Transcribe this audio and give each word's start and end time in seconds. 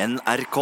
NRK. 0.00 0.58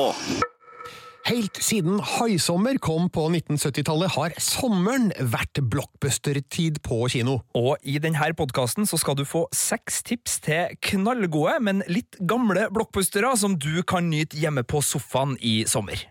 Helt 1.28 1.58
siden 1.62 2.00
Haisommer 2.00 2.78
kom 2.82 3.10
på 3.12 3.26
1970-tallet, 3.28 4.14
har 4.16 4.34
sommeren 4.42 5.10
vært 5.20 5.60
blockbuster-tid 5.60 6.80
på 6.82 7.02
kino. 7.12 7.36
Og 7.58 7.76
i 7.84 7.98
denne 8.02 8.30
podkasten 8.38 8.88
skal 8.88 9.18
du 9.18 9.26
få 9.28 9.44
seks 9.54 10.02
tips 10.08 10.38
til 10.48 10.74
knallgode, 10.90 11.58
men 11.62 11.84
litt 11.86 12.18
gamle 12.18 12.66
blockbustere 12.74 13.34
som 13.38 13.58
du 13.60 13.82
kan 13.86 14.08
nyte 14.10 14.40
hjemme 14.40 14.64
på 14.66 14.82
sofaen 14.82 15.36
i 15.38 15.60
sommer. 15.68 16.08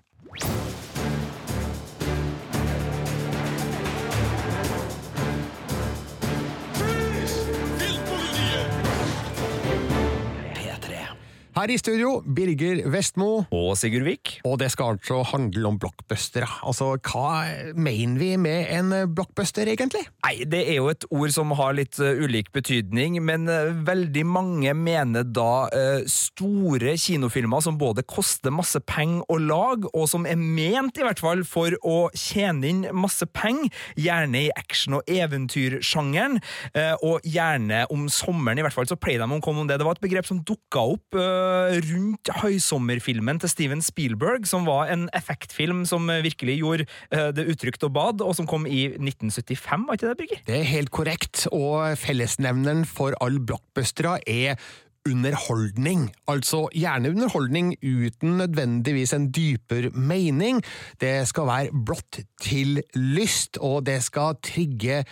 Her 11.57 11.71
i 11.73 11.77
studio, 11.81 12.19
Birger 12.21 12.83
Vestmo. 12.93 13.47
Og 13.49 13.71
Sigurd 13.81 14.03
Vik. 14.05 14.35
Og 14.45 14.59
det 14.61 14.67
skal 14.69 14.93
altså 14.93 15.23
handle 15.25 15.71
om 15.71 15.79
blockbustere. 15.81 16.45
Altså, 16.69 16.91
hva 17.01 17.71
mener 17.73 18.19
vi 18.21 18.27
med 18.37 18.67
en 18.75 18.91
blockbuster, 19.17 19.65
egentlig? 19.65 20.03
Nei, 20.21 20.45
Det 20.45 20.59
er 20.69 20.77
jo 20.77 20.91
et 20.91 21.07
ord 21.09 21.33
som 21.33 21.55
har 21.57 21.73
litt 21.73 21.97
uh, 21.97 22.13
ulik 22.13 22.51
betydning, 22.53 23.17
men 23.25 23.49
uh, 23.49 23.73
veldig 23.87 24.25
mange 24.29 24.75
mener 24.77 25.25
da 25.25 25.65
uh, 25.73 26.05
store 26.05 26.93
kinofilmer 26.93 27.65
som 27.65 27.81
både 27.81 28.05
koster 28.05 28.53
masse 28.53 28.77
penger 28.85 29.25
å 29.25 29.39
lage, 29.41 29.89
og 29.97 30.05
som 30.13 30.29
er 30.29 30.37
ment 30.37 31.01
i 31.01 31.07
hvert 31.07 31.23
fall 31.25 31.41
for 31.41 31.73
å 31.81 31.97
tjene 32.13 32.69
inn 32.69 32.85
masse 32.93 33.25
penger, 33.33 33.73
gjerne 33.97 34.43
i 34.45 34.53
action- 34.53 34.99
og 34.99 35.09
eventyrsjangeren, 35.09 36.37
og 37.01 37.25
gjerne 37.25 37.81
om 37.93 38.05
sommeren 38.11 38.61
i 38.61 38.65
hvert 38.65 38.75
fall, 38.77 38.85
så 38.85 38.99
pleier 38.99 39.25
de 39.25 39.39
å 39.39 39.41
komme 39.41 39.63
om 39.63 39.69
det. 39.69 39.79
Det 39.81 39.87
var 39.87 39.97
et 39.97 40.05
begrep 40.05 40.29
som 40.29 40.45
dukka 40.45 40.85
opp 40.93 41.17
rundt 41.87 42.31
høysommerfilmen 42.41 43.41
til 43.43 43.51
Steven 43.51 43.83
Spielberg, 43.85 44.47
som 44.49 44.67
var 44.67 44.91
en 44.93 45.07
effektfilm 45.17 45.85
som 45.89 46.09
virkelig 46.23 46.59
gjorde 46.61 46.87
eh, 47.11 47.29
det 47.35 47.47
utrygt 47.53 47.85
og 47.87 47.93
bad, 47.97 48.25
og 48.25 48.35
som 48.37 48.49
kom 48.49 48.67
i 48.69 48.87
1975, 48.95 49.87
var 49.87 49.99
ikke 49.99 50.09
det, 50.09 50.17
Birger? 50.23 50.43
Det 50.47 50.59
er 50.59 50.67
helt 50.73 50.91
korrekt, 50.91 51.45
og 51.51 51.97
fellesnevneren 51.99 52.85
for 52.89 53.15
alle 53.23 53.43
blockbustere 53.43 54.19
er 54.27 54.59
underholdning. 55.07 56.09
Altså 56.27 56.67
gjerne 56.75 57.09
underholdning 57.09 57.75
uten 57.83 58.37
nødvendigvis 58.37 59.13
en 59.13 59.31
dypere 59.31 59.89
mening. 59.89 60.61
Det 61.01 61.27
skal 61.27 61.47
være 61.47 61.83
blått 61.85 62.21
til 62.41 62.81
lyst, 62.95 63.57
og 63.57 63.85
det 63.85 64.01
skal 64.03 64.39
trigge 64.43 65.03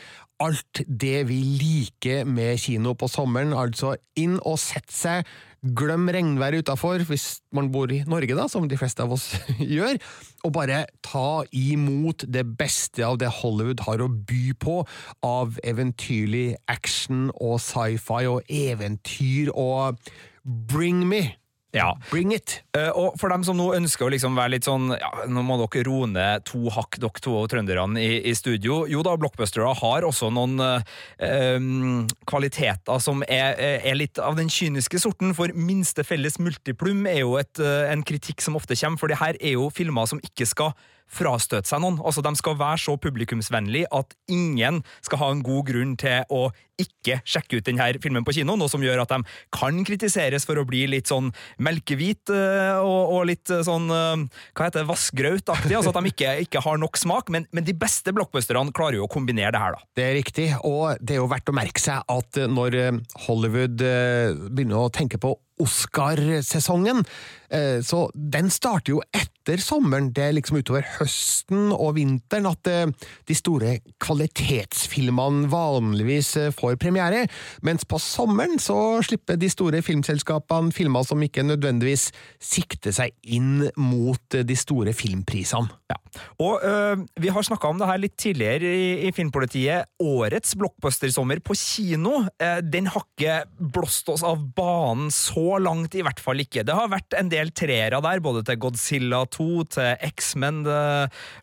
alt 0.43 0.83
det 1.01 1.27
vi 1.29 1.39
liker 1.59 2.25
med 2.27 2.57
kino 2.59 2.93
på 2.93 3.07
sommeren. 3.07 3.53
Altså 3.55 3.95
inn 4.19 4.39
og 4.43 4.59
sette 4.59 4.95
seg 4.95 5.35
Glem 5.66 6.09
regnvær 6.13 6.59
utafor, 6.59 7.02
hvis 7.09 7.39
man 7.55 7.71
bor 7.73 7.89
i 7.89 8.03
Norge, 8.05 8.35
da, 8.38 8.45
som 8.52 8.67
de 8.69 8.77
fleste 8.77 9.02
av 9.02 9.16
oss 9.16 9.31
gjør, 9.75 9.97
og 10.45 10.53
bare 10.53 10.83
ta 11.05 11.41
imot 11.55 12.27
det 12.30 12.44
beste 12.59 13.05
av 13.05 13.17
det 13.22 13.31
Hollywood 13.39 13.81
har 13.88 14.03
å 14.03 14.09
by 14.11 14.53
på 14.61 14.81
av 15.25 15.57
eventyrlig 15.66 16.59
action 16.69 17.31
og 17.39 17.57
sci-fi 17.63 18.27
og 18.30 18.45
eventyr 18.52 19.49
og 19.55 19.97
bring 20.45 21.02
me! 21.09 21.23
Ja. 21.75 21.89
Bring 22.09 22.31
it! 22.35 22.61
Uh, 22.77 22.89
og 22.95 23.17
for 23.19 23.31
dem 23.33 23.43
som 23.45 23.57
nå 23.59 23.67
ønsker 23.75 24.07
å 24.07 24.11
liksom 24.13 24.37
være 24.37 24.55
litt 24.55 24.67
sånn 24.67 24.93
ja, 24.95 25.11
Nå 25.31 25.43
må 25.45 25.57
dere 25.59 25.83
roe 25.87 26.07
ned 26.07 26.45
to 26.47 26.69
hakk, 26.73 26.99
dere 27.03 27.23
to 27.23 27.35
trønderne 27.51 27.99
i, 28.01 28.21
i, 28.31 28.35
studio. 28.37 28.83
Jo 28.89 29.03
da, 29.05 29.17
blockbustere 29.19 29.73
har 29.81 30.07
også 30.07 30.31
noen 30.33 30.55
uh, 30.61 30.79
kvaliteter 32.29 33.03
som 33.03 33.23
er, 33.27 33.59
er, 33.59 33.95
litt 33.97 34.21
av 34.21 34.39
den 34.39 34.51
kyniske 34.51 35.01
sorten. 35.03 35.35
For 35.37 35.51
minste 35.55 36.05
felles 36.07 36.39
multiplum 36.39 37.05
er 37.11 37.23
jo 37.25 37.35
et, 37.41 37.53
uh, 37.59 37.91
en 37.91 38.05
kritikk 38.07 38.43
som 38.45 38.57
ofte 38.59 38.77
kommer, 38.79 39.01
for 39.01 39.11
det 39.11 39.19
her 39.19 39.39
er 39.41 39.57
jo 39.57 39.69
filmer 39.73 40.07
som 40.09 40.21
ikke 40.23 40.47
skal 40.47 40.75
frastøte 41.11 41.69
seg 41.69 41.81
noen. 41.83 41.99
Altså, 42.03 42.23
De 42.25 42.35
skal 42.35 42.59
være 42.59 42.81
så 42.81 42.97
publikumsvennlige 43.01 43.89
at 43.95 44.15
ingen 44.31 44.83
skal 45.05 45.21
ha 45.21 45.31
en 45.31 45.43
god 45.45 45.66
grunn 45.69 45.95
til 45.99 46.25
å 46.33 46.49
ikke 46.81 47.19
sjekke 47.27 47.59
ut 47.59 47.67
denne 47.67 47.88
filmen 48.03 48.25
på 48.27 48.33
kino, 48.35 48.55
noe 48.59 48.71
som 48.71 48.83
gjør 48.83 49.03
at 49.05 49.13
de 49.13 49.35
kan 49.55 49.77
kritiseres 49.88 50.44
for 50.47 50.59
å 50.59 50.65
bli 50.67 50.83
litt 50.91 51.11
sånn 51.11 51.31
melkehvit 51.63 52.33
eh, 52.35 52.81
og, 52.81 53.13
og 53.15 53.29
litt 53.29 53.51
eh, 53.53 53.63
sånn 53.65 53.88
eh, 53.94 54.25
hva 54.51 54.67
heter 54.67 54.83
det, 54.83 54.89
vassgrautaktig, 54.89 55.75
altså 55.77 55.94
at 55.94 56.01
de 56.01 56.11
ikke, 56.11 56.33
ikke 56.47 56.63
har 56.65 56.81
nok 56.81 56.99
smak. 56.99 57.31
Men, 57.33 57.47
men, 57.55 57.65
de 57.65 57.77
beste 57.79 58.13
blockbusterne 58.15 58.75
klarer 58.75 58.99
jo 58.99 59.07
å 59.07 59.11
kombinere 59.11 59.53
det 59.55 59.63
her, 59.63 59.77
da. 59.77 59.89
Det 59.95 60.05
er 60.05 60.17
riktig, 60.19 60.49
og 60.67 60.99
det 60.99 61.15
er 61.15 61.21
jo 61.21 61.31
verdt 61.31 61.51
å 61.51 61.55
merke 61.55 61.81
seg 61.81 62.03
at 62.11 62.44
når 62.51 62.77
Hollywood 63.25 63.79
begynner 63.79 64.85
å 64.85 64.94
tenke 64.94 65.21
på 65.21 65.35
Oscarsesongen, 65.63 67.05
så 67.85 68.05
den 68.13 68.49
starter 68.53 68.95
jo 68.95 69.01
etter 69.16 69.61
sommeren. 69.61 70.09
Det 70.16 70.23
er 70.23 70.35
liksom 70.35 70.59
utover 70.59 70.85
høsten 70.97 71.71
og 71.73 71.95
vinteren 71.97 72.47
at 72.49 72.69
eh, 72.69 73.09
de 73.27 73.38
store 73.38 73.77
kvalitetsfilmene 74.01 75.49
vanligvis 75.51 76.31
eh, 76.41 76.53
får 76.55 76.79
premiere, 76.81 77.25
mens 77.65 77.85
på 77.85 77.99
sommeren 78.01 78.57
så 78.61 79.01
slipper 79.05 79.39
de 79.39 79.49
store 79.51 79.81
filmselskapene 79.85 80.73
filmer 80.75 81.05
som 81.05 81.21
ikke 81.21 81.45
nødvendigvis 81.45 82.09
sikter 82.41 82.95
seg 82.95 83.13
inn 83.23 83.67
mot 83.77 84.35
de 84.35 84.57
store 84.57 84.95
filmprisene. 84.97 85.69
Ja. 85.91 85.99
Og 86.41 86.63
øh, 86.65 87.03
vi 87.21 87.31
har 87.33 87.45
snakka 87.45 87.69
om 87.69 87.79
det 87.81 87.89
her 87.89 88.01
litt 88.01 88.15
tidligere 88.17 88.71
i, 88.71 88.88
i 89.07 89.13
Filmpolitiet. 89.15 89.91
Årets 90.01 90.55
blockbustersommer 90.57 91.41
på 91.45 91.57
kino, 91.59 92.23
øh, 92.41 92.61
den 92.63 92.89
har 92.91 93.05
ikke 93.05 93.38
blåst 93.75 94.09
oss 94.13 94.23
av 94.25 94.41
banen 94.55 95.11
så 95.13 95.59
langt, 95.61 95.95
i 95.95 96.03
hvert 96.05 96.21
fall 96.23 96.41
ikke. 96.41 96.65
Det 96.65 96.75
har 96.75 96.91
vært 96.91 97.17
en 97.19 97.29
del 97.31 97.44
treere 97.53 98.01
der, 98.01 98.23
både 98.23 98.44
til 98.47 98.59
Godzilla 98.61 99.23
2, 99.31 99.47
til 99.75 100.07
X-Men, 100.16 100.63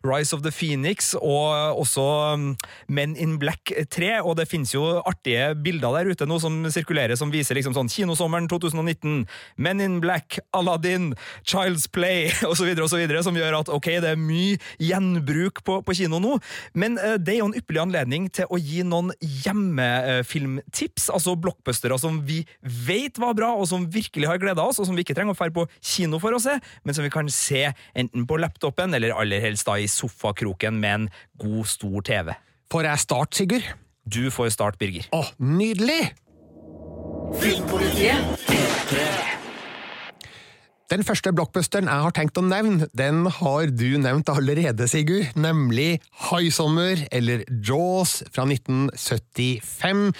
Rise 0.03 0.35
of 0.35 0.43
the 0.43 0.51
Phoenix, 0.51 1.13
og 1.15 1.79
også 1.79 2.03
um, 2.33 2.57
Men 2.87 3.15
in 3.15 3.37
Black 3.39 3.71
3. 3.91 4.21
Og 4.23 4.37
det 4.37 4.47
finnes 4.51 4.73
jo 4.73 4.83
artige 5.03 5.53
bilder 5.55 5.97
der 5.97 6.11
ute 6.11 6.27
nå 6.29 6.39
som 6.41 6.61
sirkulerer, 6.71 7.15
som 7.19 7.31
viser 7.33 7.57
liksom 7.57 7.75
sånn 7.77 7.91
kinosommeren 7.91 8.49
2019, 8.51 9.23
Men 9.57 9.83
in 9.83 9.99
Black, 10.03 10.39
Aladdin, 10.55 11.13
Child's 11.47 11.87
Play 11.91 12.31
osv., 12.51 12.69
osv., 12.83 13.03
som 13.23 13.37
gjør 13.37 13.59
at 13.61 13.71
ok, 13.73 13.89
det 14.03 14.13
er 14.13 14.19
mye 14.19 14.59
gjenbruk 14.81 15.63
på, 15.65 15.79
på 15.85 15.97
kino 15.97 16.19
nå, 16.23 16.37
men 16.77 16.97
uh, 17.01 17.15
det 17.19 17.35
er 17.35 17.41
jo 17.41 17.49
en 17.51 17.57
ypperlig 17.57 17.83
anledning 17.83 18.29
til 18.33 18.49
å 18.49 18.59
gi 18.59 18.83
noen 18.87 19.11
hjemmefilmtips, 19.43 21.09
altså 21.13 21.35
blockbustere 21.39 21.97
som 22.01 22.21
vi 22.27 22.41
vet 22.61 23.19
var 23.21 23.35
bra, 23.37 23.53
og 23.57 23.67
som 23.69 23.85
virkelig 23.91 24.29
har 24.29 24.41
gleda 24.41 24.65
oss, 24.65 24.79
og 24.81 24.89
som 24.89 24.97
vi 24.97 25.05
ikke 25.05 25.15
trenger 25.17 25.35
å 25.35 25.39
dra 25.39 25.51
på 25.53 25.67
kino 25.83 26.19
for 26.23 26.35
å 26.35 26.41
se, 26.41 26.57
men 26.83 26.95
som 26.95 27.05
vi 27.05 27.11
kan 27.13 27.29
se 27.33 27.65
enten 27.99 28.27
på 28.29 28.39
laptopen 28.41 28.95
eller 28.95 29.15
aller 29.17 29.43
helst 29.43 29.67
da 29.69 29.77
i 29.79 29.89
sofakroken 29.91 30.79
med 30.79 30.97
en 30.97 31.07
god, 31.43 31.67
stor 31.69 31.99
TV. 32.07 32.33
Får 32.73 32.89
jeg 32.89 33.05
start, 33.05 33.37
Sigurd? 33.37 33.69
Du 34.03 34.27
får 34.33 34.55
start, 34.55 34.79
Birger. 34.81 35.07
Å, 35.15 35.23
nydelig! 35.39 36.01
Filmpolitiet 37.39 38.43
P3 38.47 39.33
den 40.93 41.01
første 41.01 41.31
blockbusteren 41.33 41.87
jeg 41.89 42.05
har 42.05 42.13
tenkt 42.13 42.37
å 42.37 42.43
nevne, 42.45 42.85
den 42.93 43.23
har 43.39 43.71
du 43.71 43.95
nevnt 43.97 44.29
allerede, 44.29 44.85
Sigurd, 44.91 45.31
nemlig 45.33 46.03
Haisommer, 46.27 47.01
eller 47.09 47.41
Jaws, 47.65 48.19
fra 48.29 48.45
1975 48.45 50.11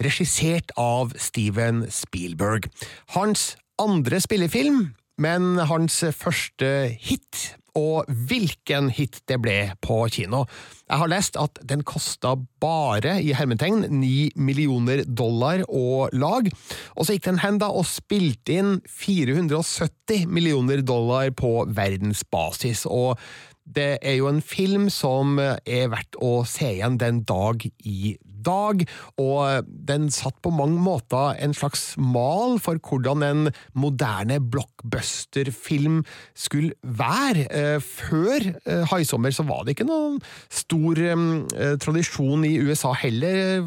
regissert 0.00 0.72
av 0.80 1.12
Steven 1.20 1.84
Spielberg. 1.92 2.70
Hans 3.12 3.50
andre 3.76 4.22
spillefilm, 4.24 4.94
men 5.20 5.58
hans 5.70 6.00
første 6.16 6.70
hit 7.00 7.54
og 7.74 8.06
hvilken 8.06 8.88
hit 8.94 9.18
det 9.28 9.40
ble 9.42 9.56
på 9.82 10.04
kino. 10.14 10.44
Jeg 10.86 11.00
har 11.00 11.10
lest 11.10 11.38
at 11.40 11.58
den 11.66 11.82
kosta 11.86 12.36
bare, 12.62 13.16
i 13.18 13.34
hermetegn, 13.34 13.88
ni 13.90 14.30
millioner 14.38 15.02
dollar 15.06 15.64
å 15.66 16.06
lage, 16.14 16.54
og 16.94 17.06
så 17.06 17.16
gikk 17.16 17.26
den 17.32 17.42
hen 17.42 17.58
da 17.62 17.72
og 17.74 17.88
spilte 17.90 18.60
inn 18.60 18.76
470 18.86 20.28
millioner 20.30 20.84
dollar 20.86 21.32
på 21.34 21.64
verdensbasis, 21.74 22.86
og 22.86 23.18
det 23.64 23.96
er 24.04 24.18
jo 24.18 24.28
en 24.28 24.42
film 24.44 24.90
som 24.92 25.38
er 25.40 25.88
verdt 25.88 26.18
å 26.20 26.42
se 26.48 26.74
igjen 26.76 26.98
den 27.00 27.22
dag 27.26 27.64
i 27.64 28.14
dag, 28.44 28.84
og 29.20 29.68
den 29.88 30.08
satt 30.14 30.36
på 30.44 30.52
mange 30.54 30.80
måter 30.82 31.38
en 31.42 31.54
slags 31.56 31.94
mal 32.00 32.58
for 32.62 32.78
hvordan 32.82 33.24
en 33.26 33.48
moderne 33.78 34.38
blockbuster-film 34.40 36.02
skulle 36.34 36.74
være. 36.82 37.46
Eh, 37.50 37.80
før 37.80 38.48
eh, 38.66 38.84
Haisommer 38.90 39.34
så 39.34 39.46
var 39.48 39.64
det 39.64 39.76
ikke 39.76 39.88
noen 39.88 40.20
stor 40.52 41.00
eh, 41.00 41.76
tradisjon 41.82 42.44
i 42.46 42.56
USA 42.62 42.94
heller 42.98 43.64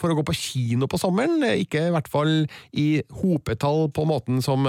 for 0.00 0.12
å 0.12 0.18
gå 0.18 0.26
på 0.26 0.36
kino 0.36 0.88
på 0.90 1.00
sommeren, 1.00 1.42
ikke 1.56 1.88
i 1.88 1.94
hvert 1.94 2.10
fall 2.10 2.34
i 2.76 2.88
hopetall 3.22 3.86
på 3.94 4.06
måten 4.08 4.42
som 4.44 4.66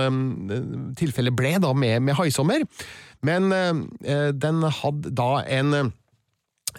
tilfellet 0.97 1.35
ble 1.35 1.55
da 1.63 1.73
med, 1.77 2.01
med 2.05 2.17
Haisommer. 2.17 2.65
Men 3.25 3.49
den 3.49 4.61
hadde 4.79 5.11
da 5.17 5.29
en 5.49 5.91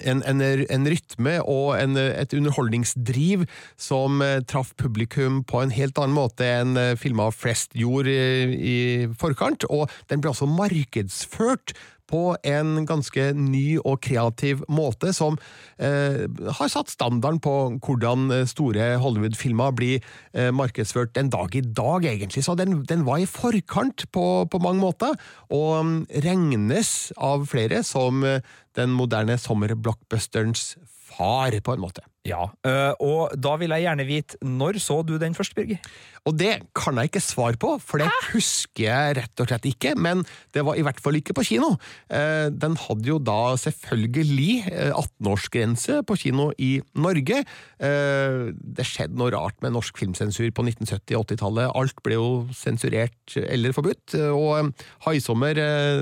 en, 0.04 0.22
en, 0.22 0.42
en, 0.42 0.88
rytme 0.88 1.36
og 1.42 1.74
en, 1.78 1.98
et 1.98 2.34
underholdningsdriv 2.36 3.44
som 3.80 4.22
eh, 4.24 4.40
traff 4.48 4.74
publikum 4.78 5.42
på 5.48 5.62
en 5.62 5.74
helt 5.74 5.98
annen 5.98 6.16
måte 6.16 6.46
enn 6.46 6.78
eh, 6.78 6.96
filma 6.98 7.30
flest 7.34 7.76
gjorde 7.78 8.12
i, 8.12 8.58
i 8.58 8.78
forkant, 9.18 9.66
og 9.70 9.88
den 10.10 10.22
ble 10.22 10.32
også 10.32 10.48
markedsført 10.50 11.76
på 12.08 12.22
en 12.46 12.86
ganske 12.88 13.32
ny 13.36 13.78
og 13.82 14.00
kreativ 14.04 14.62
måte, 14.72 15.12
som 15.16 15.36
eh, 15.76 16.24
har 16.58 16.70
satt 16.72 16.92
standarden 16.92 17.40
på 17.44 17.54
hvordan 17.84 18.30
store 18.48 18.94
Hollywood-filmer 19.02 19.74
blir 19.76 19.98
eh, 20.32 20.48
markedsført 20.54 21.14
den 21.18 21.30
dag 21.32 21.54
i 21.56 21.64
dag, 21.64 22.08
egentlig. 22.08 22.44
Så 22.46 22.56
den, 22.58 22.80
den 22.88 23.04
var 23.08 23.20
i 23.20 23.28
forkant 23.28 24.06
på, 24.14 24.24
på, 24.48 24.62
mange 24.64 24.82
måter, 24.82 25.18
og 25.52 25.84
mm, 25.84 25.98
regnes 26.24 26.94
av 27.16 27.44
flere 27.50 27.84
som 27.86 28.24
eh, 28.24 28.40
den 28.78 28.94
moderne 28.94 29.38
sommerblockbusterens 29.40 30.76
far, 30.86 31.56
på 31.64 31.74
en 31.74 31.82
måte. 31.82 32.04
Ja, 32.28 32.44
eh, 32.66 32.92
og 33.00 33.34
da 33.40 33.54
vil 33.60 33.72
jeg 33.72 33.86
gjerne 33.86 34.06
vite, 34.08 34.38
når 34.44 34.80
så 34.82 35.00
du 35.06 35.16
den 35.20 35.36
først, 35.36 35.54
Birger? 35.56 35.80
Og 36.28 36.34
det 36.36 36.58
kan 36.76 36.98
jeg 37.00 37.08
ikke 37.08 37.22
svare 37.24 37.56
på, 37.60 37.70
for 37.80 38.02
det 38.02 38.08
husker 38.34 38.84
jeg 38.84 39.14
rett 39.16 39.40
og 39.40 39.48
slett 39.48 39.68
ikke. 39.70 39.94
Men 39.96 40.24
det 40.52 40.64
var 40.66 40.76
i 40.76 40.84
hvert 40.84 41.00
fall 41.00 41.16
ikke 41.16 41.36
på 41.38 41.46
kino. 41.54 41.70
Eh, 42.12 42.50
den 42.52 42.76
hadde 42.82 43.08
jo 43.08 43.16
da 43.22 43.54
selvfølgelig 43.56 44.68
18-årsgrense 44.90 46.00
eh, 46.00 46.04
på 46.04 46.18
kino 46.20 46.50
i 46.60 46.78
Norge. 46.98 47.40
Det 47.78 48.84
skjedde 48.84 49.16
noe 49.16 49.30
rart 49.32 49.56
med 49.64 49.72
norsk 49.76 50.00
filmsensur 50.00 50.50
på 50.52 50.64
1970- 50.66 51.16
og 51.16 51.24
80-tallet. 51.30 51.72
Alt 51.78 52.02
ble 52.04 52.18
jo 52.18 52.28
sensurert 52.56 53.36
eller 53.38 53.72
forbudt. 53.76 54.16
Og 54.34 54.72
Haisommer 55.06 55.60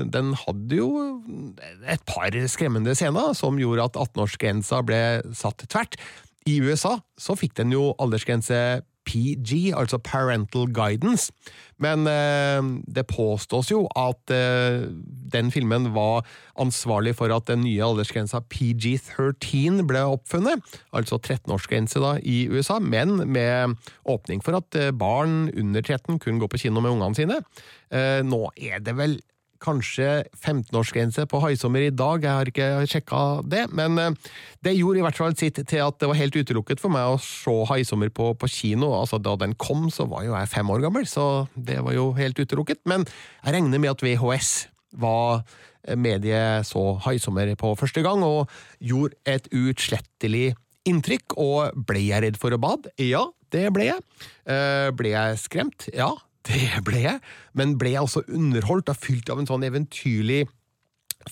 den 0.09 0.33
hadde 0.41 0.79
jo 0.81 0.89
et 1.87 2.03
par 2.09 2.33
skremmende 2.51 2.95
scener 2.97 3.35
som 3.37 3.59
gjorde 3.61 3.85
at 3.91 3.99
18-årsgrensa 4.01 4.81
ble 4.87 5.01
satt 5.37 5.63
tvert. 5.69 5.99
I 6.47 6.59
USA 6.63 6.97
så 7.19 7.35
fikk 7.37 7.57
den 7.59 7.73
jo 7.75 7.91
aldersgrense 8.01 8.81
PG, 9.07 9.71
altså 9.71 9.97
Parental 10.03 10.67
Guidance, 10.75 11.31
men 11.79 12.03
eh, 12.11 12.59
det 12.91 13.05
påstås 13.07 13.71
jo 13.71 13.85
at 13.95 14.33
eh, 14.35 14.83
den 15.31 15.51
filmen 15.53 15.93
var 15.95 16.27
ansvarlig 16.59 17.15
for 17.15 17.31
at 17.31 17.47
den 17.47 17.63
nye 17.63 17.85
aldersgrensa 17.85 18.41
PG13 18.51 19.85
ble 19.87 20.03
oppfunnet, 20.17 20.63
altså 20.91 21.21
13-årsgrense 21.21 22.03
da 22.03 22.17
i 22.19 22.49
USA, 22.51 22.81
men 22.83 23.21
med 23.31 23.77
åpning 24.03 24.43
for 24.43 24.59
at 24.59 24.75
eh, 24.75 24.91
barn 24.91 25.47
under 25.55 25.81
13 25.81 26.19
kunne 26.19 26.43
gå 26.43 26.51
på 26.51 26.65
kino 26.65 26.83
med 26.83 26.97
ungene 26.97 27.15
sine. 27.15 27.41
Eh, 27.87 28.19
nå 28.27 28.43
er 28.59 28.83
det 28.83 28.97
vel 28.99 29.19
kanskje 29.63 30.23
15-årsgrense 30.37 31.25
på 31.29 31.41
haisommer 31.43 31.87
i 31.87 31.93
dag, 31.93 32.23
jeg 32.23 32.39
har 32.39 32.51
ikke 32.51 32.69
sjekka 32.91 33.21
det, 33.47 33.65
men 33.75 33.99
eh, 34.01 34.33
det 34.65 34.75
gjorde 34.77 35.01
i 35.01 35.05
hvert 35.05 35.19
fall 35.19 35.37
sitt 35.39 35.59
til 35.59 35.83
at 35.83 35.99
det 36.01 36.09
var 36.11 36.19
helt 36.19 36.37
utelukket 36.37 36.81
for 36.83 36.93
meg 36.93 37.13
å 37.13 37.21
se 37.21 37.55
haisommer 37.71 38.11
på, 38.13 38.31
på 38.39 38.49
kino. 38.51 38.91
Altså, 38.97 39.21
da 39.21 39.35
den 39.39 39.55
kom, 39.59 39.87
så 39.93 40.07
var 40.09 40.25
jo 40.27 40.35
jeg 40.35 40.51
fem 40.53 40.73
år 40.73 40.83
gammel, 40.87 41.07
så 41.09 41.47
det 41.55 41.79
var 41.85 41.95
jo 41.97 42.11
helt 42.17 42.39
utelukket. 42.39 42.83
Men 42.89 43.07
jeg 43.43 43.57
regner 43.57 43.81
med 43.81 43.95
at 43.95 44.05
VHS 44.05 44.53
var 44.97 45.43
mediet 45.95 46.67
så 46.67 46.97
haisommer 47.05 47.53
på 47.59 47.73
første 47.79 48.03
gang, 48.05 48.23
og 48.25 48.51
gjorde 48.83 49.17
et 49.29 49.47
uutslettelig 49.55 50.51
inntrykk. 50.87 51.37
Og 51.39 51.83
ble 51.87 52.07
jeg 52.09 52.23
redd 52.25 52.39
for 52.41 52.55
å 52.55 52.61
bade? 52.61 52.91
Ja, 53.01 53.27
det 53.53 53.67
ble 53.75 53.91
jeg. 53.91 54.03
Eh, 54.49 54.89
ble 54.97 55.13
jeg 55.13 55.39
skremt? 55.43 55.87
Ja, 55.95 56.11
det 56.47 56.83
ble 56.87 57.03
jeg, 57.03 57.23
men 57.57 57.75
ble 57.79 57.93
jeg 57.95 58.05
også 58.05 58.25
underholdt 58.27 58.91
og 58.93 58.99
fylt 59.01 59.29
av 59.33 59.41
en 59.41 59.49
sånn 59.49 59.65
eventyrlig 59.67 60.45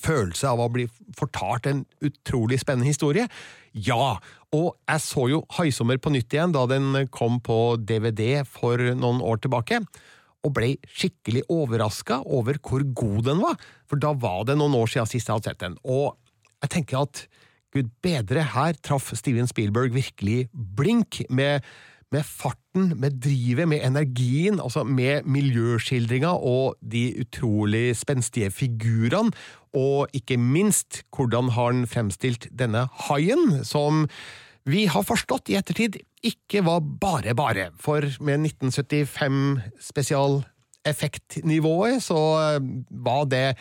følelse 0.02 0.50
av 0.50 0.60
å 0.60 0.72
bli 0.72 0.88
fortalt 1.16 1.70
en 1.70 1.84
utrolig 2.04 2.60
spennende 2.62 2.90
historie? 2.90 3.28
Ja, 3.72 4.18
og 4.56 4.68
jeg 4.90 5.04
så 5.04 5.28
jo 5.32 5.44
Haisommer 5.58 6.00
på 6.02 6.12
nytt 6.14 6.36
igjen 6.36 6.56
da 6.56 6.66
den 6.70 7.08
kom 7.14 7.40
på 7.44 7.78
DVD 7.80 8.44
for 8.48 8.82
noen 8.96 9.24
år 9.24 9.42
tilbake, 9.44 9.82
og 10.46 10.54
ble 10.54 10.76
skikkelig 10.94 11.46
overraska 11.50 12.20
over 12.26 12.60
hvor 12.62 12.86
god 12.98 13.24
den 13.32 13.42
var, 13.42 13.58
for 13.90 14.02
da 14.02 14.14
var 14.14 14.46
det 14.50 14.60
noen 14.60 14.78
år 14.78 14.92
siden 14.92 15.10
sist 15.10 15.32
jeg 15.32 15.40
hadde 15.40 15.52
sett 15.52 15.64
den, 15.64 15.80
og 15.84 16.16
jeg 16.64 16.74
tenker 16.78 17.02
at 17.06 17.26
gud 17.76 17.90
bedre, 18.06 18.46
her 18.56 18.78
traff 18.86 19.12
Steven 19.18 19.50
Spielberg 19.50 19.96
virkelig 19.96 20.46
blink 20.54 21.24
med 21.28 21.66
med 22.16 22.24
farten, 22.28 22.94
med 23.02 23.12
drivet, 23.24 23.68
med 23.68 23.84
energien, 23.84 24.60
altså 24.64 24.84
med 24.88 25.28
miljøskildringa 25.28 26.32
og 26.36 26.76
de 26.82 27.22
utrolig 27.26 27.98
spenstige 28.00 28.52
figurene, 28.52 29.32
og 29.76 30.08
ikke 30.16 30.38
minst 30.40 31.04
hvordan 31.16 31.50
har 31.56 31.72
han 31.74 31.88
fremstilt 31.92 32.48
denne 32.56 32.88
haien, 33.10 33.66
som 33.68 34.08
vi 34.66 34.86
har 34.90 35.04
forstått 35.06 35.50
i 35.52 35.56
ettertid 35.60 36.00
ikke 36.26 36.66
var 36.66 36.80
bare 37.02 37.36
bare, 37.38 37.70
for 37.78 38.02
med 38.24 38.40
1975 38.48 39.60
spesialeffektnivået 39.92 42.04
så 42.04 42.20
var 42.90 43.26
det 43.30 43.58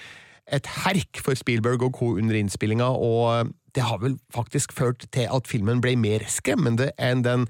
et 0.53 0.67
herk 0.85 1.21
for 1.25 1.35
Spielberg 1.37 1.83
og 1.83 1.95
co. 1.97 2.07
under 2.17 2.35
innspillinga, 2.37 2.85
og 2.85 3.49
det 3.75 3.83
har 3.83 3.99
vel 3.99 4.19
faktisk 4.35 4.73
ført 4.73 5.07
til 5.13 5.29
at 5.33 5.49
filmen 5.49 5.81
ble 5.85 5.97
mer 5.99 6.25
skremmende 6.31 6.91
enn 7.01 7.25
den 7.25 7.47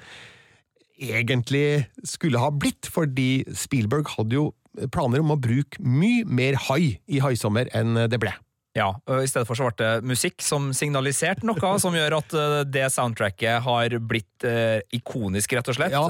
egentlig 1.00 1.84
skulle 2.06 2.40
ha 2.42 2.50
blitt, 2.52 2.88
fordi 2.92 3.44
Spielberg 3.56 4.12
hadde 4.16 4.38
jo 4.38 4.48
planer 4.94 5.22
om 5.22 5.34
å 5.34 5.38
bruke 5.38 5.82
mye 5.82 6.24
mer 6.26 6.58
hai 6.68 6.96
i 7.06 7.20
Haisommer 7.22 7.70
enn 7.76 8.06
det 8.10 8.18
ble. 8.22 8.32
Ja, 8.74 8.88
I 9.06 9.28
stedet 9.30 9.46
for 9.46 9.54
så 9.54 9.68
ble 9.68 9.76
det 9.78 10.08
musikk 10.10 10.42
som 10.42 10.72
signaliserte 10.74 11.46
noe, 11.46 11.76
som 11.78 11.94
gjør 11.94 12.16
at 12.18 12.34
det 12.66 12.88
soundtracket 12.90 13.62
har 13.62 13.94
blitt 14.02 14.46
eh, 14.48 14.80
ikonisk, 14.98 15.54
rett 15.54 15.70
og 15.70 15.78
slett. 15.78 15.94
Ja, 15.94 16.02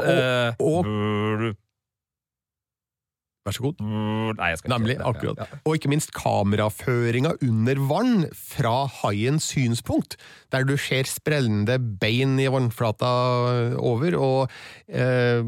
og, 0.57 0.89
og 0.89 1.51
Vær 3.45 3.53
så 3.53 3.61
god. 3.67 3.81
Nei, 3.85 4.47
jeg 4.55 4.59
skal 4.59 4.71
ikke 4.71 4.77
Nemlig. 4.79 4.95
Akkurat. 5.05 5.41
Ja. 5.43 5.59
Og 5.69 5.75
ikke 5.77 5.91
minst 5.93 6.15
kameraføringa 6.17 7.35
under 7.45 7.81
vann, 7.91 8.13
fra 8.33 8.87
haiens 9.03 9.51
synspunkt, 9.53 10.17
der 10.55 10.65
du 10.65 10.79
ser 10.81 11.05
sprellende 11.11 11.77
bein 12.01 12.39
i 12.41 12.49
vannflata 12.49 13.11
over, 13.77 14.17
og, 14.17 14.55
eh, 14.89 15.45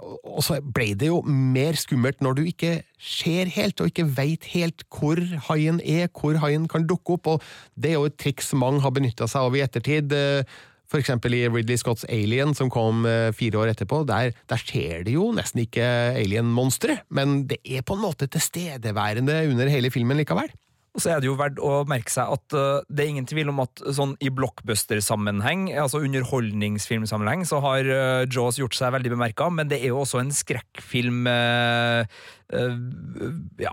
og 0.00 0.40
så 0.46 0.62
ble 0.64 0.94
det 0.96 1.10
jo 1.10 1.20
mer 1.28 1.76
skummelt 1.76 2.24
når 2.24 2.38
du 2.38 2.42
ikke 2.48 2.72
ser 2.96 3.52
helt, 3.52 3.82
og 3.84 3.92
ikke 3.92 4.08
veit 4.16 4.48
helt 4.54 4.86
hvor 4.88 5.20
haien 5.50 5.82
er, 5.84 6.08
hvor 6.08 6.40
haien 6.40 6.64
kan 6.72 6.88
dukke 6.88 7.18
opp, 7.18 7.34
og 7.34 7.44
det 7.76 7.92
er 7.92 8.00
jo 8.00 8.08
et 8.08 8.16
triks 8.16 8.54
mange 8.56 8.80
har 8.80 8.96
benytta 8.96 9.28
seg 9.28 9.50
av 9.50 9.60
i 9.60 9.64
ettertid. 9.66 10.16
Eh, 10.16 10.56
for 10.90 11.02
eksempel 11.02 11.34
i 11.36 11.44
Ridley 11.48 11.78
Scotts 11.80 12.06
Alien, 12.08 12.54
som 12.56 12.70
kom 12.72 13.06
eh, 13.08 13.32
fire 13.36 13.62
år 13.62 13.72
etterpå, 13.74 14.02
der, 14.08 14.34
der 14.50 14.62
skjer 14.62 15.06
det 15.06 15.16
jo 15.16 15.30
nesten 15.36 15.64
ikke 15.64 15.86
alien-monstre, 16.16 17.00
men 17.14 17.42
det 17.50 17.60
er 17.64 17.86
på 17.86 17.96
en 17.96 18.04
måte 18.04 18.30
tilstedeværende 18.30 19.42
under 19.50 19.72
hele 19.72 19.92
filmen 19.94 20.20
likevel. 20.20 20.52
Og 20.96 21.02
så 21.04 21.10
er 21.12 21.20
det 21.20 21.28
jo 21.28 21.36
verdt 21.36 21.58
å 21.60 21.82
merke 21.88 22.08
seg 22.08 22.30
at 22.32 22.54
uh, 22.56 22.80
det 22.88 23.04
er 23.04 23.10
ingen 23.12 23.26
tvil 23.28 23.50
om 23.52 23.58
at 23.66 23.82
sånn 23.98 24.14
i 24.24 24.30
blockbuster-sammenheng, 24.32 25.66
altså 25.76 26.00
underholdningsfilmsammenheng, 26.06 27.44
så 27.44 27.60
har 27.60 27.90
uh, 27.90 28.24
Jaws 28.24 28.56
gjort 28.62 28.78
seg 28.78 28.94
veldig 28.96 29.12
bemerka, 29.12 29.50
men 29.52 29.68
det 29.68 29.82
er 29.82 29.92
jo 29.92 30.00
også 30.06 30.24
en 30.24 30.32
skrekkfilm 30.34 31.24
Uh, 31.26 32.06
ja, 32.52 33.72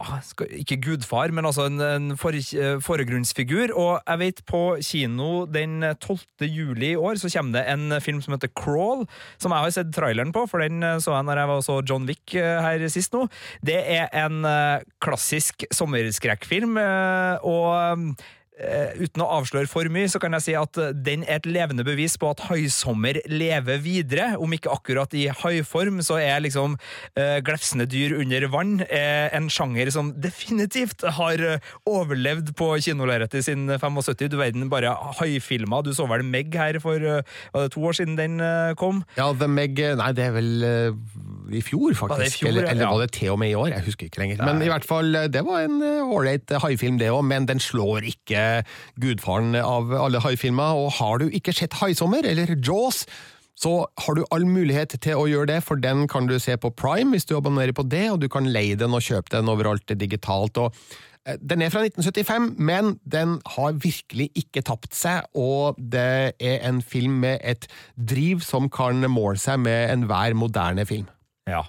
ikke 0.49 0.79
gudfar, 0.81 1.31
men 1.35 1.45
altså 1.45 1.67
en, 1.69 1.81
en 1.81 2.17
for, 2.17 2.33
uh, 2.33 2.81
foregrunnsfigur. 2.81 3.73
Og 3.77 4.01
jeg 4.01 4.21
vet 4.21 4.41
på 4.49 4.61
kino 4.81 5.45
den 5.45 5.83
12. 5.93 6.47
juli 6.47 6.93
i 6.93 6.99
år 6.99 7.21
så 7.21 7.31
kommer 7.35 7.59
det 7.59 7.65
en 7.69 8.01
film 8.01 8.21
som 8.21 8.33
heter 8.35 8.51
Crawl, 8.57 9.05
som 9.37 9.53
jeg 9.53 9.67
har 9.67 9.75
sett 9.77 9.93
traileren 9.95 10.33
på, 10.33 10.45
for 10.49 10.63
den 10.63 10.81
så 11.03 11.13
jeg 11.15 11.27
når 11.27 11.43
jeg 11.43 11.51
var 11.53 11.65
så 11.65 11.79
John 11.89 12.07
Wick 12.09 12.33
her 12.33 12.87
sist 12.91 13.13
nå. 13.13 13.27
Det 13.65 13.77
er 13.77 14.09
en 14.25 14.43
klassisk 15.03 15.65
sommerskrekkfilm, 15.73 16.77
og 16.77 18.15
uten 18.99 19.23
å 19.23 19.29
avsløre 19.39 19.69
for 19.69 19.87
mye, 19.91 20.09
så 20.11 20.19
kan 20.21 20.35
jeg 20.37 20.45
si 20.45 20.55
at 20.57 20.77
uh, 20.79 20.91
den 20.93 21.25
er 21.25 21.39
et 21.39 21.49
levende 21.49 21.85
bevis 21.85 22.15
på 22.21 22.29
at 22.33 22.43
haisommer 22.49 23.19
lever 23.31 23.81
videre. 23.83 24.33
Om 24.41 24.55
ikke 24.57 24.73
akkurat 24.73 25.13
i 25.17 25.25
haiform, 25.33 26.01
så 26.05 26.19
er 26.21 26.43
liksom 26.45 26.77
uh, 26.77 27.37
glefsende 27.45 27.87
dyr 27.89 28.15
under 28.19 28.47
vann 28.53 28.75
en 28.93 29.47
sjanger 29.51 29.89
som 29.93 30.11
definitivt 30.21 31.03
har 31.17 31.41
overlevd 31.89 32.51
på 32.57 32.69
kinolerretet 32.83 33.45
sin 33.45 33.67
75. 33.69 34.27
Du 34.31 34.37
verden, 34.39 34.69
bare 34.71 34.93
haifilmer. 35.19 35.83
Du 35.85 35.93
så 35.95 36.07
vel 36.09 36.23
Meg 36.23 36.53
her 36.57 36.79
for 36.81 37.01
det 37.01 37.65
to 37.73 37.83
år 37.85 37.97
siden 37.97 38.17
den 38.17 38.41
kom? 38.79 39.03
Ja, 39.17 39.31
The 39.37 39.49
Meg 39.49 39.79
Nei, 39.99 40.09
det 40.15 40.27
er 40.29 40.35
vel 40.35 40.65
i 41.51 41.61
fjor, 41.65 41.93
faktisk. 41.97 42.39
I 42.39 42.45
fjor, 42.45 42.51
eller, 42.53 42.69
eller 42.71 42.85
ja. 42.85 42.93
var 42.93 43.03
det 43.03 43.11
til 43.17 43.33
og 43.33 43.39
med 43.41 43.51
i 43.51 43.57
år? 43.59 43.67
Jeg 43.73 43.87
husker 43.89 44.07
ikke 44.07 44.23
lenger. 44.23 44.45
Men 44.45 44.63
i 44.63 44.71
hvert 44.71 44.87
fall, 44.87 45.13
det 45.33 45.43
var 45.47 45.67
en 45.67 45.83
ålreit 45.83 46.55
haifilm, 46.63 47.01
det 47.01 47.11
òg. 47.11 47.23
Men 47.27 47.49
den 47.49 47.59
slår 47.63 48.07
ikke 48.13 48.63
gudfaren 49.01 49.55
av 49.59 49.93
alle 50.05 50.23
haifilmer. 50.23 50.79
Og 50.79 50.97
har 51.01 51.23
du 51.23 51.29
ikke 51.29 51.55
sett 51.55 51.79
Haisommer 51.81 52.25
eller 52.29 52.55
Jaws, 52.55 53.03
så 53.59 53.85
har 54.05 54.17
du 54.17 54.25
all 54.33 54.45
mulighet 54.49 54.95
til 55.03 55.19
å 55.19 55.27
gjøre 55.29 55.51
det, 55.53 55.61
for 55.65 55.79
den 55.79 56.07
kan 56.11 56.27
du 56.29 56.35
se 56.41 56.55
på 56.57 56.73
Prime 56.73 57.13
hvis 57.13 57.27
du 57.29 57.35
abonnerer 57.37 57.75
på 57.75 57.85
det, 57.85 58.07
og 58.11 58.21
du 58.23 58.29
kan 58.31 58.49
leie 58.49 58.77
den 58.79 58.95
og 58.95 59.05
kjøpe 59.05 59.33
den 59.35 59.51
overalt 59.51 59.93
digitalt. 59.99 60.57
og 60.57 60.73
eh, 61.27 61.37
den 61.37 61.61
er 61.61 61.73
fra 61.73 61.83
1975, 61.85 62.55
men 62.57 62.97
den 63.05 63.37
har 63.55 63.77
virkelig 63.77 64.31
ikke 64.39 64.65
tapt 64.65 64.97
seg, 64.97 65.29
og 65.37 65.77
det 65.77 66.33
er 66.39 66.67
en 66.67 66.81
film 66.81 67.21
med 67.23 67.39
et 67.43 67.69
driv 67.95 68.41
som 68.41 68.69
kan 68.73 69.05
måle 69.09 69.37
seg 69.39 69.61
med 69.61 69.93
enhver 69.93 70.33
moderne 70.33 70.85
film. 70.89 71.07
Ja. 71.49 71.63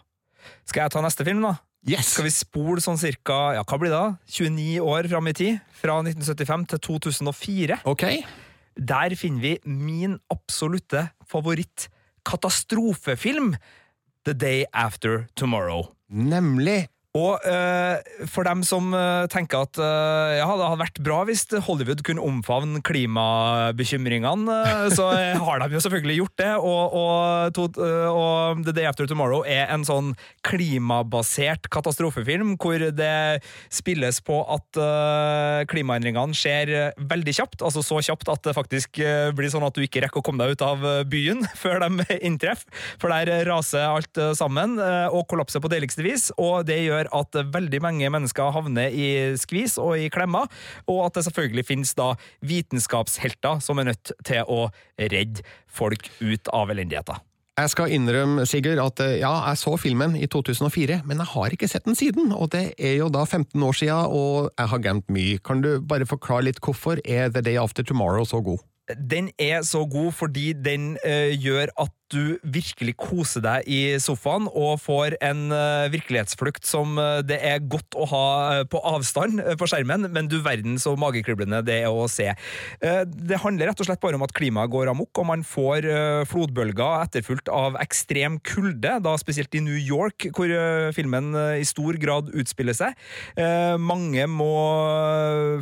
Skal 0.69 0.85
jeg 0.85 0.95
ta 0.95 1.03
neste 1.05 1.27
film, 1.27 1.43
da? 1.45 1.57
Yes! 1.85 2.15
Skal 2.15 2.29
vi 2.29 2.33
spole 2.33 2.81
sånn 2.81 2.97
cirka 3.01 3.37
ja, 3.59 3.65
hva 3.69 3.79
blir 3.81 3.93
det 3.93 3.99
da? 3.99 4.15
29 4.33 4.81
år 4.81 5.09
fram 5.11 5.29
i 5.29 5.35
tid? 5.37 5.59
Fra 5.77 5.99
1975 6.01 6.65
til 6.73 6.83
2004. 6.87 7.81
Ok. 7.91 8.07
Der 8.75 9.15
finner 9.21 9.45
vi 9.45 9.53
min 9.69 10.17
absolutte 10.33 11.11
favoritt 11.29 11.91
katastrofefilm, 12.25 13.53
The 14.25 14.33
Day 14.33 14.65
After 14.73 15.27
Tomorrow. 15.37 15.91
Nemlig. 16.09 16.87
Og 17.15 17.45
eh, 17.47 18.25
for 18.27 18.43
dem 18.43 18.65
som 18.67 18.89
eh, 18.91 19.29
tenker 19.31 19.69
at 19.69 19.79
eh, 19.79 20.33
ja, 20.41 20.49
det 20.51 20.67
hadde 20.67 20.81
vært 20.81 20.97
bra 21.07 21.21
hvis 21.29 21.45
Hollywood 21.63 22.01
kunne 22.03 22.25
omfavne 22.27 22.81
klimabekymringene, 22.83 24.57
eh, 24.67 24.87
så 24.91 25.07
har 25.47 25.63
de 25.63 25.77
jo 25.77 25.83
selvfølgelig 25.85 26.17
gjort 26.19 26.35
det. 26.43 26.49
Og, 26.59 26.97
og, 26.99 27.55
to, 27.55 27.69
eh, 27.79 28.09
og 28.11 28.65
The 28.67 28.75
Day 28.75 28.89
After 28.91 29.07
Tomorrow 29.07 29.45
er 29.47 29.71
en 29.71 29.87
sånn 29.87 30.11
klimabasert 30.43 31.69
katastrofefilm 31.71 32.57
hvor 32.59 32.83
det 32.83 33.45
spilles 33.71 34.19
på 34.27 34.41
at 34.51 34.83
eh, 34.83 35.61
klimaendringene 35.71 36.35
skjer 36.35 36.75
veldig 36.99 37.37
kjapt. 37.39 37.63
Altså 37.63 37.87
så 37.87 38.03
kjapt 38.11 38.35
at 38.35 38.43
det 38.49 38.57
faktisk 38.59 38.99
blir 39.39 39.53
sånn 39.55 39.69
at 39.69 39.79
du 39.79 39.85
ikke 39.87 40.03
rekker 40.03 40.19
å 40.19 40.27
komme 40.27 40.43
deg 40.43 40.59
ut 40.59 40.67
av 40.67 40.83
byen 41.07 41.47
før 41.63 41.79
de 41.87 42.19
inntreffer. 42.27 42.67
For 42.99 43.15
der 43.15 43.47
raser 43.47 43.87
alt 43.87 44.19
sammen 44.35 44.81
og 44.83 45.23
kollapser 45.31 45.63
på 45.63 45.71
deiligste 45.71 46.03
vis. 46.03 46.33
og 46.35 46.67
det 46.67 46.83
gjør 46.83 47.04
at 47.13 47.37
veldig 47.55 47.83
mange 47.85 48.11
mennesker 48.13 48.55
havner 48.55 48.95
i 48.95 49.35
skvis 49.41 49.77
og 49.83 49.99
i 49.99 50.09
klemmer, 50.13 50.49
og 50.87 51.05
at 51.07 51.19
det 51.19 51.27
selvfølgelig 51.29 51.69
finnes 51.69 51.95
da 51.99 52.15
vitenskapshelter 52.47 53.63
som 53.65 53.81
er 53.81 53.93
nødt 53.93 54.15
til 54.25 54.43
å 54.49 54.67
redde 55.01 55.45
folk 55.69 56.11
ut 56.23 56.53
av 56.55 56.73
elendigheter. 56.75 57.23
Jeg 57.55 57.71
skal 57.71 57.93
innrømme, 57.95 58.43
Sigurd, 58.51 58.81
at 58.83 58.99
eh, 59.05 59.21
ja, 59.21 59.31
jeg 59.47 59.61
så 59.61 59.77
filmen 59.79 60.17
i 60.19 60.27
2004, 60.27 61.05
men 61.07 61.21
jeg 61.23 61.31
har 61.37 61.55
ikke 61.55 61.69
sett 61.71 61.85
den 61.87 61.95
siden. 61.95 62.33
Og 62.35 62.49
det 62.51 62.65
er 62.83 62.97
jo 62.99 63.07
da 63.15 63.23
15 63.23 63.63
år 63.63 63.77
siden, 63.79 64.11
og 64.11 64.49
jeg 64.59 64.73
har 64.73 64.83
glemt 64.83 65.13
mye. 65.15 65.39
Kan 65.39 65.63
du 65.63 65.77
bare 65.79 66.09
forklare 66.11 66.49
litt 66.49 66.59
hvorfor 66.59 66.99
er 67.05 67.31
The 67.31 67.45
Day 67.47 67.55
After 67.63 67.87
Tomorrow 67.87 68.27
så 68.27 68.43
god? 68.43 68.65
Den 68.99 69.31
er 69.39 69.63
så 69.63 69.85
god 69.87 70.11
fordi 70.13 70.51
den 70.53 70.97
uh, 71.07 71.31
gjør 71.31 71.71
at 71.87 71.95
du 72.15 72.37
virkelig 72.43 72.95
koser 73.01 73.43
deg 73.45 73.69
i 73.71 73.81
sofaen 74.03 74.47
og 74.51 74.79
får 74.83 75.17
en 75.25 75.49
uh, 75.53 75.91
virkelighetsflukt 75.93 76.67
som 76.69 76.99
uh, 77.01 77.21
det 77.27 77.41
er 77.43 77.65
godt 77.71 77.97
å 77.99 78.07
ha 78.11 78.27
uh, 78.61 78.63
på 78.71 78.81
avstand 78.87 79.43
på 79.59 79.69
skjermen, 79.71 80.09
men 80.15 80.31
du 80.31 80.39
verden 80.45 80.79
så 80.81 80.95
magekriblende 80.99 81.63
det 81.67 81.81
er 81.85 81.93
å 81.93 82.07
se. 82.11 82.27
det 82.81 83.39
handler 83.41 83.71
rett 83.71 83.81
og 83.81 83.87
slett 83.87 84.01
bare 84.03 84.19
om 84.19 84.25
at 84.25 84.33
klimaet 84.37 84.71
går 84.73 84.91
amok, 84.91 85.11
og 85.21 85.27
man 85.29 85.45
får 85.47 85.87
flodbølger 86.29 87.05
etterfulgt 87.05 87.49
av 87.53 87.79
ekstrem 87.83 88.39
kulde, 88.45 88.97
da 89.05 89.15
spesielt 89.21 89.55
i 89.57 89.63
New 89.65 89.79
York, 89.79 90.29
hvor 90.37 90.51
filmen 90.97 91.33
i 91.59 91.65
stor 91.67 91.97
grad 92.01 92.31
utspiller 92.35 92.77
seg. 92.77 92.97
mange 93.81 94.27
må 94.31 94.53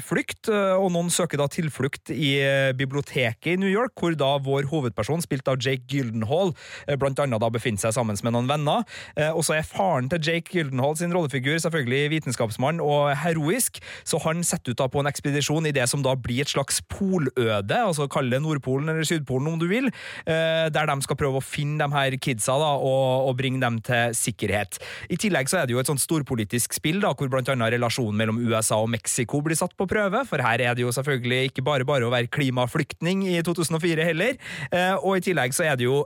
flykte, 0.04 0.56
og 0.78 0.90
noen 0.94 1.12
søker 1.12 1.42
da 1.42 1.48
tilflukt 1.52 2.12
i 2.14 2.34
biblioteket 2.78 3.54
i 3.54 3.58
New 3.60 3.70
York, 3.70 3.94
hvor 3.98 4.16
da 4.18 4.34
vår 4.42 4.68
hovedperson, 4.72 5.22
spilt 5.24 5.48
av 5.50 5.60
Jake 5.62 5.86
Gyldenhaal, 5.92 6.41
Gyllenhaal 6.42 6.54
eh, 6.86 6.98
blant 6.98 7.20
annet 7.22 7.42
da 7.42 7.50
befinner 7.52 7.80
seg 7.80 7.94
sammen 7.96 8.18
med 8.22 8.34
noen 8.34 8.50
venner. 8.50 8.84
Eh, 9.16 9.30
og 9.30 9.44
så 9.46 9.56
er 9.56 9.66
faren 9.66 10.10
til 10.10 10.22
Jake 10.22 10.52
Gyllenhaal 10.52 10.96
sin 10.98 11.12
rollefigur 11.14 11.58
selvfølgelig 11.62 12.10
vitenskapsmann 12.16 12.80
og 12.82 13.12
heroisk, 13.22 13.80
så 14.04 14.20
han 14.24 14.42
setter 14.46 14.74
ut 14.74 14.80
da 14.80 14.88
på 14.90 15.02
en 15.02 15.10
ekspedisjon 15.10 15.66
i 15.68 15.74
det 15.74 15.88
som 15.90 16.02
da 16.04 16.14
blir 16.16 16.44
et 16.44 16.52
slags 16.52 16.80
poløde, 16.90 17.76
altså 17.76 18.08
kall 18.10 18.30
det 18.32 18.42
Nordpolen 18.42 18.90
eller 18.92 19.06
Sydpolen 19.06 19.54
om 19.54 19.58
du 19.60 19.68
vil, 19.70 19.90
eh, 20.26 20.68
der 20.72 20.88
de 20.88 20.98
skal 21.04 21.18
prøve 21.18 21.40
å 21.40 21.44
finne 21.44 21.80
de 21.82 21.96
her 21.96 22.16
kidsa 22.22 22.58
da, 22.60 22.72
og, 22.78 23.28
og 23.30 23.36
bringe 23.38 23.62
dem 23.62 23.80
til 23.84 24.14
sikkerhet. 24.16 24.80
I 25.12 25.18
tillegg 25.20 25.50
så 25.50 25.62
er 25.62 25.68
det 25.68 25.76
jo 25.76 25.82
et 25.82 25.90
sånt 25.90 26.02
storpolitisk 26.02 26.76
spill 26.76 27.00
da, 27.02 27.12
hvor 27.16 27.30
annet 27.38 27.76
relasjonen 27.76 28.18
mellom 28.18 28.40
USA 28.42 28.78
og 28.82 28.90
Mexico 28.92 29.40
blir 29.44 29.58
satt 29.58 29.74
på 29.78 29.88
prøve, 29.90 30.24
for 30.28 30.42
her 30.42 30.62
er 30.62 30.76
det 30.76 30.84
jo 30.84 30.92
selvfølgelig 30.94 31.52
ikke 31.52 31.66
bare 31.66 31.86
bare 31.88 32.06
å 32.06 32.12
være 32.12 32.30
klimaflyktning 32.32 33.24
i 33.30 33.38
2004 33.44 34.06
heller, 34.06 34.38
og 35.02 35.18
i 35.18 35.24
tillegg 35.24 35.54
så 35.56 35.66
er 35.66 35.78
det 35.78 35.86
jo 35.86 36.02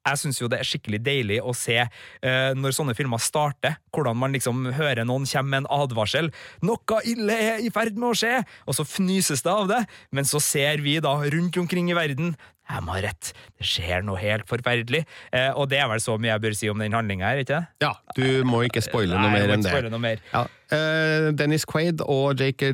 jeg 0.00 0.20
syns 0.22 0.40
jo 0.40 0.48
det 0.50 0.60
er 0.60 0.68
skikkelig 0.68 1.00
deilig 1.04 1.40
å 1.44 1.52
se 1.56 1.76
eh, 1.82 2.52
når 2.56 2.76
sånne 2.76 2.94
filmer 2.96 3.20
starter, 3.22 3.76
hvordan 3.94 4.16
man 4.20 4.32
liksom 4.36 4.70
hører 4.76 5.04
noen 5.08 5.26
komme 5.28 5.52
med 5.52 5.64
en 5.64 5.72
advarsel. 5.80 6.30
'Noe 6.64 7.02
ille 7.08 7.36
er 7.36 7.60
i 7.64 7.72
ferd 7.74 7.98
med 8.00 8.12
å 8.12 8.16
skje!' 8.16 8.40
Og 8.66 8.78
så 8.78 8.86
fnyses 8.88 9.44
det 9.44 9.52
av 9.52 9.68
det, 9.70 9.82
men 10.10 10.24
så 10.28 10.40
ser 10.42 10.80
vi 10.84 10.98
da 11.04 11.12
rundt 11.20 11.60
omkring 11.60 11.92
i 11.92 11.98
verden 11.98 12.34
jeg 12.70 12.84
må 12.86 12.94
ha 12.94 13.00
rett, 13.02 13.32
det 13.58 13.66
skjer 13.66 14.04
noe 14.06 14.20
helt 14.20 14.46
forferdelig. 14.46 15.00
Eh, 15.34 15.50
og 15.58 15.66
det 15.72 15.80
er 15.82 15.88
vel 15.90 16.02
så 16.02 16.14
mye 16.22 16.30
jeg 16.30 16.42
bør 16.44 16.54
si 16.54 16.70
om 16.70 16.78
den 16.78 16.94
handlinga 16.94 17.32
her, 17.32 17.42
ikke 17.42 17.64
Ja, 17.82 17.96
du 18.14 18.44
må 18.46 18.62
ikke 18.68 18.82
spoile 18.84 19.18
noe 19.18 19.32
mer 19.32 19.56
enn 19.56 19.64
det. 19.66 19.74
Noe 19.90 20.02
mer. 20.02 20.22
Ja. 20.30 20.44
Uh, 20.70 21.30
Dennis 21.34 21.66
Quaid 21.66 22.02
og 22.04 22.38
Jake 22.38 22.72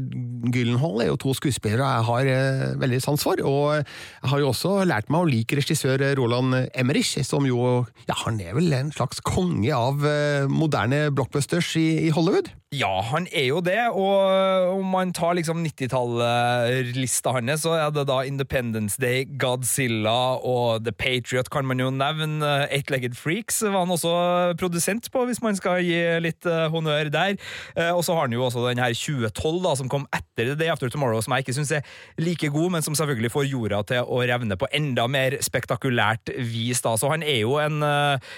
Gyllenhaal 0.53 1.01
er 1.01 1.09
jo 1.09 1.19
to 1.21 1.33
skuespillere 1.37 1.87
jeg 1.87 2.07
har 2.11 2.29
uh, 2.29 2.81
veldig 2.83 3.01
sans 3.01 3.25
for. 3.25 3.41
Og 3.41 3.79
jeg 3.79 4.31
har 4.33 4.43
jo 4.43 4.51
også 4.53 4.75
lært 4.89 5.09
meg 5.13 5.25
å 5.25 5.31
like 5.31 5.57
regissør 5.57 6.05
Roland 6.19 6.69
Emmerich, 6.77 7.17
som 7.25 7.49
jo 7.49 7.87
ja, 8.07 8.19
han 8.27 8.41
er 8.43 8.57
vel 8.59 8.73
en 8.77 8.93
slags 8.93 9.23
konge 9.25 9.73
av 9.73 10.05
uh, 10.05 10.45
moderne 10.53 11.07
blockbusters 11.17 11.73
i, 11.81 11.89
i 12.09 12.13
Hollywood? 12.13 12.53
Ja, 12.75 12.99
han 13.09 13.29
er 13.31 13.47
jo 13.47 13.61
det, 13.65 13.79
og 13.95 14.73
om 14.75 14.89
man 14.91 15.13
tar 15.15 15.37
liksom 15.39 15.63
90-tall-lista 15.63 17.33
hans, 17.37 17.63
så 17.63 17.77
er 17.79 17.93
det 17.95 18.05
da 18.11 18.19
Independence 18.27 18.99
Day, 19.01 19.23
Godzilla 19.39 20.35
og 20.43 20.83
The 20.85 20.93
Patriot 20.93 21.49
kan 21.55 21.65
man 21.65 21.81
jo 21.81 21.93
nevne. 21.95 22.67
Eight-Legged 22.75 23.15
Freaks 23.17 23.63
var 23.63 23.85
han 23.85 23.95
også 23.95 24.13
produsent 24.61 25.09
på, 25.15 25.25
hvis 25.31 25.41
man 25.47 25.57
skal 25.57 25.79
gi 25.87 26.03
litt 26.21 26.51
honnør 26.75 27.13
der. 27.15 27.39
Uh, 27.87 27.95
og 27.97 28.03
så 28.07 28.17
har 28.17 28.27
han 28.27 28.35
jo 28.37 28.45
også 28.47 28.65
den 28.67 28.83
her 28.83 28.95
2012, 28.97 29.63
da, 29.65 29.75
som 29.79 29.91
kom 29.93 30.09
etter 30.15 30.51
The 30.51 30.59
Day 30.59 30.73
After 30.73 30.91
Tomorrow, 30.93 31.23
som 31.25 31.37
jeg 31.37 31.47
ikke 31.47 31.57
syns 31.57 31.73
er 31.79 31.95
like 32.21 32.51
god, 32.55 32.75
men 32.77 32.87
som 32.87 32.99
selvfølgelig 32.99 33.33
får 33.35 33.49
jorda 33.51 33.83
til 33.87 34.03
å 34.05 34.21
revne 34.27 34.59
på 34.59 34.69
enda 34.75 35.07
mer 35.11 35.39
spektakulært 35.45 36.35
vis. 36.37 36.83
da. 36.85 36.97
Så 36.99 37.11
han 37.13 37.25
er 37.27 37.41
jo 37.45 37.57
en, 37.63 37.83
uh, 37.85 38.37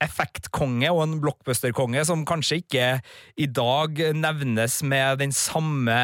effektkonge 0.00 0.88
og 0.92 1.02
en 1.04 1.18
blockbuster-konge 1.20 2.02
som 2.08 2.24
kanskje 2.28 2.60
ikke 2.62 2.86
i 3.40 3.46
dag 3.50 4.00
nevnes 4.16 4.78
med 4.86 5.20
den 5.20 5.34
samme 5.36 5.96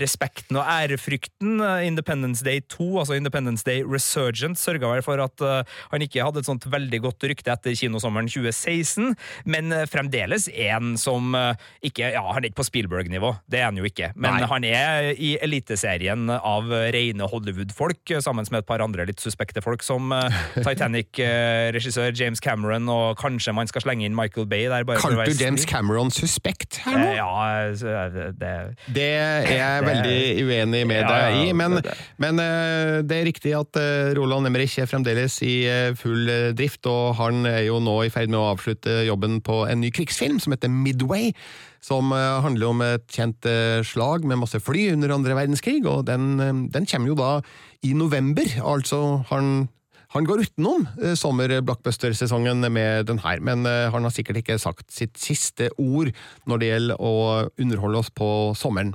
respekten 0.00 0.56
og 0.60 0.68
ærefrykten. 0.68 1.60
Independence 1.84 2.44
Day 2.44 2.62
2, 2.72 2.86
altså 3.02 3.18
Independence 3.18 3.64
Day 3.66 3.84
Resurgent, 3.84 4.60
sørga 4.60 4.88
vel 4.94 5.04
for 5.04 5.20
at 5.22 5.44
uh, 5.44 5.60
han 5.92 6.04
ikke 6.04 6.24
hadde 6.24 6.40
et 6.42 6.48
sånt 6.48 6.66
veldig 6.72 7.02
godt 7.04 7.28
rykte 7.28 7.52
etter 7.52 7.76
kinosommeren 7.76 8.30
2016, 8.30 9.12
men 9.44 9.74
uh, 9.74 9.84
fremdeles 9.90 10.48
en 10.52 10.96
som 11.00 11.36
uh, 11.36 11.52
ikke 11.84 12.12
Ja, 12.12 12.24
han 12.32 12.42
er 12.42 12.50
ikke 12.50 12.60
på 12.62 12.66
Spielberg-nivå, 12.66 13.34
det 13.52 13.60
er 13.60 13.68
han 13.68 13.78
jo 13.78 13.86
ikke, 13.88 14.10
men 14.16 14.40
Nei. 14.40 14.48
han 14.48 14.66
er 14.66 15.10
i 15.12 15.34
eliteserien 15.44 16.26
av 16.32 16.72
rene 16.94 17.28
Hollywood-folk, 17.28 18.16
sammen 18.24 18.48
med 18.50 18.62
et 18.62 18.68
par 18.68 18.82
andre 18.84 19.06
litt 19.08 19.22
suspekte 19.22 19.62
folk, 19.64 19.84
som 19.86 20.10
Titanic-regissør 20.66 22.16
James 22.16 22.42
Cameron 22.42 22.88
og 22.92 23.20
kanskje 23.20 23.41
kanskje 23.42 23.54
man 23.56 23.70
skal 23.70 23.82
slenge 23.84 24.06
inn 24.06 24.14
Michael 24.14 24.46
Bay 24.46 24.68
der. 24.70 24.86
Kalte 25.00 25.26
du 25.26 25.38
James 25.42 25.64
Cameron 25.66 26.12
suspekt 26.14 26.78
her 26.84 26.94
nå? 26.96 27.08
Eh, 27.10 27.16
ja, 27.18 28.06
det, 28.38 28.52
det 28.94 29.08
er 29.18 29.48
jeg 29.50 29.86
veldig 29.86 30.20
uenig 30.46 30.84
med 30.86 31.02
deg 31.08 31.38
i, 31.40 31.50
men, 31.56 31.80
men 32.22 32.38
uh, 32.38 33.00
det 33.02 33.18
er 33.18 33.28
riktig 33.28 33.56
at 33.58 33.80
Roland 34.18 34.46
Emmerich 34.48 34.78
er 34.78 34.90
fremdeles 34.90 35.40
i 35.46 35.66
full 35.98 36.30
drift, 36.56 36.86
og 36.86 37.16
han 37.18 37.46
er 37.48 37.64
jo 37.66 37.80
nå 37.82 37.98
i 38.06 38.12
ferd 38.12 38.32
med 38.32 38.40
å 38.40 38.48
avslutte 38.52 39.02
jobben 39.08 39.40
på 39.44 39.64
en 39.66 39.82
ny 39.82 39.92
krigsfilm 39.94 40.40
som 40.42 40.54
heter 40.54 40.72
Midway 40.72 41.32
som 41.82 42.12
handler 42.14 42.68
om 42.68 42.82
et 42.86 43.08
kjent 43.10 43.42
slag 43.88 44.22
med 44.22 44.38
masse 44.38 44.60
fly 44.62 44.92
under 44.92 45.16
andre 45.16 45.34
verdenskrig, 45.34 45.80
og 45.90 46.04
den, 46.06 46.36
den 46.70 46.86
kommer 46.86 47.10
jo 47.10 47.16
da 47.18 47.30
i 47.82 47.90
november. 47.98 48.46
Altså 48.62 49.24
han 49.32 49.66
han 50.12 50.26
går 50.28 50.44
utenom 50.44 50.86
eh, 51.00 51.14
sommer-blockbuster-sesongen 51.16 52.66
med 52.72 53.06
den 53.08 53.20
her, 53.24 53.40
men 53.40 53.64
eh, 53.68 53.88
han 53.92 54.04
har 54.04 54.12
sikkert 54.12 54.42
ikke 54.42 54.58
sagt 54.60 54.92
sitt 54.92 55.16
siste 55.20 55.70
ord 55.80 56.12
når 56.48 56.60
det 56.60 56.68
gjelder 56.68 57.00
å 57.00 57.14
underholde 57.56 58.02
oss 58.02 58.12
på 58.12 58.28
sommeren. 58.58 58.92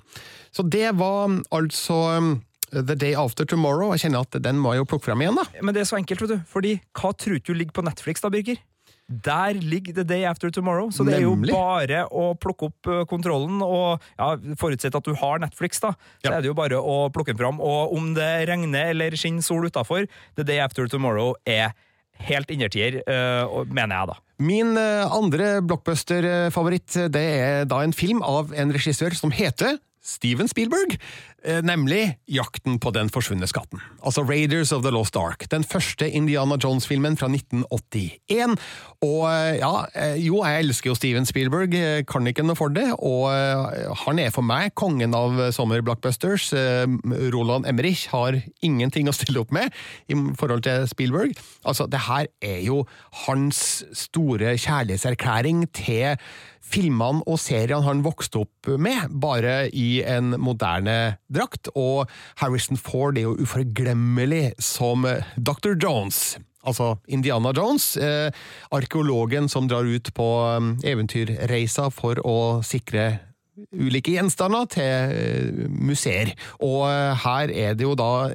Så 0.54 0.66
det 0.66 0.92
var 1.00 1.34
altså 1.54 1.98
eh, 2.14 2.30
The 2.78 2.94
Day 2.94 3.16
After 3.18 3.50
Tomorrow. 3.50 3.96
Jeg 3.96 4.06
kjenner 4.06 4.28
at 4.28 4.38
den 4.46 4.62
må 4.62 4.76
jeg 4.76 4.84
jo 4.84 4.90
plukke 4.94 5.10
fram 5.10 5.26
igjen, 5.26 5.40
da. 5.40 5.48
Men 5.64 5.74
det 5.74 5.84
er 5.84 5.90
så 5.90 5.98
enkelt, 5.98 6.22
vet 6.26 6.36
du. 6.36 6.50
Fordi 6.54 6.78
hva 7.00 7.14
tror 7.18 7.42
du 7.42 7.54
ligger 7.56 7.80
på 7.80 7.86
Netflix, 7.88 8.22
da, 8.22 8.34
Birger? 8.34 8.62
Der 9.08 9.56
ligger 9.64 9.94
The 9.94 10.04
Day 10.04 10.26
After 10.28 10.50
Tomorrow, 10.52 10.90
så 10.92 11.06
det 11.08 11.16
er 11.16 11.24
jo 11.24 11.38
bare 11.40 12.02
å 12.12 12.34
plukke 12.36 12.68
opp 12.68 12.90
eh, 12.92 13.06
kontrollen. 13.08 13.62
Og 13.64 14.04
ja, 14.20 14.34
forutsett 14.60 14.98
at 15.00 15.08
du 15.08 15.16
har 15.16 15.40
Netflix, 15.40 15.80
da, 15.80 15.94
så 16.20 16.28
ja. 16.28 16.36
er 16.36 16.44
det 16.44 16.52
jo 16.52 16.58
bare 16.58 16.76
å 16.76 17.08
plukke 17.16 17.32
den 17.32 17.40
fram. 17.40 17.62
Og 17.64 17.96
om 17.96 18.12
det 18.18 18.28
regner 18.50 18.92
eller 18.92 19.16
skinner 19.16 19.46
sol 19.46 19.70
utafor, 19.70 20.10
The 20.36 20.44
Day 20.48 20.60
After 20.60 20.92
Tomorrow 20.92 21.38
er 21.48 21.72
helt 22.28 22.52
innertier, 22.52 23.00
uh, 23.08 23.64
mener 23.72 23.94
jeg, 23.96 24.12
da. 24.12 24.20
Min 24.44 24.76
andre 24.78 25.64
blockbuster-favoritt 25.66 27.00
det 27.14 27.24
er 27.40 27.64
da 27.70 27.80
en 27.82 27.96
film 27.96 28.20
av 28.26 28.52
en 28.54 28.74
regissør 28.76 29.16
som 29.18 29.32
heter 29.34 29.80
Steven 30.08 30.48
Spielberg, 30.48 30.96
eh, 31.44 31.60
nemlig 31.64 32.16
Jakten 32.32 32.80
på 32.80 32.92
den 32.96 33.10
forsvunne 33.12 33.48
skatten. 33.48 33.82
Altså 34.00 34.24
Raiders 34.24 34.72
of 34.72 34.84
the 34.86 34.92
Lost 34.92 35.18
Ark, 35.20 35.44
den 35.52 35.64
første 35.68 36.10
Indiana 36.10 36.56
Jones-filmen 36.64 37.18
fra 37.20 37.28
1981. 37.28 38.56
Og 39.04 39.28
eh, 39.28 39.58
ja, 39.60 39.74
eh, 39.96 40.16
jo, 40.24 40.40
jeg 40.46 40.64
elsker 40.64 40.92
jo 40.92 40.96
Steven 40.96 41.28
Spielberg, 41.28 41.76
kan 42.08 42.28
ikke 42.28 42.46
noe 42.48 42.56
for 42.56 42.72
det, 42.72 42.88
og 43.04 43.28
han 44.06 44.20
er 44.24 44.32
for 44.32 44.46
meg 44.48 44.72
kongen 44.80 45.16
av 45.18 45.36
sommerblockbusters. 45.56 46.54
Roland 47.34 47.68
Emmerich 47.68 48.08
har 48.14 48.40
ingenting 48.64 49.10
å 49.12 49.16
stille 49.16 49.44
opp 49.44 49.52
med 49.56 49.76
i 50.08 50.16
forhold 50.40 50.64
til 50.68 50.88
Spielberg. 50.88 51.36
Altså, 51.68 51.88
det 51.92 52.06
her 52.08 52.32
er 52.42 52.62
jo 52.64 52.86
hans 53.28 53.84
store 53.98 54.56
kjærlighetserklæring 54.56 55.66
til 55.76 56.16
filmene 56.68 57.24
og 57.28 57.40
seriene 57.42 57.86
han 57.86 58.04
vokste 58.06 58.44
opp 58.44 58.72
med, 58.80 59.14
bare 59.24 59.68
i 59.72 60.02
en 60.04 60.36
moderne 60.42 61.18
drakt, 61.34 61.72
og 61.76 62.12
Harrison 62.42 62.80
Ford 62.80 63.18
er 63.18 63.28
jo 63.28 63.38
uforglemmelig 63.40 64.52
som 64.64 65.08
Dr. 65.38 65.76
Jones. 65.80 66.38
Altså 66.68 66.96
Indiana 67.08 67.54
Jones, 67.56 67.96
eh, 67.98 68.32
arkeologen 68.76 69.48
som 69.50 69.70
drar 69.70 69.88
ut 69.88 70.12
på 70.14 70.28
um, 70.58 70.74
eventyrreiser 70.84 71.94
for 71.96 72.20
å 72.28 72.60
sikre 72.66 73.14
ulike 73.74 74.14
gjenstander 74.14 74.68
til 74.70 75.16
eh, 75.16 75.66
museer. 75.72 76.34
Og 76.60 76.88
eh, 76.90 77.14
her 77.24 77.54
er 77.54 77.78
det 77.78 77.88
jo 77.88 77.96
da 77.98 78.30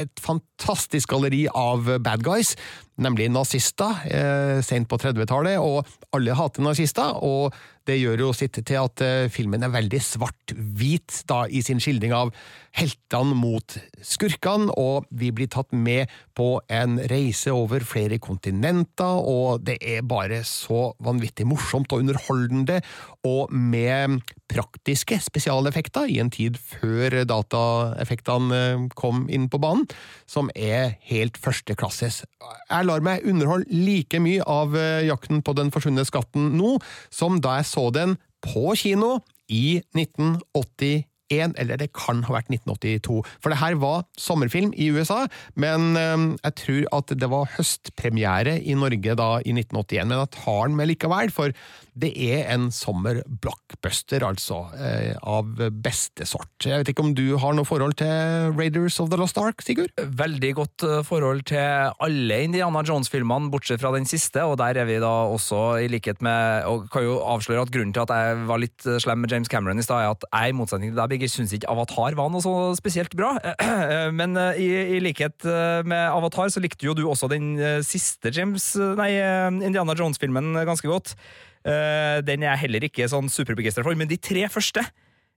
et 0.00 0.22
fantastisk 0.22 1.10
galleri 1.10 1.46
av 1.50 1.88
bad 2.04 2.22
guys, 2.26 2.54
nemlig 3.00 3.30
nazister, 3.32 4.04
eh, 4.06 4.60
sent 4.64 4.88
på 4.88 4.98
30-tallet, 5.00 5.58
og 5.58 5.86
alle 6.16 6.36
hater 6.36 6.62
nazister. 6.62 7.16
og 7.22 7.54
det 7.88 7.96
gjør 7.98 8.26
jo 8.26 8.32
sitt 8.36 8.58
til 8.60 8.78
at 8.78 9.02
eh, 9.04 9.28
filmen 9.32 9.64
er 9.64 9.72
veldig 9.72 10.00
svart-hvit 10.04 11.22
i 11.50 11.62
sin 11.64 11.80
skildring 11.82 12.12
av 12.14 12.32
heltene 12.76 13.34
mot 13.34 13.74
skurkene, 14.06 14.70
og 14.78 15.08
vi 15.10 15.32
blir 15.34 15.48
tatt 15.50 15.72
med 15.74 16.10
på 16.38 16.60
en 16.70 16.98
reise 17.10 17.50
over 17.54 17.82
flere 17.86 18.20
kontinenter, 18.22 19.24
og 19.24 19.64
det 19.66 19.78
er 19.80 20.06
bare 20.06 20.42
så 20.46 20.92
vanvittig 21.02 21.48
morsomt 21.50 21.90
og 21.90 22.04
underholdende, 22.04 22.78
og 23.26 23.50
med 23.50 24.20
praktiske 24.50 25.18
spesialeffekter 25.22 26.10
i 26.10 26.20
en 26.22 26.30
tid 26.32 26.60
før 26.60 27.22
dataeffektene 27.28 28.60
eh, 28.60 28.86
kom 28.98 29.26
inn 29.32 29.48
på 29.50 29.62
banen, 29.62 29.88
som 30.30 30.52
er 30.54 30.98
helt 31.10 31.40
førsteklasses. 31.40 32.22
Jeg 32.70 32.86
lar 32.90 33.04
meg 33.04 33.26
underholde 33.28 33.70
like 33.70 34.20
mye 34.22 34.44
av 34.50 34.74
eh, 34.78 35.06
Jakten 35.08 35.44
på 35.46 35.54
den 35.58 35.70
forsvunne 35.74 36.04
skatten 36.08 36.52
nå, 36.58 36.76
som 37.12 37.38
da 37.42 37.60
jeg 37.60 37.70
så 37.70 37.88
den 37.94 38.18
på 38.44 38.74
kino 38.78 39.18
i 39.50 39.80
1981 39.96 41.09
eller 41.30 41.78
det 41.80 41.92
kan 41.96 42.24
ha 42.26 42.34
vært 42.34 42.50
1982. 42.50 43.20
For 43.42 43.52
det 43.52 43.60
her 43.60 43.78
var 43.80 44.06
sommerfilm 44.18 44.72
i 44.74 44.90
USA, 44.94 45.24
men 45.54 45.94
ehm, 45.98 46.26
jeg 46.42 46.56
tror 46.62 46.88
at 47.00 47.14
det 47.20 47.30
var 47.30 47.50
høstpremiere 47.56 48.58
i 48.60 48.76
Norge 48.78 49.16
da 49.18 49.30
i 49.44 49.54
1981. 49.54 50.10
Men 50.10 50.18
jeg 50.18 50.34
tar 50.40 50.66
den 50.66 50.78
med 50.80 50.90
likevel, 50.90 51.32
for 51.34 51.54
det 52.00 52.10
er 52.14 52.46
en 52.54 52.68
sommer-blockbuster, 52.72 54.24
altså, 54.24 54.62
eh, 54.78 55.16
av 55.20 55.48
beste 55.82 56.26
sort. 56.28 56.52
Jeg 56.64 56.80
vet 56.80 56.92
ikke 56.92 57.04
om 57.04 57.14
du 57.16 57.36
har 57.40 57.54
noe 57.56 57.68
forhold 57.68 57.96
til 58.00 58.54
Raiders 58.56 59.00
of 59.02 59.10
the 59.10 59.18
Lost 59.20 59.38
Ark, 59.40 59.62
Sigurd? 59.64 59.92
Veldig 59.98 60.52
godt 60.56 60.86
eh, 60.86 61.02
forhold 61.06 61.44
til 61.50 61.92
alle 62.00 62.40
Indiana 62.46 62.82
Jones-filmene, 62.86 63.50
bortsett 63.52 63.82
fra 63.82 63.92
den 63.96 64.08
siste, 64.08 64.44
og 64.46 64.58
der 64.62 64.80
er 64.80 64.88
vi 64.88 65.00
da 65.02 65.12
også 65.30 65.80
i 65.84 65.90
likhet 65.90 66.22
med 66.24 66.64
Og 66.70 66.86
kan 66.92 67.04
jo 67.04 67.18
avsløre 67.24 67.64
at 67.66 67.72
grunnen 67.72 67.92
til 67.94 68.04
at 68.04 68.12
jeg 68.14 68.40
var 68.48 68.62
litt 68.62 68.86
eh, 68.86 69.00
slem 69.02 69.22
med 69.24 69.32
James 69.32 69.50
Cameron 69.50 69.78
i 69.78 69.84
stad, 69.84 70.04
er 70.04 70.14
at 70.14 70.26
jeg 70.30 70.54
i 70.54 70.56
motsetning 70.56 70.94
til 70.94 71.00
deg 71.00 71.12
begge 71.20 71.28
syns 71.32 71.52
ikke 71.56 71.68
Avatar 71.70 72.16
var 72.16 72.30
noe 72.32 72.40
så 72.44 72.54
spesielt 72.78 73.12
bra. 73.18 73.34
Men 74.18 74.38
i, 74.56 74.70
i 74.96 75.02
likhet 75.04 75.44
med 75.84 76.00
Avatar 76.08 76.48
så 76.52 76.62
likte 76.64 76.88
jo 76.88 76.96
du 76.96 77.04
også 77.06 77.28
den 77.30 77.52
siste 77.86 78.32
James, 78.32 78.72
nei, 78.96 79.12
Indiana 79.60 79.96
Jones-filmen 79.98 80.54
ganske 80.64 80.88
godt. 80.88 81.12
Den 81.60 82.44
er 82.44 82.54
jeg 82.54 82.62
heller 82.64 82.88
ikke 82.88 83.08
sånn 83.12 83.28
superbegeistra 83.28 83.84
for, 83.84 83.98
men 83.98 84.08
de 84.08 84.16
tre 84.16 84.46
første 84.48 84.80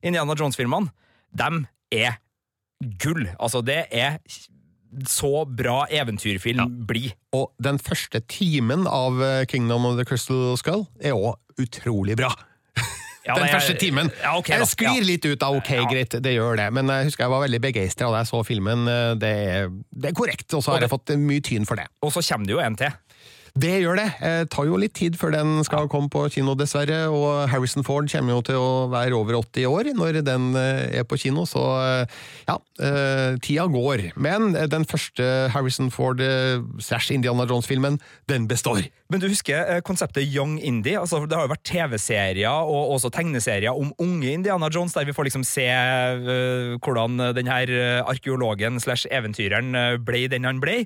Indiana 0.03 0.37
Jones-filmene, 0.39 0.93
dem 1.35 1.65
er 1.91 2.15
gull. 3.03 3.27
Altså, 3.39 3.61
det 3.65 3.85
er 3.91 4.19
så 5.09 5.43
bra 5.49 5.83
eventyrfilm 5.91 6.61
ja. 6.61 6.67
blir. 6.69 7.13
Og 7.35 7.51
den 7.63 7.79
første 7.81 8.21
timen 8.29 8.87
av 8.89 9.21
eh, 9.23 9.43
Kingdom 9.49 9.87
of 9.89 9.97
the 9.99 10.05
Crystal 10.07 10.53
Skull 10.59 10.85
er 11.01 11.17
òg 11.17 11.37
utrolig 11.61 12.17
bra. 12.19 12.31
Ja, 13.23 13.37
den 13.39 13.47
første 13.47 13.73
timen. 13.79 14.09
Ja, 14.19 14.33
okay, 14.35 14.57
jeg 14.59 14.67
sklir 14.67 15.05
litt 15.07 15.23
ut 15.23 15.43
av 15.45 15.55
ok, 15.55 15.69
greit, 15.87 16.17
det 16.23 16.33
gjør 16.35 16.57
det, 16.59 16.65
men 16.75 16.91
jeg 16.91 17.07
husker 17.07 17.23
jeg 17.23 17.31
var 17.31 17.43
veldig 17.45 17.61
begeistra 17.63 18.09
da 18.11 18.23
jeg 18.23 18.29
så 18.33 18.41
filmen. 18.43 18.83
Eh, 18.91 19.11
det 19.21 19.31
er, 19.53 19.69
det 19.95 20.11
er 20.11 20.17
korrekt, 20.17 20.49
og 20.57 20.63
så 20.65 20.75
har 20.75 20.83
jeg 20.83 20.91
fått 20.91 21.13
mye 21.21 21.43
tyn 21.45 21.67
for 21.69 21.79
det. 21.79 21.87
Og 22.03 22.11
så 22.15 22.23
kommer 22.27 22.49
det 22.49 22.57
jo 22.57 22.59
en 22.63 22.75
til. 22.79 22.91
Det 23.53 23.69
gjør 23.83 23.99
det. 23.99 24.07
Eh, 24.25 24.43
tar 24.49 24.65
jo 24.65 24.79
litt 24.81 24.95
tid 24.97 25.13
før 25.13 25.35
den 25.35 25.59
skal 25.61 25.85
komme 25.85 26.09
på 26.09 26.23
kino, 26.33 26.55
dessverre. 26.57 27.03
Og 27.13 27.45
Harrison 27.51 27.85
Ford 27.85 28.09
kommer 28.09 28.33
jo 28.33 28.41
til 28.47 28.57
å 28.57 28.71
være 28.89 29.13
over 29.13 29.37
80 29.43 29.67
år 29.69 29.91
når 29.93 30.23
den 30.25 30.47
eh, 30.57 30.97
er 30.97 31.05
på 31.05 31.19
kino, 31.21 31.45
så 31.45 31.61
eh, 31.83 32.23
ja, 32.47 32.57
tida 33.45 33.67
går. 33.69 34.07
Men 34.17 34.55
den 34.71 34.87
første 34.89 35.51
Harrison 35.53 35.93
Ford 35.93 36.17
slash 36.81 37.13
Indiana 37.13 37.45
Jones-filmen, 37.45 37.99
den 38.25 38.49
består. 38.49 38.81
Men 39.13 39.21
du 39.21 39.27
husker 39.29 39.83
konseptet 39.85 40.25
Young 40.33 40.55
Indie? 40.57 40.97
Altså, 40.97 41.19
det 41.29 41.37
har 41.37 41.45
jo 41.45 41.51
vært 41.51 41.67
TV-serier 41.69 42.65
og 42.65 42.95
også 42.95 43.11
tegneserier 43.13 43.77
om 43.77 43.91
unge 44.01 44.31
Indiana 44.33 44.71
Jones, 44.73 44.95
der 44.97 45.05
vi 45.05 45.13
får 45.13 45.27
liksom 45.27 45.45
se 45.45 45.67
uh, 45.69 46.73
hvordan 46.81 47.21
den 47.37 47.51
her 47.51 47.69
arkeologen 48.09 48.81
slash 48.81 49.05
eventyreren 49.13 50.01
ble 50.01 50.25
den 50.33 50.49
han 50.49 50.63
ble. 50.63 50.79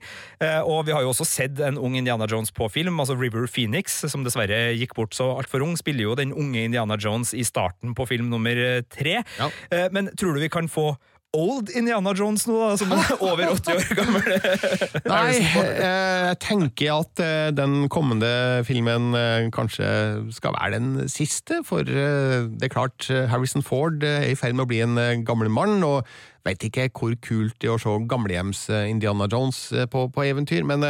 Uh, 0.43 0.59
og 0.67 0.89
vi 0.89 0.97
har 0.97 1.05
jo 1.05 1.13
også 1.13 1.29
sett 1.29 1.63
en 1.63 1.79
ung 1.79 1.95
Indiana 1.95 2.27
Jones 2.27 2.51
på 2.57 2.69
film. 2.73 2.99
altså 2.99 3.17
River 3.17 3.47
Phoenix, 3.47 3.99
som 4.09 4.25
dessverre 4.25 4.71
gikk 4.77 4.95
bort 4.97 5.17
så 5.17 5.31
altfor 5.37 5.65
ung, 5.65 5.77
spiller 5.79 6.09
jo 6.09 6.17
den 6.17 6.33
unge 6.35 6.65
Indiana 6.67 6.97
Jones 6.99 7.35
i 7.37 7.45
starten 7.47 7.95
på 7.97 8.07
film 8.09 8.31
nummer 8.33 8.57
tre. 8.93 9.21
Ja. 9.37 9.51
Eh, 9.71 9.87
men 9.93 10.11
tror 10.17 10.35
du 10.35 10.43
vi 10.43 10.51
kan 10.51 10.69
få 10.71 10.95
old 11.37 11.69
Indiana 11.75 12.13
Jones 12.17 12.45
nå, 12.47 12.55
da, 12.55 12.77
som 12.79 12.93
er 12.95 13.09
over 13.21 13.51
80 13.51 13.73
år 13.75 13.97
gammel? 13.99 14.29
Nei, 15.11 15.33
eh, 15.35 16.29
jeg 16.31 16.39
tenker 16.45 16.93
at 16.95 17.21
eh, 17.21 17.49
den 17.53 17.89
kommende 17.93 18.31
filmen 18.65 19.11
kanskje 19.53 19.89
skal 20.33 20.55
være 20.55 20.79
den 20.79 21.11
siste. 21.11 21.61
For 21.67 21.85
det 21.85 22.69
er 22.69 22.73
klart, 22.73 23.09
Harrison 23.29 23.65
Ford 23.65 24.01
er 24.07 24.31
i 24.31 24.39
ferd 24.39 24.57
med 24.57 24.65
å 24.65 24.71
bli 24.71 24.81
en 24.87 25.27
gammel 25.27 25.51
mann. 25.53 25.83
og 25.85 26.07
Veit 26.45 26.63
ikke 26.67 26.89
hvor 26.91 27.15
kult 27.23 27.57
det 27.61 27.71
er 27.71 27.75
å 27.75 27.81
se 27.81 27.95
gamlehjems 28.09 28.67
Indiana 28.89 29.27
Jones 29.31 29.63
på, 29.91 30.07
på 30.13 30.27
eventyr, 30.27 30.67
men 30.67 30.85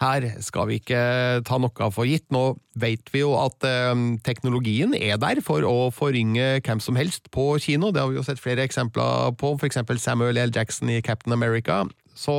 her 0.00 0.26
skal 0.44 0.68
vi 0.68 0.78
ikke 0.80 1.00
ta 1.48 1.58
noe 1.60 1.90
for 1.94 2.08
gitt. 2.08 2.26
Nå 2.34 2.56
vet 2.76 3.08
vi 3.14 3.22
jo 3.22 3.32
at 3.40 3.64
eh, 3.64 3.92
teknologien 4.26 4.92
er 4.96 5.16
der 5.20 5.40
for 5.44 5.64
å 5.64 5.88
forringe 5.94 6.58
hvem 6.60 6.82
som 6.84 6.98
helst 7.00 7.30
på 7.34 7.54
kino. 7.62 7.92
Det 7.92 8.02
har 8.02 8.12
vi 8.12 8.20
jo 8.20 8.26
sett 8.26 8.42
flere 8.42 8.66
eksempler 8.66 9.32
på, 9.40 9.54
f.eks. 9.56 9.80
Samuel 10.02 10.40
L. 10.42 10.52
Jackson 10.54 10.92
i 10.92 11.00
Captain 11.04 11.32
America. 11.36 11.84
Så 12.16 12.36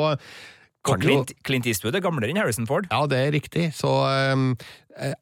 og 0.90 1.04
Clint, 1.04 1.34
Clint, 1.46 1.70
Eastwood 1.70 1.96
er 1.98 2.04
gamlere 2.04 2.32
enn 2.34 2.40
Harrison 2.42 2.68
Ford. 2.70 2.90
Ja, 2.92 3.06
det 3.10 3.22
er 3.22 3.34
riktig. 3.36 3.70
Så 3.78 3.92
um, 4.34 4.52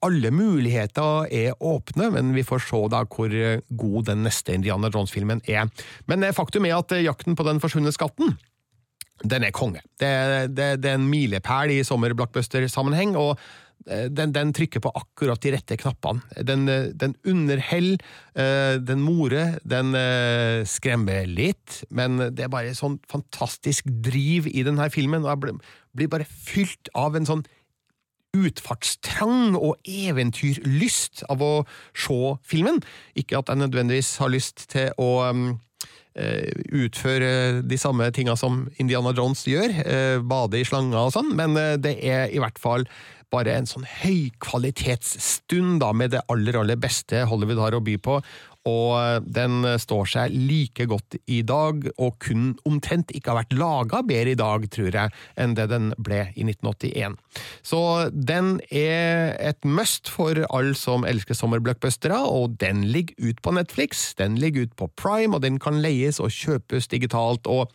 alle 0.06 0.32
muligheter 0.32 1.28
er 1.34 1.56
åpne, 1.60 2.10
men 2.16 2.34
vi 2.36 2.46
får 2.48 2.66
se 2.68 2.82
da 2.94 3.04
hvor 3.06 3.38
god 3.84 4.10
den 4.12 4.26
neste 4.28 4.56
Indiana 4.56 4.92
Jones-filmen 4.94 5.44
er. 5.52 5.70
Men 6.10 6.26
faktum 6.36 6.68
er 6.70 6.78
at 6.80 6.96
jakten 7.04 7.36
på 7.36 7.48
den 7.48 7.64
forsvunne 7.64 7.94
skatten 7.96 8.38
den 9.24 9.46
er 9.48 9.54
konge. 9.56 9.80
Det, 10.00 10.12
det, 10.56 10.84
det 10.84 10.92
er 10.92 11.00
en 11.00 11.08
milepæl 11.08 11.72
i 11.72 11.84
sommerblockbuster-sammenheng, 11.88 13.16
og 13.16 13.38
eh, 13.38 13.46
den, 13.86 14.32
den, 14.34 14.54
trykker 14.56 14.82
på 14.82 14.92
akkurat 14.98 15.42
de 15.44 15.52
rette 15.54 15.78
knappene. 15.78 16.24
Den, 16.48 16.66
den 16.98 17.14
underhell, 17.28 17.92
eh, 18.34 18.78
den 18.82 19.04
morer, 19.06 19.60
den 19.62 19.94
eh, 19.98 20.64
skremmer 20.66 21.28
litt, 21.30 21.84
men 21.94 22.18
det 22.34 22.48
er 22.48 22.54
bare 22.54 22.74
sånn 22.78 22.98
fantastisk 23.12 23.86
driv 23.86 24.50
i 24.50 24.66
denne 24.66 24.90
filmen, 24.94 25.26
og 25.26 25.36
jeg 25.36 25.60
blir 25.94 26.12
bare 26.16 26.26
fylt 26.26 26.90
av 26.98 27.18
en 27.18 27.30
sånn 27.30 27.46
utfartstrang 28.36 29.54
og 29.56 29.78
eventyrlyst 29.88 31.24
av 31.32 31.44
å 31.46 31.54
se 31.96 32.34
filmen. 32.44 32.82
Ikke 33.16 33.40
at 33.40 33.52
jeg 33.52 33.62
nødvendigvis 33.62 34.18
har 34.20 34.34
lyst 34.34 34.66
til 34.74 34.92
å 35.00 35.12
Eh, 36.16 36.48
utføre 36.72 37.60
de 37.68 37.76
samme 37.76 38.06
tinga 38.16 38.38
som 38.40 38.62
Indiana 38.80 39.12
Jones 39.12 39.42
gjør, 39.44 39.68
eh, 39.84 40.22
bade 40.24 40.62
i 40.62 40.64
slanger 40.64 41.10
og 41.10 41.12
sånn, 41.12 41.34
men 41.36 41.58
eh, 41.60 41.76
det 41.76 41.98
er 42.08 42.32
i 42.32 42.40
hvert 42.40 42.56
fall 42.56 42.86
bare 43.34 43.56
en 43.58 43.70
sånn 43.70 43.86
høykvalitetsstund 44.02 45.80
da, 45.84 45.94
med 45.94 46.16
det 46.16 46.26
aller, 46.32 46.60
aller 46.62 46.80
beste 46.80 47.26
Hollywood 47.30 47.64
har 47.64 47.78
å 47.78 47.84
by 47.86 47.98
på. 48.02 48.20
og 48.66 49.26
den 49.30 49.60
står 49.78 50.08
seg 50.10 50.34
like 50.34 50.88
godt 50.90 51.20
i 51.30 51.44
dag, 51.46 51.84
og 52.02 52.16
kun 52.18 52.56
omtrent 52.66 53.12
ikke 53.14 53.30
har 53.30 53.44
vært 53.44 53.54
laga 53.60 54.00
bedre 54.02 54.32
i 54.34 54.40
dag, 54.40 54.66
tror 54.74 54.90
jeg, 54.90 55.14
enn 55.38 55.54
det 55.54 55.68
den 55.70 55.92
ble 56.02 56.24
i 56.34 56.48
1981. 56.48 57.14
Så 57.62 57.82
den 58.10 58.56
er 58.72 59.38
et 59.38 59.62
must 59.70 60.10
for 60.10 60.42
alle 60.50 60.74
som 60.80 61.06
elsker 61.06 61.38
sommerblockbustere, 61.38 62.18
og 62.26 62.58
den 62.64 62.82
ligger 62.90 63.30
ut 63.30 63.44
på 63.46 63.54
Netflix, 63.54 64.08
den 64.18 64.40
ligger 64.42 64.66
ut 64.66 64.74
på 64.82 64.90
Prime, 64.98 65.38
og 65.38 65.46
den 65.46 65.62
kan 65.62 65.78
leies 65.86 66.18
og 66.18 66.34
kjøpes 66.34 66.90
digitalt. 66.90 67.46
og 67.46 67.70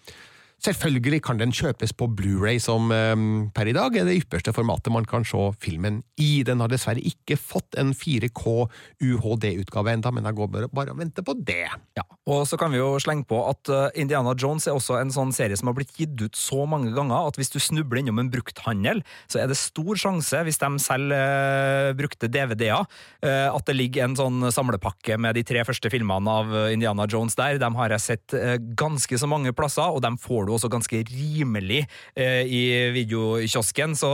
Selvfølgelig 0.60 1.22
kan 1.24 1.38
den 1.40 1.54
kjøpes 1.56 1.94
på 1.96 2.04
Blu-ray, 2.12 2.58
som 2.60 2.90
um, 2.92 3.46
per 3.56 3.70
i 3.70 3.72
dag 3.72 3.94
er 3.96 4.04
det 4.04 4.18
ypperste 4.18 4.52
formatet 4.52 4.92
man 4.92 5.06
kan 5.08 5.24
se 5.24 5.40
filmen 5.62 6.02
i. 6.20 6.42
Den 6.44 6.60
har 6.60 6.68
dessverre 6.68 7.00
ikke 7.00 7.38
fått 7.40 7.78
en 7.80 7.94
4K 7.96 8.66
UHD-utgave 9.00 9.94
enda, 9.94 10.12
men 10.12 10.28
jeg 10.28 10.36
går 10.36 10.50
bare, 10.52 10.68
bare 10.68 10.92
og 10.92 11.00
venter 11.00 11.24
på 11.24 11.32
det. 11.38 11.64
Ja, 11.96 12.04
og 12.28 12.44
så 12.48 12.58
kan 12.60 12.74
vi 12.74 12.80
jo 12.80 12.90
slenge 13.00 13.24
på 13.30 13.38
at 13.48 13.72
uh, 13.72 13.86
Indiana 13.96 14.34
Jones 14.36 14.68
er 14.68 14.76
også 14.76 14.98
en 15.00 15.14
sånn 15.14 15.32
serie 15.32 15.56
som 15.56 15.70
har 15.70 15.78
blitt 15.78 15.94
gitt 15.96 16.20
ut 16.20 16.36
så 16.36 16.66
mange 16.68 16.92
ganger 16.96 17.30
at 17.30 17.40
hvis 17.40 17.54
du 17.54 17.56
snubler 17.62 18.02
innom 18.02 18.20
en 18.20 18.30
brukthandel, 18.32 19.00
så 19.32 19.40
er 19.40 19.48
det 19.48 19.56
stor 19.56 19.96
sjanse, 19.96 20.44
hvis 20.44 20.60
de 20.60 20.70
selger 20.84 21.16
uh, 21.16 21.96
brukte 21.96 22.28
DVD-er, 22.28 22.84
uh, 23.24 23.48
at 23.48 23.64
det 23.64 23.78
ligger 23.78 24.10
en 24.10 24.18
sånn 24.20 24.44
samlepakke 24.52 25.16
med 25.16 25.40
de 25.40 25.46
tre 25.48 25.64
første 25.64 25.88
filmene 25.88 26.36
av 26.36 26.52
Indiana 26.68 27.08
Jones 27.08 27.38
der. 27.40 27.56
De 27.62 27.72
har 27.80 27.96
jeg 27.96 28.04
sett 28.04 28.34
ganske 28.76 29.16
så 29.16 29.28
mange 29.30 29.54
plasser, 29.56 29.88
og 29.88 30.02
de 30.04 30.12
får 30.20 30.49
du 30.49 30.49
du 30.50 30.56
også 30.56 30.70
ganske 30.72 31.02
rimelig 31.08 31.84
eh, 32.18 32.42
i 32.44 32.62
videokiosken. 32.96 33.96
Så 33.98 34.12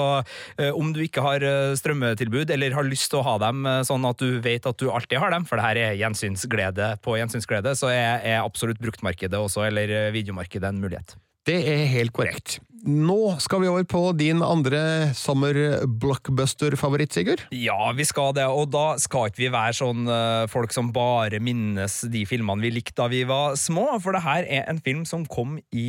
eh, 0.61 0.73
om 0.77 0.93
du 0.95 1.03
ikke 1.05 1.25
har 1.25 1.45
eh, 1.47 1.75
strømmetilbud, 1.81 2.53
eller 2.53 2.77
har 2.77 2.87
lyst 2.87 3.11
til 3.13 3.23
å 3.23 3.27
ha 3.27 3.37
dem 3.49 3.67
sånn 3.87 4.07
at 4.09 4.21
du 4.21 4.39
vet 4.45 4.67
at 4.69 4.81
du 4.81 4.91
alltid 4.93 5.21
har 5.23 5.33
dem, 5.35 5.47
for 5.49 5.59
det 5.59 5.67
her 5.67 5.83
er 5.83 6.01
gjensynsglede 6.01 6.95
på 7.05 7.17
gjensynsglede, 7.21 7.77
så 7.79 7.91
er, 7.93 8.21
er 8.21 8.43
absolutt 8.45 8.83
bruktmarkedet 8.83 9.41
også, 9.41 9.67
eller 9.71 10.13
videomarkedet, 10.15 10.69
en 10.69 10.83
mulighet. 10.83 11.17
Det 11.47 11.61
er 11.71 11.85
helt 11.93 12.11
korrekt. 12.15 12.59
Nå 12.87 13.37
skal 13.43 13.63
vi 13.63 13.69
over 13.71 13.85
på 13.87 14.01
din 14.19 14.43
andre 14.47 15.11
sommer-blockbuster-favoritt, 15.19 17.15
Sigurd. 17.15 17.45
Ja, 17.55 17.93
vi 17.95 18.07
skal 18.07 18.35
det, 18.37 18.47
og 18.47 18.71
da 18.75 18.99
skal 19.03 19.31
ikke 19.31 19.45
vi 19.45 19.51
være 19.55 19.75
sånn 19.79 20.07
uh, 20.11 20.47
folk 20.51 20.75
som 20.75 20.93
bare 20.95 21.41
minnes 21.43 22.01
de 22.13 22.25
filmene 22.27 22.63
vi 22.63 22.71
likte 22.77 22.99
da 22.99 23.09
vi 23.11 23.25
var 23.27 23.55
små, 23.59 23.89
for 24.03 24.15
det 24.15 24.23
her 24.27 24.47
er 24.47 24.67
en 24.71 24.83
film 24.83 25.03
som 25.07 25.27
kom 25.27 25.59
i 25.75 25.89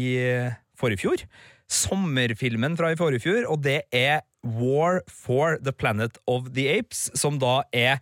forrige 0.78 1.04
fjor. 1.06 1.26
Sommerfilmen 1.70 2.78
fra 2.80 2.94
i 2.94 2.98
forrige 3.00 3.26
fjor, 3.26 3.44
og 3.50 3.62
det 3.66 3.82
er 3.94 4.22
War 4.46 5.02
for 5.10 5.58
the 5.62 5.74
Planet 5.74 6.18
of 6.30 6.54
the 6.54 6.70
Apes, 6.78 7.12
som 7.18 7.42
da 7.42 7.64
er 7.76 7.98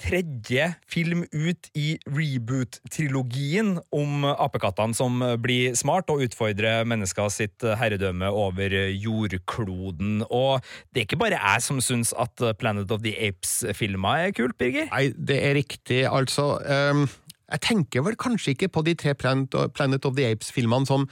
tredje 0.00 0.68
film 0.90 1.24
ut 1.32 1.68
i 1.78 1.96
reboot-trilogien 2.12 3.76
om 3.96 4.26
apekattene 4.28 4.96
som 4.96 5.22
blir 5.42 5.76
smart 5.78 6.10
og 6.12 6.24
utfordrer 6.26 6.86
mennesker 6.88 7.30
sitt 7.32 7.64
herredømme 7.80 8.28
over 8.28 8.76
jordkloden. 8.92 10.24
Og 10.28 10.64
det 10.92 11.02
er 11.02 11.08
ikke 11.08 11.22
bare 11.24 11.40
jeg 11.40 11.66
som 11.66 11.80
syns 11.84 12.12
at 12.16 12.44
Planet 12.60 12.92
of 12.92 13.04
the 13.06 13.14
Apes-filmer 13.28 14.26
er 14.28 14.34
kult, 14.36 14.58
Birger? 14.60 14.90
Nei, 14.92 15.10
det 15.16 15.40
er 15.42 15.56
riktig, 15.58 16.04
altså. 16.10 16.56
Um, 16.66 17.06
jeg 17.46 17.62
tenker 17.62 18.02
vel 18.02 18.16
kanskje 18.18 18.56
ikke 18.56 18.72
på 18.74 18.82
de 18.86 18.96
tre 18.98 19.14
Planet 19.14 20.06
of 20.08 20.16
the 20.16 20.26
Apes-filmene 20.26 20.88
som 20.88 21.06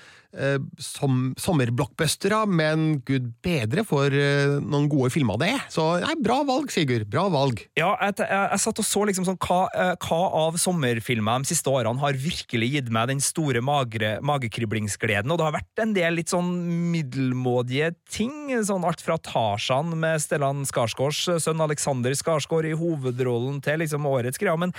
som 0.83 1.33
sommerblockbustere, 1.41 2.41
men 2.51 2.99
gud 3.07 3.31
bedre 3.45 3.85
for 3.87 4.13
eh, 4.15 4.57
noen 4.61 4.89
gode 4.91 5.11
filmer 5.15 5.39
det 5.41 5.51
er. 5.55 5.63
Så 5.73 5.85
nei, 6.03 6.15
bra 6.23 6.41
valg, 6.47 6.73
Sigurd. 6.75 7.07
Bra 7.11 7.27
valg. 7.33 7.63
Ja, 7.79 7.93
jeg, 8.01 8.19
jeg, 8.23 8.49
jeg 8.55 8.63
satt 8.65 8.81
og 8.83 8.89
så 8.89 9.05
liksom 9.09 9.27
sånn 9.29 9.39
hva, 9.45 9.61
eh, 9.71 9.93
hva 10.05 10.21
av 10.45 10.59
sommerfilmer 10.61 11.45
de 11.45 11.53
siste 11.53 11.71
årene 11.71 12.03
har 12.03 12.19
virkelig 12.19 12.71
gitt 12.77 12.91
meg 12.95 13.11
den 13.13 13.23
store 13.25 13.63
magre, 13.65 14.17
magekriblingsgleden, 14.25 15.31
og 15.31 15.41
det 15.41 15.49
har 15.49 15.57
vært 15.59 15.85
en 15.85 15.95
del 15.97 16.19
litt 16.19 16.33
sånn 16.33 16.51
middelmådige 16.95 17.93
ting. 18.11 18.35
Sånn 18.65 18.87
alt 18.87 19.03
fra 19.05 19.19
Tarzan 19.23 19.95
med 20.01 20.23
Stellan 20.23 20.65
Skarsgårds 20.69 21.27
sønn 21.43 21.63
Alexander 21.65 22.15
Skarsgård 22.17 22.69
i 22.69 22.75
hovedrollen 22.79 23.61
til 23.65 23.83
liksom 23.83 24.09
årets 24.09 24.41
greia, 24.41 24.57
men 24.61 24.75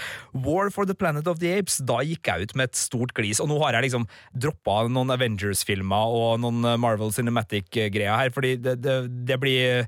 War 0.45 0.71
for 0.73 0.87
the 0.87 0.97
Planet 0.97 1.29
of 1.31 1.41
the 1.41 1.51
Apes, 1.55 1.79
da 1.85 2.01
gikk 2.05 2.29
jeg 2.29 2.49
ut 2.49 2.55
med 2.57 2.71
et 2.71 2.79
stort 2.79 3.13
glis, 3.17 3.41
og 3.43 3.49
nå 3.51 3.59
har 3.63 3.77
jeg 3.77 3.89
liksom 3.89 4.07
droppa 4.33 4.83
noen 4.91 5.13
Avengers 5.13 5.44
Avengers-filmer 5.45 6.17
og 6.17 6.41
noen 6.43 6.65
eh, 6.65 6.79
Marvel 6.81 7.13
Cinematic-greier 7.13 8.15
her, 8.15 8.33
fordi 8.33 8.55
det, 8.57 8.79
det, 8.83 8.97
det 9.27 9.37
blir 9.41 9.85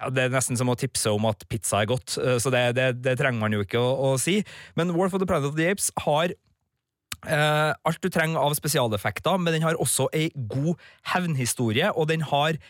ja, 0.00 0.08
det 0.08 0.26
er 0.26 0.32
nesten 0.32 0.56
som 0.56 0.70
å 0.70 0.78
tipse 0.78 1.10
om 1.12 1.26
at 1.28 1.44
pizza 1.50 1.82
er 1.82 1.90
godt, 1.90 2.16
eh, 2.20 2.38
så 2.40 2.52
det, 2.52 2.64
det, 2.78 2.90
det 3.04 3.18
trenger 3.20 3.42
man 3.42 3.56
jo 3.56 3.64
ikke 3.64 3.80
å, 3.80 3.90
å, 4.10 4.14
si. 4.20 4.40
Men 4.78 4.94
War 4.96 5.10
for 5.12 5.20
the 5.20 5.28
Planet 5.28 5.50
of 5.50 5.58
the 5.58 5.68
Apes 5.70 5.90
har 6.06 6.32
eh, 6.32 7.72
alt 7.74 8.02
du 8.02 8.10
trenger 8.12 8.40
av 8.40 8.56
spesialeffekter, 8.58 9.40
men 9.40 9.56
den 9.56 9.66
har 9.66 9.80
også 9.80 10.08
ei 10.16 10.30
god 10.34 10.80
hevnhistorie, 11.12 11.92
og 11.92 12.08
den 12.12 12.24
har 12.30 12.60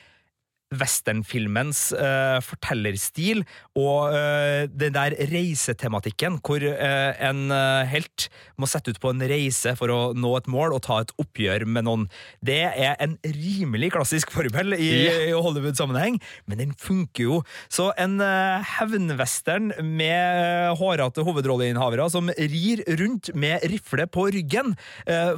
westernfilmens 0.71 1.89
uh, 1.99 2.39
fortellerstil 2.47 3.43
og 3.79 4.15
uh, 4.15 4.69
den 4.71 4.95
der 4.95 5.17
reisetematikken, 5.31 6.39
hvor 6.47 6.63
uh, 6.63 7.11
en 7.19 7.51
helt 7.91 8.29
må 8.61 8.69
sette 8.71 8.93
ut 8.93 9.01
på 9.03 9.11
en 9.11 9.25
reise 9.31 9.73
for 9.79 9.91
å 9.91 9.99
nå 10.15 10.31
et 10.39 10.51
mål 10.51 10.77
og 10.77 10.83
ta 10.87 11.01
et 11.03 11.13
oppgjør 11.21 11.65
med 11.67 11.87
noen. 11.89 12.07
Det 12.45 12.63
er 12.69 12.95
en 13.03 13.17
rimelig 13.25 13.91
klassisk 13.97 14.31
formel 14.35 14.77
i, 14.77 14.91
yeah. 15.09 15.21
i 15.31 15.35
Hollywood-sammenheng, 15.35 16.21
men 16.47 16.63
den 16.63 16.75
funker 16.79 17.25
jo. 17.25 17.41
Så 17.73 17.89
en 18.01 18.19
hevnwestern 18.21 19.73
med 19.97 20.77
hårete 20.79 21.25
hovedrolleinnehavere 21.27 22.09
som 22.13 22.31
rir 22.31 22.85
rundt 23.01 23.33
med 23.35 23.65
rifle 23.73 24.07
på 24.11 24.29
ryggen 24.37 24.77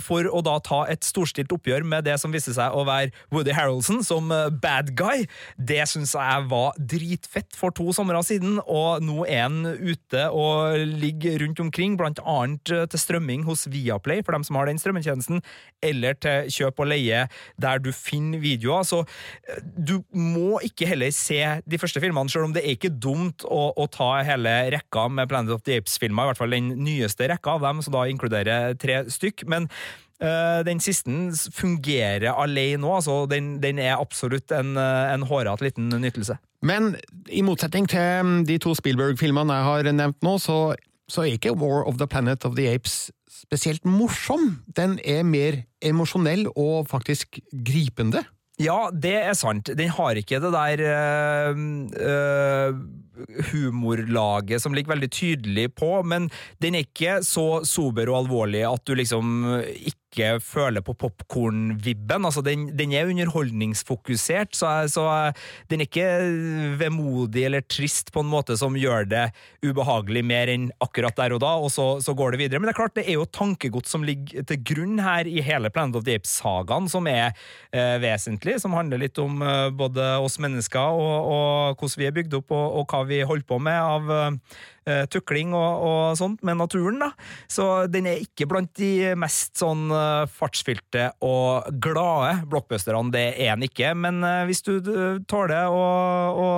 for 0.03 0.29
å 0.29 0.43
da 0.45 0.59
ta 0.65 0.83
et 0.93 1.07
storstilt 1.07 1.55
oppgjør 1.55 1.87
med 1.89 2.07
det 2.09 2.19
som 2.21 2.35
viste 2.35 2.55
seg 2.57 2.75
å 2.75 2.85
være 2.89 3.13
Woody 3.33 3.55
Harroldson 3.57 4.03
som 4.07 4.33
bad 4.63 4.93
guy 4.99 5.22
det 5.57 5.83
syns 5.91 6.15
jeg 6.17 6.47
var 6.51 6.77
dritfett 6.79 7.57
for 7.59 7.75
to 7.75 7.93
somre 7.97 8.21
siden, 8.27 8.59
og 8.67 9.03
nå 9.05 9.25
er 9.27 9.47
han 9.47 9.65
ute 9.67 10.27
og 10.31 10.79
ligger 11.03 11.41
rundt 11.43 11.63
omkring, 11.65 11.97
blant 12.01 12.21
annet 12.29 12.73
eh, 12.73 12.85
til 12.91 13.03
strømming 13.03 13.47
hos 13.49 13.67
Viaplay, 13.73 14.23
for 14.25 14.37
dem 14.37 14.47
som 14.47 14.59
har 14.59 14.71
den 14.71 14.81
strømmetjenesten, 14.81 15.43
eller 15.83 16.19
til 16.23 16.51
kjøp 16.53 16.83
og 16.83 16.91
leie 16.93 17.25
der 17.61 17.83
du 17.83 17.91
finner 17.97 18.43
videoer. 18.43 18.87
Så 18.89 19.03
eh, 19.03 19.63
du 19.63 19.99
må 20.13 20.61
ikke 20.67 20.89
heller 20.91 21.13
se 21.15 21.41
de 21.65 21.81
første 21.81 22.03
filmene, 22.03 22.33
selv 22.33 22.49
om 22.49 22.57
det 22.57 22.65
er 22.65 22.77
ikke 22.77 22.93
dumt 22.93 23.47
å, 23.49 23.65
å 23.77 23.89
ta 23.93 24.15
hele 24.27 24.55
rekka 24.75 25.09
med 25.13 25.31
Planet 25.31 25.57
of 25.57 25.67
the 25.67 25.81
Apes-filmer, 25.81 26.27
i 26.27 26.33
hvert 26.33 26.43
fall 26.43 26.57
den 26.57 26.73
nyeste 26.83 27.29
rekka 27.31 27.57
av 27.57 27.67
dem, 27.67 27.83
som 27.85 27.97
da 27.97 28.07
inkluderer 28.11 28.79
tre 28.81 29.03
stykk. 29.11 29.47
men 29.51 29.69
den 30.67 30.81
siste 30.83 31.11
fungerer 31.55 32.31
alene 32.33 32.87
òg, 32.87 33.01
altså. 33.01 33.19
Den, 33.31 33.57
den, 33.63 33.81
er 33.83 34.01
absolutt 34.01 34.53
en, 34.55 34.77
eh, 34.79 35.15
en 35.15 35.27
hårete 35.29 35.67
liten 35.67 35.91
nytelse. 36.03 36.39
Men 36.63 36.95
i 37.29 37.43
motsetning 37.43 37.89
til 37.91 38.23
mm, 38.23 38.37
de 38.47 38.59
to 38.63 38.75
Spielberg-filmene 38.79 39.59
jeg 39.59 39.69
har 39.69 39.91
nevnt 39.91 40.21
nå, 40.23 40.37
så, 40.43 40.59
så 41.11 41.25
er 41.25 41.39
ikke 41.39 41.57
War 41.59 41.83
of 41.89 41.99
the 41.99 42.07
Planet 42.07 42.47
of 42.47 42.55
the 42.59 42.69
Apes 42.71 43.11
spesielt 43.33 43.85
morsom. 43.89 44.63
Den 44.77 44.99
er 45.05 45.25
mer 45.27 45.65
emosjonell 45.83 46.47
og 46.55 46.87
faktisk 46.93 47.41
gripende. 47.67 48.23
Ja, 48.63 48.93
det 48.93 49.15
er 49.17 49.33
sant. 49.35 49.73
Den 49.75 49.91
har 49.91 50.19
ikke 50.21 50.39
det 50.43 50.53
der 50.55 50.83
øh, 50.93 51.63
øh, 51.99 52.77
humorlaget 53.51 54.63
som 54.63 54.77
ligger 54.77 54.93
veldig 54.93 55.11
tydelig 55.11 55.73
på, 55.75 56.03
men 56.07 56.31
den 56.63 56.77
er 56.77 56.85
ikke 56.87 57.23
så 57.27 57.65
sober 57.67 58.13
og 58.13 58.21
alvorlig 58.23 58.63
at 58.69 58.87
du 58.87 58.95
liksom 58.95 59.43
ikke 59.73 60.02
ikke 60.13 60.37
føler 60.45 60.85
på 60.85 60.95
popkorn-vibben. 61.01 62.27
Altså, 62.29 62.43
den, 62.45 62.69
den, 62.77 62.93
er 62.93 63.09
underholdningsfokusert, 63.09 64.53
så, 64.57 64.71
så, 64.93 65.07
den 65.73 65.81
er 65.81 65.89
ikke 65.89 66.09
vemodig 66.81 67.47
eller 67.49 67.65
trist 67.65 68.13
på 68.13 68.23
en 68.23 68.31
måte 68.31 68.57
som 68.61 68.77
gjør 68.77 69.09
det 69.09 69.25
ubehagelig 69.65 70.25
mer 70.27 70.53
enn 70.53 70.69
akkurat 70.85 71.17
der 71.19 71.37
og 71.37 71.43
da, 71.45 71.55
og 71.57 71.73
så, 71.73 71.87
så 72.05 72.15
går 72.17 72.35
det 72.35 72.43
videre. 72.45 72.61
Men 72.61 72.69
det 72.69 72.75
er 72.75 72.81
klart, 72.83 72.97
det 72.99 73.07
er 73.07 73.17
jo 73.17 73.29
tankegods 73.29 73.93
som 73.93 74.05
ligger 74.07 74.45
til 74.49 74.61
grunn 74.73 75.01
her 75.03 75.29
i 75.29 75.41
hele 75.45 75.73
Planet 75.73 75.97
of 75.99 76.07
the 76.09 76.19
Apes-sagaen, 76.19 76.91
som 76.93 77.09
er 77.11 77.33
eh, 77.73 77.97
vesentlig, 78.03 78.59
som 78.63 78.77
handler 78.77 79.01
litt 79.03 79.19
om 79.23 79.41
eh, 79.43 79.71
både 79.73 80.13
oss 80.23 80.39
mennesker 80.43 80.99
og, 80.99 81.33
og, 81.33 81.81
hvordan 81.81 82.03
vi 82.03 82.11
er 82.11 82.17
bygd 82.21 82.39
opp, 82.43 82.53
og, 82.53 82.79
og 82.83 82.93
hva 82.93 83.03
vi 83.09 83.23
holder 83.25 83.49
på 83.49 83.59
med 83.63 83.79
av 83.81 84.13
eh, 84.13 85.05
tukling 85.13 85.55
og, 85.57 85.87
og, 85.87 86.01
sånt 86.19 86.43
med 86.47 86.59
naturen, 86.61 87.01
da. 87.03 87.13
Så 87.51 87.87
den 87.93 88.09
er 88.11 88.23
ikke 88.23 88.49
blant 88.51 88.73
de 88.79 89.15
mest 89.19 89.57
sånn 89.61 89.89
fartsfylte 90.33 91.11
og 91.25 91.69
glade 91.83 92.41
blockbusterne, 92.51 93.13
det 93.15 93.29
er 93.37 93.55
han 93.55 93.63
ikke. 93.67 93.93
Men 93.99 94.23
uh, 94.25 94.43
hvis 94.49 94.65
du 94.67 94.75
tåler 95.31 95.71
å, 95.71 95.87
å 96.33 96.49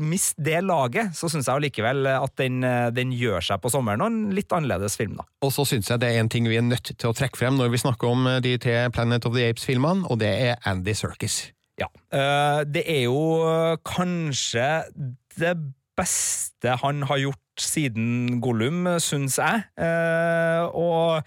miste 0.00 0.40
det 0.40 0.62
laget, 0.64 1.12
så 1.12 1.28
syns 1.28 1.44
jeg 1.44 1.60
allikevel 1.60 2.06
at 2.08 2.32
den, 2.40 2.62
den, 2.96 3.10
gjør 3.12 3.44
seg 3.44 3.60
på 3.60 3.68
sommeren, 3.68 4.00
og 4.00 4.08
en 4.08 4.30
litt 4.32 4.54
annerledes 4.56 4.96
film, 4.96 5.18
da. 5.18 5.26
Og 5.44 5.52
så 5.52 5.66
syns 5.68 5.90
jeg 5.92 6.00
det 6.00 6.08
er 6.08 6.22
en 6.22 6.30
ting 6.32 6.48
vi 6.48 6.56
er 6.56 6.64
nødt 6.64 6.94
til 6.94 7.10
å 7.10 7.12
trekke 7.12 7.36
frem 7.36 7.58
når 7.60 7.68
vi 7.74 7.82
snakker 7.82 8.14
om 8.14 8.30
de 8.40 8.54
tre 8.62 8.78
Planet 8.96 9.28
of 9.28 9.36
the 9.36 9.44
Apes-filmene, 9.50 10.08
og 10.08 10.22
det 10.24 10.32
er 10.46 10.56
Andy 10.64 10.96
Circus. 10.96 11.42
Ja. 11.76 11.90
Det 12.64 12.86
er 12.88 13.04
jo 13.10 13.20
kanskje 13.84 14.70
det 15.36 15.52
beste 15.98 16.76
han 16.80 17.04
har 17.10 17.20
gjort 17.20 17.60
siden 17.60 18.40
Gollum, 18.42 18.86
syns 19.02 19.38
jeg. 19.40 19.64
Eh, 19.76 20.62
og 20.72 21.22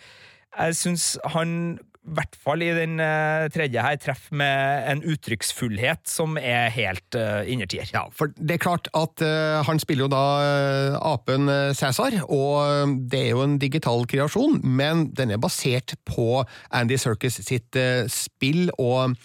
jeg 0.56 0.80
syns 0.80 1.18
han 1.36 1.78
i 2.06 2.14
hvert 2.14 2.36
fall 2.38 2.62
i 2.62 2.70
den 2.76 3.00
uh, 3.02 3.48
tredje 3.54 3.82
her, 3.82 3.98
treffer 4.02 4.38
med 4.38 4.90
en 4.92 5.02
uttrykksfullhet 5.10 6.04
som 6.10 6.38
er 6.38 6.70
helt 6.76 7.18
uh, 7.18 7.42
innertier. 7.50 7.90
Ja, 7.96 8.06
for 8.14 8.30
det 8.38 8.58
er 8.58 8.62
klart 8.62 8.90
at 8.94 9.24
uh, 9.26 9.64
han 9.66 9.82
spiller 9.82 10.06
jo 10.06 10.12
da 10.14 10.26
uh, 10.46 10.98
apen 11.14 11.50
Cæsar, 11.78 12.20
og 12.30 12.94
det 13.10 13.24
er 13.24 13.34
jo 13.34 13.42
en 13.46 13.58
digital 13.62 14.06
kreasjon, 14.10 14.60
men 14.62 15.08
den 15.18 15.34
er 15.34 15.42
basert 15.42 15.96
på 16.06 16.44
Andy 16.70 17.00
Circus 17.02 17.42
sitt 17.46 17.78
spill 18.12 18.70
og 18.78 19.16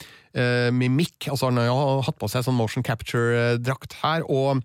mimikk. 0.71 1.27
Altså 1.33 1.49
Han 1.49 1.59
har 1.59 1.65
jo 1.67 2.03
hatt 2.07 2.19
på 2.21 2.29
seg 2.31 2.45
sånn 2.47 2.55
motion 2.55 2.85
capture-drakt 2.87 3.97
her, 3.99 4.23
og 4.31 4.63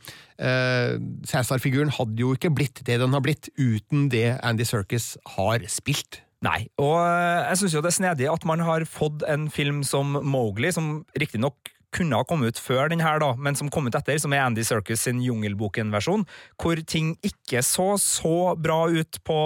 Cæsar-figuren 1.26 1.94
hadde 1.96 2.22
jo 2.22 2.36
ikke 2.38 2.54
blitt 2.54 2.84
det 2.86 3.00
den 3.02 3.18
har 3.18 3.24
blitt 3.26 3.50
uten 3.58 4.06
det 4.14 4.38
Andy 4.46 4.68
Circus 4.68 5.16
har 5.38 5.66
spilt. 5.72 6.22
Nei, 6.46 6.68
og 6.82 7.00
eh, 7.00 7.46
jeg 7.50 7.62
syns 7.62 7.76
jo 7.78 7.82
det 7.82 7.90
er 7.90 7.98
snedig 8.00 8.28
at 8.30 8.44
man 8.46 8.62
har 8.66 8.86
fått 8.90 9.24
en 9.30 9.48
film 9.54 9.82
som 9.88 10.18
Mowgli, 10.22 10.70
som 10.76 11.00
riktignok 11.18 11.72
kunne 11.96 12.20
ha 12.20 12.26
kommet 12.28 12.56
ut 12.56 12.62
før 12.62 12.90
den 12.92 13.04
her, 13.04 13.20
da, 13.24 13.34
men 13.40 13.58
som 13.58 13.70
kom 13.74 13.88
ut 13.88 13.96
etter, 13.98 14.18
som 14.22 14.34
er 14.36 14.44
Andy 14.44 14.66
Circus 14.68 15.06
sin 15.06 15.22
Jungelboken-versjon, 15.24 16.26
hvor 16.62 16.82
ting 16.88 17.14
ikke 17.26 17.64
så 17.66 17.94
så 18.02 18.56
bra 18.60 18.86
ut 18.92 19.20
på 19.28 19.40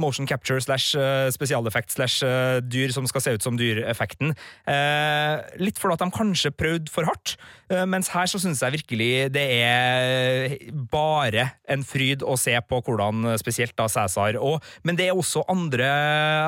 motion 0.00 0.28
capture 0.28 0.60
slash 0.62 0.96
eh, 0.98 1.28
spesialeffekt 1.34 1.94
slash 1.94 2.24
eh, 2.26 2.58
dyr 2.64 2.92
som 2.94 3.06
skal 3.08 3.24
se 3.24 3.36
ut 3.36 3.46
som 3.46 3.58
dyr-effekten. 3.58 4.34
Eh, 4.68 5.34
litt 5.62 5.80
fordi 5.80 5.96
at 5.96 6.04
de 6.04 6.10
kanskje 6.16 6.52
prøvde 6.56 6.92
for 6.92 7.08
hardt, 7.08 7.36
eh, 7.70 7.84
mens 7.88 8.10
her 8.14 8.28
så 8.30 8.40
syns 8.42 8.62
jeg 8.64 8.76
virkelig 8.78 9.10
det 9.34 9.46
er 9.56 10.56
bare 10.92 11.50
en 11.70 11.84
fryd 11.86 12.24
å 12.26 12.36
se 12.40 12.54
på 12.68 12.80
hvordan 12.86 13.36
spesielt 13.40 13.76
da 13.76 13.88
Cæsar 13.90 14.38
og 14.40 14.62
Men 14.86 14.96
det 14.98 15.08
er 15.08 15.16
også 15.16 15.44
andre 15.50 15.86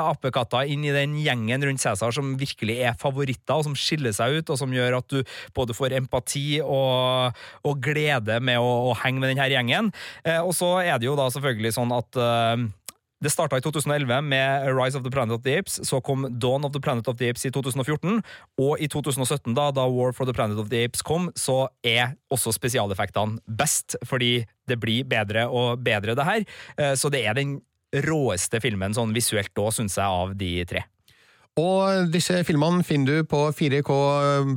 apekatter 0.09 0.69
inn 0.71 0.85
i 0.87 0.95
den 0.95 1.17
gjengen 1.23 1.65
rundt 1.65 1.83
Cæsar 1.83 2.13
som 2.15 2.35
virkelig 2.39 2.79
er 2.85 2.97
favoritter, 2.99 3.59
og 3.59 3.67
som 3.67 3.77
skiller 3.79 4.15
seg 4.15 4.39
ut, 4.41 4.51
og 4.51 4.59
som 4.61 4.73
gjør 4.75 4.99
at 5.01 5.09
du 5.13 5.23
både 5.57 5.77
får 5.77 5.97
empati 5.99 6.61
og, 6.65 7.39
og 7.67 7.85
glede 7.85 8.41
med 8.45 8.61
å, 8.61 8.73
å, 8.91 8.97
henge 9.03 9.23
med 9.23 9.33
denne 9.33 9.49
gjengen. 9.53 9.93
Eh, 10.25 10.41
og 10.41 10.55
så 10.57 10.79
er 10.83 10.99
det 10.99 11.09
jo 11.09 11.17
da 11.19 11.29
selvfølgelig 11.33 11.75
sånn 11.79 11.95
at 11.97 12.19
eh, 12.19 12.69
det 13.19 13.33
starta 13.35 13.59
i 13.59 13.63
2011 13.65 14.23
med 14.31 14.69
Rise 14.71 14.99
of 14.99 15.03
the 15.03 15.11
Planet 15.11 15.35
of 15.35 15.43
the 15.43 15.57
Apes. 15.59 15.81
Så 15.89 16.01
kom 16.01 16.27
Dawn 16.39 16.65
of 16.65 16.73
the 16.73 16.81
Planet 16.81 17.09
of 17.11 17.19
the 17.19 17.31
Apes 17.31 17.47
i 17.49 17.51
2014. 17.51 18.21
Og 18.63 18.79
i 18.79 18.87
2017, 18.91 19.57
da, 19.59 19.71
da 19.75 19.89
War 19.91 20.15
for 20.15 20.29
the 20.29 20.35
Planet 20.37 20.59
of 20.59 20.71
the 20.71 20.85
Apes 20.87 21.03
kom, 21.03 21.27
så 21.35 21.67
er 21.83 22.15
også 22.31 22.55
spesialeffektene 22.55 23.43
best. 23.59 23.99
Fordi 24.07 24.45
det 24.71 24.79
blir 24.79 25.09
bedre 25.09 25.49
og 25.51 25.83
bedre, 25.83 26.15
det 26.15 26.29
her. 26.29 26.47
Eh, 26.79 26.95
så 26.99 27.11
det 27.11 27.25
er 27.27 27.35
den 27.39 27.59
råeste 28.07 28.61
filmen 28.63 28.95
sånn 28.95 29.17
visuelt 29.17 29.51
da, 29.57 29.67
syns 29.75 29.99
jeg, 29.99 30.07
av 30.07 30.39
de 30.39 30.53
tre. 30.69 30.85
Og 31.59 32.13
disse 32.15 32.37
filmene 32.47 32.85
finner 32.87 33.19
du 33.19 33.29
på 33.29 33.41
4K 33.57 33.95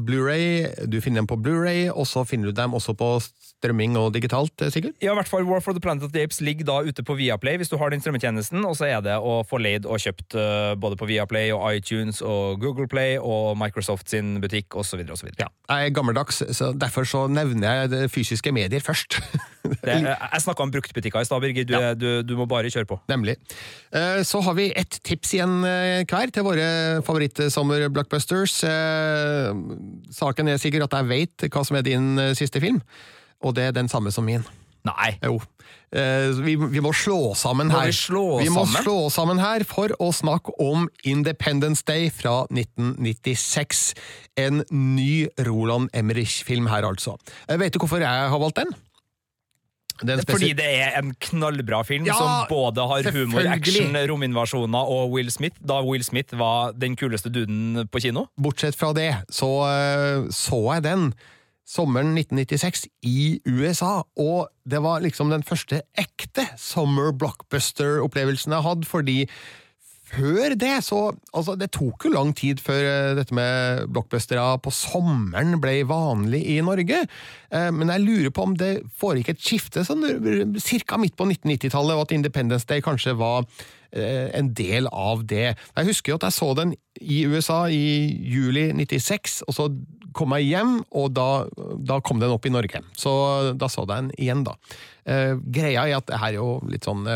Blu-ray, 0.06 0.68
du 0.86 1.00
finner 1.02 1.24
dem 1.24 1.30
på 1.30 1.40
Blu-ray, 1.42 1.88
og 1.90 2.06
så 2.10 2.26
finner 2.28 2.52
du 2.52 2.58
dem 2.58 2.76
også 2.78 2.94
på 2.98 3.16
strømming 3.62 3.98
og 4.00 4.12
digitalt, 4.16 4.54
eh, 4.62 4.72
sikkert? 4.74 4.98
Ja, 5.02 5.14
i 5.14 5.20
hvert 5.20 5.30
fall 5.30 5.46
War 5.50 5.62
for 5.62 5.78
the 5.78 5.82
Planet 5.82 6.04
of 6.04 6.14
the 6.14 6.24
Apes 6.24 6.42
ligger 6.42 6.68
da 6.68 6.78
ute 6.82 7.06
på 7.06 7.16
Viaplay 7.18 7.60
hvis 7.62 7.70
du 7.70 7.78
har 7.82 7.94
den 7.94 8.02
strømmetjenesten, 8.02 8.64
og 8.66 8.76
så 8.78 8.90
er 8.90 9.02
det 9.06 9.18
å 9.18 9.42
få 9.48 9.62
leid 9.62 9.86
og 9.86 10.02
kjøpt 10.02 10.38
uh, 10.38 10.74
både 10.82 10.98
på 11.00 11.10
Viaplay 11.10 11.54
og 11.54 11.66
iTunes 11.74 12.22
og 12.26 12.62
Google 12.62 12.88
Play 12.92 13.18
og 13.18 13.58
Microsoft 13.60 14.10
sin 14.14 14.40
butikk 14.42 14.78
osv. 14.78 15.02
osv. 15.14 15.32
Ja, 15.42 15.50
jeg 15.70 15.92
er 15.92 15.96
gammeldags, 15.96 16.42
så 16.58 16.72
derfor 16.74 17.08
så 17.08 17.26
nevner 17.32 17.84
jeg 17.84 17.94
det 17.94 18.04
fysiske 18.14 18.54
medier 18.56 18.84
først. 18.84 19.20
det, 19.86 19.98
jeg 20.02 20.44
snakka 20.46 20.66
om 20.66 20.74
bruktbutikker 20.74 21.22
i 21.22 21.30
stad, 21.30 21.42
Birgit. 21.42 21.70
Du, 21.70 21.78
ja. 21.78 21.94
du, 21.94 22.22
du, 22.26 22.36
må 22.38 22.48
bare 22.50 22.72
kjøre 22.74 22.90
på. 22.90 22.98
Nemlig. 23.12 23.38
Så 24.26 24.42
har 24.46 24.56
vi 24.58 24.72
ett 24.78 24.98
tips 25.06 25.36
igjen 25.38 25.62
hver 25.62 26.34
til 26.34 26.46
våre 26.46 26.68
favorittsommer-blockbusters. 27.08 28.60
Saken 30.16 30.52
er 30.52 30.62
sikkert 30.62 30.90
at 30.90 31.00
jeg 31.00 31.10
vet 31.10 31.48
hva 31.48 31.66
som 31.68 31.80
er 31.80 31.88
din 31.88 32.14
siste 32.38 32.62
film 32.64 32.82
og 33.42 33.58
det 33.58 33.70
er 33.70 33.78
den 33.78 33.90
samme 33.92 34.14
som 34.14 34.26
min. 34.28 34.44
Nei. 34.88 35.12
Jo. 35.22 35.38
Eh, 35.94 36.32
vi, 36.42 36.56
vi, 36.58 36.82
må 36.82 36.94
slå 36.96 37.36
sammen 37.38 37.70
her. 37.70 37.86
Må 37.86 37.92
vi, 37.92 37.98
slå 37.98 38.24
vi 38.42 38.50
må 38.50 38.64
sammen? 38.66 38.86
slå 38.86 38.98
sammen 39.14 39.42
her 39.42 39.66
for 39.68 39.94
å 40.02 40.10
snakke 40.16 40.56
om 40.64 40.88
Independence 41.06 41.86
Day 41.86 42.10
fra 42.14 42.48
1996. 42.50 43.92
En 44.42 44.64
ny 44.72 45.28
Roland 45.46 45.92
Emmerich-film 45.98 46.70
her, 46.72 46.88
altså. 46.88 47.18
Eh, 47.48 47.60
vet 47.62 47.76
du 47.76 47.82
hvorfor 47.84 48.02
jeg 48.02 48.32
har 48.34 48.42
valgt 48.42 48.64
den? 48.64 48.74
Fordi 50.02 50.54
det 50.58 50.68
er 50.68 50.96
en 51.00 51.12
knallbra 51.22 51.82
film 51.88 52.08
ja, 52.10 52.16
som 52.18 52.48
både 52.50 52.86
har 52.90 53.12
humor, 53.14 53.46
action, 53.52 53.98
rominvasjoner 54.10 54.94
og 54.96 55.12
Will 55.14 55.32
Smith, 55.34 55.60
da 55.62 55.82
Will 55.86 56.04
Smith 56.06 56.38
var 56.38 56.74
den 56.78 56.98
kuleste 56.98 57.30
duden 57.34 57.86
på 57.92 58.02
kino. 58.04 58.26
Bortsett 58.42 58.78
fra 58.78 58.94
det, 58.98 59.12
så 59.30 59.52
eh, 59.70 60.26
så 60.34 60.62
jeg 60.76 60.88
den 60.88 61.12
sommeren 61.72 62.16
1996 62.18 62.88
i 63.08 63.40
USA, 63.48 64.02
og 64.20 64.50
det 64.68 64.82
var 64.84 65.04
liksom 65.04 65.32
den 65.32 65.46
første 65.48 65.84
ekte 66.00 66.48
summer 66.60 67.14
blockbuster-opplevelsen 67.16 68.56
jeg 68.58 68.66
hadde, 68.66 68.90
fordi 68.90 69.18
før 70.12 70.56
det, 70.60 70.74
så 70.86 71.02
Altså, 71.32 71.56
det 71.56 71.72
tok 71.72 72.06
jo 72.06 72.12
lang 72.14 72.34
tid 72.36 72.60
før 72.60 72.82
eh, 72.84 73.14
dette 73.16 73.36
med 73.36 73.86
blockbustere 73.94 74.44
på 74.64 74.74
sommeren 74.76 75.56
ble 75.64 75.78
vanlig 75.88 76.42
i 76.54 76.58
Norge, 76.66 77.06
eh, 77.08 77.70
men 77.72 77.92
jeg 77.94 78.04
lurer 78.04 78.34
på 78.36 78.48
om 78.50 78.56
det 78.60 78.72
foregikk 79.00 79.32
et 79.32 79.44
skifte 79.44 79.86
sånn 79.88 80.04
ca. 80.04 81.00
midt 81.00 81.16
på 81.16 81.28
1990-tallet, 81.30 81.96
og 81.96 82.04
at 82.04 82.16
Independence 82.18 82.68
Day 82.68 82.84
kanskje 82.84 83.16
var 83.20 83.48
eh, 83.96 84.28
en 84.36 84.52
del 84.58 84.92
av 84.92 85.24
det. 85.24 85.54
Jeg 85.56 85.90
husker 85.90 86.14
jo 86.14 86.20
at 86.20 86.28
jeg 86.28 86.40
så 86.42 86.52
den 86.60 86.76
i 87.00 87.24
USA 87.32 87.64
i 87.72 88.12
juli 88.28 88.70
96, 88.76 89.42
og 89.48 89.56
så 89.56 89.70
kom 90.12 90.36
jeg 90.36 90.52
hjem, 90.52 90.82
og 90.92 91.14
da, 91.16 91.30
da, 91.80 92.02
kom 92.04 92.20
den 92.20 92.34
opp 92.36 92.46
i 92.46 92.52
Norge. 92.52 92.84
Så 93.00 93.12
da 93.56 93.72
så 93.72 93.86
jeg 93.86 93.94
den 93.94 94.12
igjen, 94.20 94.44
da. 94.44 94.58
Greia 95.56 95.86
er 95.88 96.02
at 96.02 96.10
det 96.10 96.20
her 96.20 96.34
er 96.34 96.42
jo 96.42 96.58
litt 96.68 96.84
sånn 96.84 97.08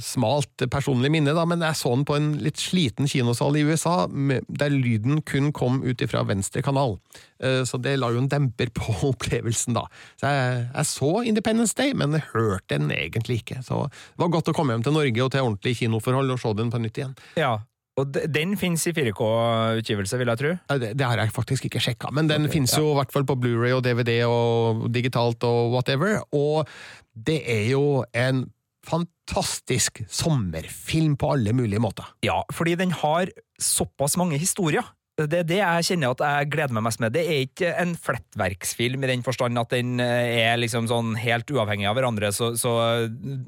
smalt 0.00 0.64
personlig 0.72 1.10
minne, 1.12 1.34
da, 1.36 1.44
men 1.48 1.60
jeg 1.64 1.76
så 1.76 1.92
den 1.92 2.06
på 2.08 2.16
en 2.16 2.30
litt 2.40 2.60
sliten 2.60 3.08
kinosal 3.10 3.58
i 3.58 3.64
USA, 3.68 4.06
der 4.08 4.72
lyden 4.72 5.20
kun 5.28 5.50
kom 5.56 5.82
ut 5.84 6.00
ifra 6.00 6.22
venstre 6.28 6.62
kanal. 6.64 6.96
Eh, 7.42 7.62
så 7.68 7.80
det 7.80 7.96
la 8.00 8.10
jo 8.12 8.22
en 8.22 8.30
demper 8.30 8.72
på 8.76 8.94
opplevelsen, 9.12 9.76
da. 9.76 9.86
Så 10.20 10.30
jeg, 10.30 10.60
jeg 10.68 10.90
så 10.92 11.10
Independence 11.28 11.76
Day, 11.76 11.92
men 11.96 12.16
jeg 12.16 12.28
hørte 12.34 12.76
den 12.76 12.92
egentlig 12.96 13.42
ikke. 13.42 13.60
Så 13.66 13.86
det 13.90 14.24
var 14.24 14.32
godt 14.36 14.52
å 14.52 14.56
komme 14.56 14.76
hjem 14.76 14.86
til 14.86 14.96
Norge 14.96 15.26
og 15.26 15.34
til 15.34 15.48
ordentlig 15.48 15.76
kinoforhold 15.82 16.36
og 16.36 16.40
se 16.40 16.54
den 16.60 16.72
på 16.72 16.80
nytt 16.82 17.02
igjen. 17.02 17.18
Ja, 17.40 17.58
og 18.00 18.14
den 18.32 18.54
finnes 18.56 18.86
i 18.88 18.94
4K-utgivelse, 18.96 20.16
vil 20.20 20.30
jeg 20.30 20.40
tro? 20.40 20.52
Det, 20.80 20.92
det, 20.96 21.04
har 21.04 21.20
jeg 21.20 21.34
faktisk 21.34 21.66
ikke 21.68 21.82
sjekka, 21.82 22.12
men 22.16 22.30
den 22.30 22.46
okay, 22.46 22.54
finnes 22.54 22.72
ja. 22.76 22.80
jo 22.80 22.94
i 22.94 22.96
hvert 23.00 23.12
fall 23.12 23.26
på 23.28 23.36
Blu-ray 23.42 23.74
og 23.76 23.82
DVD 23.84 24.22
og 24.28 24.86
digitalt 24.94 25.44
og 25.44 25.74
whatever. 25.74 26.20
Og 26.32 26.70
det 27.12 27.42
er 27.50 27.66
jo 27.74 28.00
en 28.16 28.46
fantastisk 28.90 30.02
sommerfilm 30.10 31.16
på 31.16 31.32
alle 31.34 31.54
mulige 31.56 31.82
måter. 31.82 32.08
Ja, 32.26 32.42
fordi 32.52 32.74
den 32.80 32.92
har 32.92 33.30
såpass 33.60 34.16
mange 34.20 34.38
historier. 34.38 34.84
Det 35.28 35.40
er 35.42 35.48
det 35.48 35.58
jeg 35.58 35.86
kjenner 35.90 36.14
at 36.14 36.22
jeg 36.24 36.50
gleder 36.54 36.76
meg 36.76 36.84
mest 36.86 37.00
med. 37.02 37.12
Det 37.14 37.24
er 37.24 37.42
ikke 37.44 37.72
en 37.82 37.92
flettverksfilm 37.98 39.04
i 39.04 39.10
den 39.10 39.24
forstand 39.26 39.58
at 39.60 39.72
den 39.74 40.00
eh, 40.02 40.46
er 40.46 40.60
liksom 40.60 40.88
sånn 40.90 41.14
helt 41.20 41.50
uavhengig 41.52 41.88
av 41.90 41.98
hverandre, 41.98 42.30
så, 42.34 42.52
så 42.58 42.72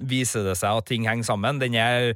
viser 0.09 0.47
det 0.49 0.57
seg 0.61 0.83
at 0.83 0.89
ting 0.91 1.07
henger 1.09 1.29
sammen. 1.31 1.63
Den 1.63 1.77
er 1.79 2.13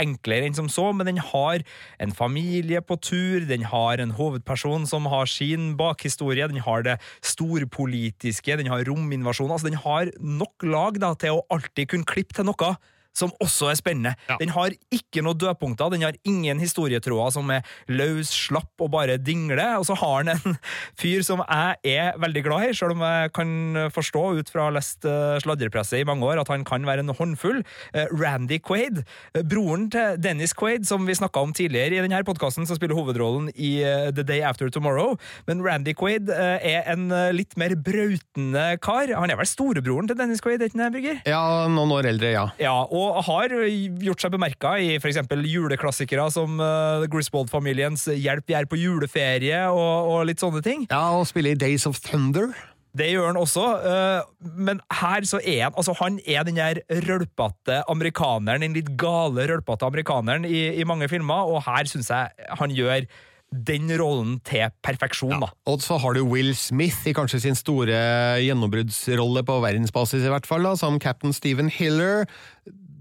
enklere 0.00 0.46
enn 0.46 0.56
som 0.58 0.70
så, 0.72 0.90
men 0.94 1.08
den 1.08 1.22
har 1.32 1.64
en 2.02 2.14
familie 2.16 2.82
på 2.84 2.98
tur, 3.02 3.48
den 3.48 3.66
har 3.70 4.02
en 4.02 4.14
hovedperson 4.18 4.86
som 4.90 5.08
har 5.10 5.30
sin 5.30 5.74
bakhistorie, 5.80 6.48
den 6.50 6.62
har 6.66 6.86
det 6.86 7.00
storpolitiske, 7.24 8.60
den 8.60 8.70
har 8.70 8.86
rominvasjon. 8.88 9.50
Altså, 9.50 9.70
den 9.70 9.82
har 9.82 10.14
nok 10.20 10.68
lag 10.68 11.02
da, 11.02 11.14
til 11.18 11.40
å 11.40 11.44
alltid 11.50 11.94
kunne 11.94 12.08
klippe 12.08 12.36
til 12.36 12.50
noe 12.50 12.74
som 13.16 13.32
også 13.42 13.70
er 13.70 13.78
spennende. 13.78 14.14
Ja. 14.28 14.36
Den 14.40 14.52
har 14.54 14.74
ikke 14.94 15.22
noen 15.24 15.38
dødpunkter, 15.40 15.90
den 15.92 16.04
har 16.06 16.18
ingen 16.28 16.60
historietråder 16.62 17.34
som 17.34 17.50
er 17.52 17.66
løs, 17.90 18.30
slapp 18.30 18.80
og 18.80 18.92
bare 18.94 19.18
dingler. 19.20 19.78
Og 19.80 19.86
så 19.88 19.96
har 19.98 20.24
den 20.24 20.36
en 20.36 20.58
fyr 21.00 21.24
som 21.26 21.42
jeg 21.44 21.96
er 21.96 22.18
veldig 22.20 22.44
glad 22.46 22.70
i, 22.70 22.76
selv 22.76 22.96
om 22.96 23.04
jeg 23.04 23.32
kan 23.36 23.52
forstå 23.94 24.24
ut 24.40 24.52
fra 24.52 24.64
å 24.64 24.68
ha 24.70 24.76
lest 24.78 25.06
sladrepresset 25.44 26.00
i 26.00 26.06
mange 26.08 26.26
år 26.28 26.42
at 26.42 26.50
han 26.52 26.64
kan 26.66 26.86
være 26.86 27.04
en 27.04 27.14
håndfull. 27.16 27.62
Uh, 27.94 28.06
Randy 28.14 28.60
Quaid, 28.62 29.02
uh, 29.36 29.42
broren 29.46 29.88
til 29.92 30.18
Dennis 30.22 30.54
Quaid, 30.56 30.86
som 30.88 31.06
vi 31.08 31.16
snakka 31.18 31.42
om 31.44 31.54
tidligere 31.56 31.98
i 31.98 32.04
denne 32.04 32.22
podkasten, 32.26 32.68
som 32.68 32.78
spiller 32.78 32.98
hovedrollen 32.98 33.50
i 33.54 33.70
The 34.14 34.24
Day 34.26 34.44
After 34.46 34.70
Tomorrow. 34.72 35.16
Men 35.48 35.62
Randy 35.64 35.94
Quaid 35.96 36.30
er 36.30 36.84
en 36.90 37.08
litt 37.34 37.56
mer 37.60 37.74
brautende 37.78 38.64
kar. 38.82 39.10
Han 39.16 39.32
er 39.32 39.38
vel 39.40 39.48
storebroren 39.48 40.10
til 40.10 40.18
Dennis 40.18 40.42
Quaid, 40.44 40.62
ikke 40.64 40.76
sant, 40.76 40.94
Birger? 40.94 41.20
Ja, 41.28 41.40
noen 41.70 41.94
år 41.96 42.10
eldre, 42.10 42.32
ja. 42.34 42.44
ja 42.60 42.74
og 42.84 42.99
og 43.00 43.22
har 43.26 43.54
gjort 44.04 44.24
seg 44.24 44.34
bemerka 44.34 44.74
i 44.80 44.94
f.eks. 45.00 45.22
juleklassikere 45.50 46.26
som 46.32 46.60
uh, 46.62 47.06
Griswold-familiens 47.10 48.08
Hjelp, 48.14 48.48
vi 48.48 48.58
er 48.58 48.68
på 48.70 48.80
juleferie, 48.80 49.62
og, 49.68 50.10
og, 50.10 50.26
litt 50.28 50.42
sånne 50.42 50.62
ting. 50.64 50.86
Ja, 50.90 51.10
og 51.16 51.28
spille 51.30 51.54
i 51.54 51.58
Days 51.58 51.88
of 51.88 52.00
Thunder. 52.04 52.52
Det 52.96 53.06
gjør 53.12 53.28
han 53.28 53.38
også, 53.38 53.64
øh, 53.86 54.48
men 54.58 54.80
her 54.98 55.22
så 55.28 55.38
er 55.46 55.68
han 55.68 55.76
altså 55.78 55.94
Han 56.00 56.18
er 56.26 56.42
den 56.42 56.56
der 56.56 56.80
rølpete 57.06 57.82
amerikaneren, 57.88 58.64
den 58.64 58.74
litt 58.74 58.96
gale, 58.98 59.46
rølpete 59.46 59.86
amerikaneren 59.86 60.44
i, 60.44 60.74
i 60.74 60.84
mange 60.84 61.08
filmer, 61.08 61.46
og 61.46 61.62
her 61.68 61.86
syns 61.86 62.10
jeg 62.10 62.48
han 62.58 62.74
gjør 62.74 63.06
den 63.50 63.90
rollen 63.98 64.36
til 64.46 64.70
perfeksjon, 64.82 65.40
da. 65.42 65.50
Og 65.66 65.82
så 65.82 65.98
har 65.98 66.14
du 66.14 66.22
Will 66.22 66.52
Smith 66.54 67.06
i 67.10 67.14
kanskje 67.14 67.42
sin 67.46 67.58
store 67.58 67.96
gjennombruddsrolle 68.44 69.42
på 69.46 69.58
verdensbasis, 69.64 70.26
i 70.26 70.30
hvert 70.30 70.46
fall, 70.46 70.66
da, 70.66 70.76
som 70.78 71.00
cap'n 71.02 71.34
Stephen 71.34 71.70
Hiller. 71.70 72.28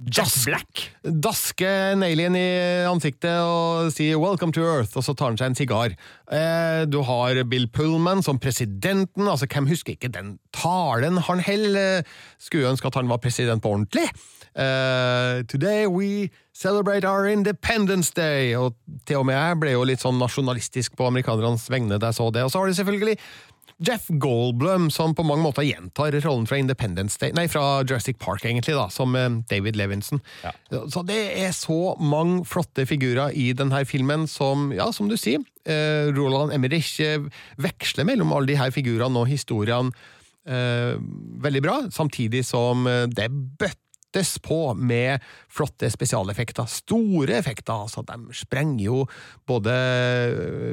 Jack 0.07 0.31
Black. 0.45 0.83
Daske 1.03 1.67
en 1.67 2.03
alien 2.05 2.35
i 2.38 2.47
ansiktet 2.88 3.41
og 3.43 3.91
si 3.91 4.13
'Welcome 4.15 4.53
to 4.55 4.62
Earth', 4.62 4.95
og 4.95 5.03
så 5.03 5.13
tar 5.13 5.33
han 5.33 5.38
seg 5.38 5.47
en 5.47 5.55
sigar. 5.55 5.95
Eh, 6.31 6.85
du 6.85 7.01
har 7.03 7.43
Bill 7.43 7.67
Pullman 7.67 8.23
som 8.23 8.39
presidenten, 8.39 9.27
altså 9.27 9.45
hvem 9.47 9.67
husker 9.67 9.93
ikke 9.93 10.13
den 10.13 10.39
talen 10.53 11.17
han 11.17 11.39
holder? 11.39 12.03
Skulle 12.39 12.69
ønske 12.69 12.88
at 12.88 12.95
han 12.95 13.09
var 13.09 13.17
president 13.17 13.62
på 13.62 13.69
ordentlig. 13.69 14.07
Eh, 14.55 15.43
'Today 15.43 15.88
we 15.88 16.29
celebrate 16.53 17.03
our 17.03 17.25
Independence 17.25 18.12
Day', 18.15 18.55
og 18.55 18.75
til 19.05 19.17
og 19.17 19.25
med 19.25 19.35
jeg 19.35 19.59
ble 19.59 19.71
jo 19.71 19.83
litt 19.83 19.99
sånn 19.99 20.19
nasjonalistisk 20.19 20.95
på 20.95 21.07
amerikanernes 21.07 21.69
vegne 21.69 21.99
da 21.99 22.07
jeg 22.07 22.15
så 22.15 22.31
det. 22.31 22.43
Og 22.43 22.51
så 22.51 22.59
har 22.59 22.67
du 22.67 22.73
selvfølgelig 22.73 23.17
Jeff 23.79 24.09
Goldblum, 24.11 24.89
som 24.91 25.13
på 25.15 25.23
mange 25.23 25.45
måter 25.45 25.63
gjentar 25.63 26.11
rollen 26.25 26.47
fra 26.49 26.59
Independence 26.59 27.15
Day, 27.21 27.31
nei, 27.35 27.47
fra 27.51 27.79
Jurassic 27.85 28.19
Park, 28.19 28.43
egentlig, 28.43 28.75
da, 28.75 28.89
som 28.91 29.15
eh, 29.15 29.29
David 29.51 29.79
Levinson. 29.79 30.19
Ja. 30.43 30.51
Så 30.91 31.03
det 31.07 31.19
er 31.39 31.53
så 31.55 31.95
mange 31.99 32.43
flotte 32.49 32.83
figurer 32.89 33.31
i 33.31 33.51
denne 33.55 33.85
filmen 33.87 34.27
som, 34.27 34.69
ja, 34.75 34.89
som 34.95 35.07
du 35.07 35.15
sier, 35.19 35.43
eh, 35.63 36.11
Roland 36.15 36.53
Emmerich 36.55 36.97
eh, 37.03 37.23
veksler 37.61 38.07
mellom 38.07 38.33
alle 38.35 38.57
her 38.59 38.73
figurene 38.75 39.23
og 39.23 39.29
historiene 39.31 39.93
eh, 40.43 40.95
veldig 41.43 41.61
bra, 41.63 41.77
samtidig 41.93 42.43
som 42.47 42.87
det 43.13 43.29
bøttes 43.29 44.39
på 44.41 44.73
med 44.73 45.21
flotte 45.53 45.85
spesialeffekter. 45.93 46.65
Store 46.71 47.35
effekter, 47.37 47.85
altså. 47.85 48.01
De 48.07 48.33
sprenger 48.33 48.87
jo 48.87 49.03
både 49.47 49.75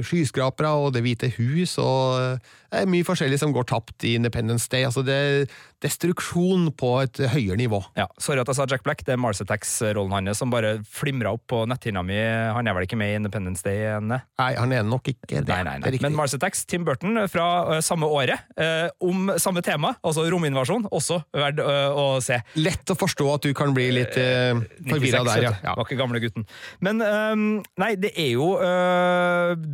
skyskrapere 0.06 0.70
og 0.80 0.94
Det 0.96 1.04
hvite 1.04 1.28
hus, 1.36 1.76
og 1.82 2.40
det 2.72 2.82
er 2.82 2.90
mye 2.90 3.06
forskjellig 3.06 3.38
som 3.42 3.54
går 3.54 3.68
tapt 3.70 4.06
i 4.06 4.16
Independence 4.18 4.68
Day. 4.72 4.86
Altså, 4.88 5.04
det 5.06 5.16
er 5.16 5.56
destruksjon 5.84 6.70
på 6.78 6.90
et 7.02 7.20
høyere 7.34 7.58
nivå. 7.60 7.82
Ja, 7.98 8.06
Sorry 8.22 8.40
at 8.40 8.48
jeg 8.50 8.58
sa 8.58 8.66
Jack 8.70 8.84
Black. 8.86 9.04
Det 9.06 9.14
er 9.14 9.20
Mars 9.20 9.42
Attacks-rollen 9.44 10.14
hans 10.14 10.40
som 10.40 10.52
bare 10.52 10.78
flimra 10.88 11.34
opp 11.36 11.44
på 11.52 11.62
netthinna 11.68 12.02
mi. 12.06 12.16
Han 12.56 12.66
er 12.66 12.76
vel 12.76 12.86
ikke 12.88 12.98
med 12.98 13.12
i 13.12 13.18
Independence 13.20 13.64
Day 13.64 13.84
ennå? 13.96 14.18
Nei, 14.40 14.50
han 14.56 14.72
er 14.72 14.86
nok 14.86 15.10
ikke 15.12 15.42
det. 15.44 15.44
Nei, 15.50 15.60
nei, 15.68 15.76
nei. 15.82 15.92
Det. 15.92 16.00
Men 16.04 16.16
Mars 16.16 16.34
Attacks, 16.36 16.64
Tim 16.68 16.86
Burton 16.86 17.20
fra 17.30 17.46
uh, 17.68 17.78
samme 17.84 18.08
året, 18.08 18.48
uh, 18.60 18.88
om 19.04 19.30
samme 19.42 19.62
tema, 19.64 19.94
altså 20.06 20.24
rominvasjon, 20.32 20.88
også 20.94 21.20
verdt 21.36 21.62
uh, 21.62 21.92
å 21.92 22.06
se. 22.24 22.40
Lett 22.58 22.92
å 22.92 22.98
forstå 22.98 23.28
at 23.34 23.48
du 23.48 23.52
kan 23.56 23.74
bli 23.76 23.90
litt 23.98 24.16
uh, 24.16 24.56
forvirra 24.88 25.22
der, 25.28 25.48
ja. 25.48 25.54
ja. 25.60 25.76
Var 25.76 25.84
ikke 25.84 26.00
gamle 26.00 26.22
gutten. 26.24 26.46
Men 26.84 27.04
øhm, 27.04 27.46
nei, 27.80 27.92
det 28.00 28.12
er 28.16 28.32
jo 28.34 28.46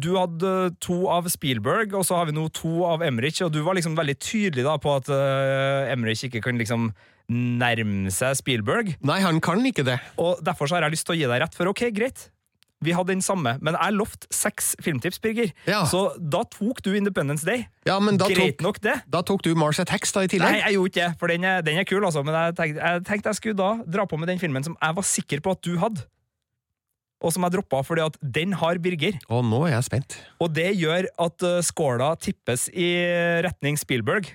Du 0.03 0.13
hadde 0.17 0.51
to 0.83 0.97
av 1.13 1.29
Spielberg, 1.31 1.95
og 1.97 2.05
så 2.07 2.19
har 2.19 2.29
vi 2.29 2.35
nå 2.37 2.49
to 2.55 2.82
av 2.89 3.03
Emmerich, 3.07 3.41
og 3.45 3.53
du 3.55 3.61
var 3.67 3.79
liksom 3.79 3.97
veldig 3.99 4.19
tydelig 4.23 4.67
da 4.67 4.77
på 4.83 4.93
at 4.99 5.09
uh, 5.13 5.91
Emmerich 5.93 6.25
ikke 6.29 6.43
kan 6.45 6.61
liksom 6.61 6.91
nærme 7.33 8.11
seg 8.13 8.37
Spielberg, 8.37 8.97
Nei, 9.07 9.21
han 9.25 9.39
kan 9.41 9.63
ikke 9.65 9.85
det. 9.87 9.99
og 10.21 10.43
derfor 10.45 10.69
så 10.69 10.77
har 10.77 10.89
jeg 10.89 10.99
lyst 10.99 11.07
til 11.09 11.15
å 11.15 11.21
gi 11.21 11.29
deg 11.31 11.45
rett, 11.45 11.57
for 11.57 11.71
ok, 11.71 11.87
greit. 11.95 12.27
Vi 12.83 12.91
hadde 12.97 13.13
den 13.13 13.23
samme, 13.23 13.55
men 13.63 13.77
jeg 13.79 13.95
lovte 13.95 14.27
seks 14.35 14.73
filmtips, 14.83 15.21
Birger. 15.23 15.53
Ja. 15.71 15.85
Så 15.87 16.01
da 16.19 16.43
tok 16.51 16.83
du 16.83 16.91
Independence 16.99 17.47
Day. 17.47 17.69
Ja, 17.87 18.01
men 18.03 18.19
da 18.19 18.27
Greit 18.27 18.59
tok, 18.59 18.65
nok, 18.67 18.81
det. 18.83 18.97
da 19.07 19.23
tok 19.23 19.45
du 19.47 19.53
Mars 19.55 19.79
Attacks 19.83 20.11
da 20.15 20.25
i 20.27 20.31
tillegg? 20.33 20.57
Nei, 20.57 20.65
jeg 20.65 20.75
gjorde 20.77 20.91
ikke 20.91 21.05
det, 21.05 21.19
for 21.21 21.31
den 21.31 21.47
er, 21.47 21.63
den 21.63 21.79
er 21.79 21.87
kul, 21.87 22.03
altså. 22.03 22.25
Men 22.27 22.35
jeg 22.35 22.57
tenkte, 22.59 22.83
jeg 22.83 23.05
tenkte 23.07 23.31
jeg 23.31 23.39
skulle 23.39 23.59
da 23.61 23.71
dra 23.99 24.07
på 24.11 24.19
med 24.19 24.33
den 24.33 24.43
filmen 24.43 24.67
som 24.67 24.75
jeg 24.75 24.99
var 24.99 25.07
sikker 25.07 25.45
på 25.45 25.55
at 25.55 25.63
du 25.63 25.77
hadde. 25.79 26.03
Og 27.23 27.35
som 27.35 27.47
jeg 27.47 27.55
droppa 27.55 27.83
fordi 27.87 28.05
at 28.05 28.19
den 28.39 28.57
har 28.59 28.81
Birger. 28.83 29.19
Og 29.31 29.47
nå 29.47 29.65
er 29.69 29.77
jeg 29.77 29.89
spent. 29.89 30.19
Og 30.43 30.53
det 30.55 30.73
gjør 30.77 31.09
at 31.23 31.47
uh, 31.47 31.59
skåla 31.65 32.13
tippes 32.19 32.69
i 32.75 32.93
retning 33.47 33.79
Spielberg. 33.81 34.33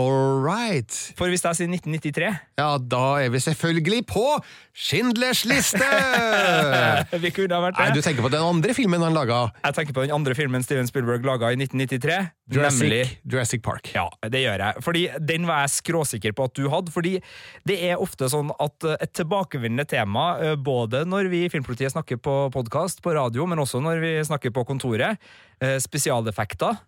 All 0.00 0.40
right. 0.40 0.88
For 1.18 1.28
hvis 1.28 1.42
jeg 1.44 1.56
sier 1.58 1.68
1993 1.68 2.28
Ja, 2.56 2.68
da 2.80 3.00
er 3.20 3.32
vi 3.34 3.40
selvfølgelig 3.44 4.06
på 4.08 4.22
Schindlers 4.72 5.42
liste! 5.44 5.84
Vi 7.24 7.32
kunne 7.36 7.58
ha 7.58 7.66
vært 7.66 7.76
Nei, 7.76 7.90
du 7.92 8.00
tenker 8.00 8.24
på 8.24 8.30
den 8.32 8.40
andre 8.40 8.72
filmen 8.72 9.04
han 9.04 9.12
laga. 9.12 9.42
Jeg 9.60 9.76
tenker 9.76 9.96
på 9.98 10.06
den 10.06 10.14
andre 10.16 10.32
filmen 10.38 10.64
Steven 10.64 10.88
Spielberg 10.88 11.26
laga 11.28 11.50
i 11.52 11.58
1993, 11.58 12.16
nemlig 12.54 13.02
Jurassic, 13.02 13.12
Jurassic 13.34 13.64
Park. 13.66 13.90
Ja, 13.92 14.06
det 14.32 14.40
gjør 14.46 14.64
jeg. 14.64 14.84
Fordi 14.86 15.02
Den 15.28 15.44
var 15.50 15.66
jeg 15.66 15.74
skråsikker 15.74 16.32
på 16.40 16.48
at 16.48 16.56
du 16.56 16.70
hadde. 16.72 16.94
Fordi 16.94 17.12
det 17.68 17.76
er 17.90 18.00
ofte 18.00 18.30
sånn 18.32 18.48
at 18.56 18.88
eh, 18.88 18.96
et 19.04 19.12
tilbakevendende 19.20 19.84
tema, 19.92 20.24
eh, 20.40 20.56
både 20.56 21.04
når 21.04 21.28
vi 21.34 21.44
i 21.44 21.52
Filmpolitiet 21.52 21.92
snakker 21.92 22.16
på 22.22 22.38
podkast, 22.56 23.04
på 23.04 23.12
radio, 23.18 23.44
men 23.50 23.60
også 23.60 23.84
når 23.84 24.00
vi 24.06 24.16
snakker 24.24 24.56
på 24.56 24.64
kontoret, 24.72 25.20
eh, 25.60 25.76
spesialeffekter 25.84 26.80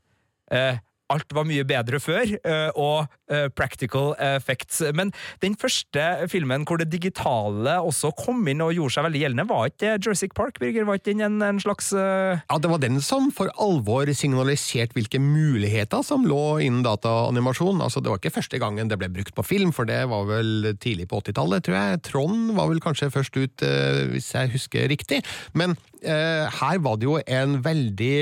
Alt 1.14 1.34
var 1.36 1.46
mye 1.48 1.64
bedre 1.68 2.00
før, 2.02 2.34
eh, 2.36 2.70
og 2.74 3.06
eh, 3.30 3.46
practical 3.54 4.12
effects. 4.18 4.80
Men 4.96 5.12
den 5.44 5.56
første 5.60 6.28
filmen 6.32 6.66
hvor 6.68 6.80
det 6.80 6.90
digitale 6.92 7.76
også 7.84 8.12
kom 8.18 8.42
inn 8.50 8.62
og 8.64 8.74
gjorde 8.76 8.96
seg 8.96 9.06
veldig 9.08 9.22
gjeldende, 9.22 9.46
var 9.50 9.70
ikke 9.70 9.94
Jurassic 9.98 10.34
Park, 10.36 10.58
Birger? 10.62 10.86
Var 10.88 11.00
ikke 11.00 11.14
den 11.14 11.38
en, 11.44 11.62
slags 11.62 11.92
eh, 11.94 12.40
Ja, 12.42 12.58
Det 12.58 12.70
var 12.72 12.82
den 12.82 13.00
som 13.04 13.30
for 13.34 13.52
alvor 13.60 14.10
signaliserte 14.14 14.96
hvilke 14.98 15.20
muligheter 15.22 16.04
som 16.06 16.26
lå 16.28 16.58
innen 16.64 16.84
dataanimasjon. 16.86 17.82
Altså, 17.84 18.02
Det 18.02 18.12
var 18.12 18.22
ikke 18.22 18.34
første 18.40 18.60
gangen 18.62 18.90
det 18.90 18.98
ble 19.00 19.10
brukt 19.12 19.34
på 19.36 19.46
film, 19.46 19.72
for 19.72 19.88
det 19.88 20.02
var 20.10 20.26
vel 20.28 20.74
tidlig 20.82 21.08
på 21.10 21.22
80-tallet, 21.22 21.64
tror 21.66 21.78
jeg. 21.78 22.02
Trond 22.10 22.54
var 22.58 22.70
vel 22.70 22.82
kanskje 22.82 23.12
først 23.14 23.36
ut, 23.38 23.64
hvis 24.10 24.32
jeg 24.34 24.52
husker 24.54 24.88
riktig. 24.90 25.22
Men 25.54 25.76
eh, 26.02 26.46
her 26.60 26.80
var 26.84 26.98
det 26.98 27.08
jo 27.08 27.18
en 27.22 27.58
veldig 27.64 28.16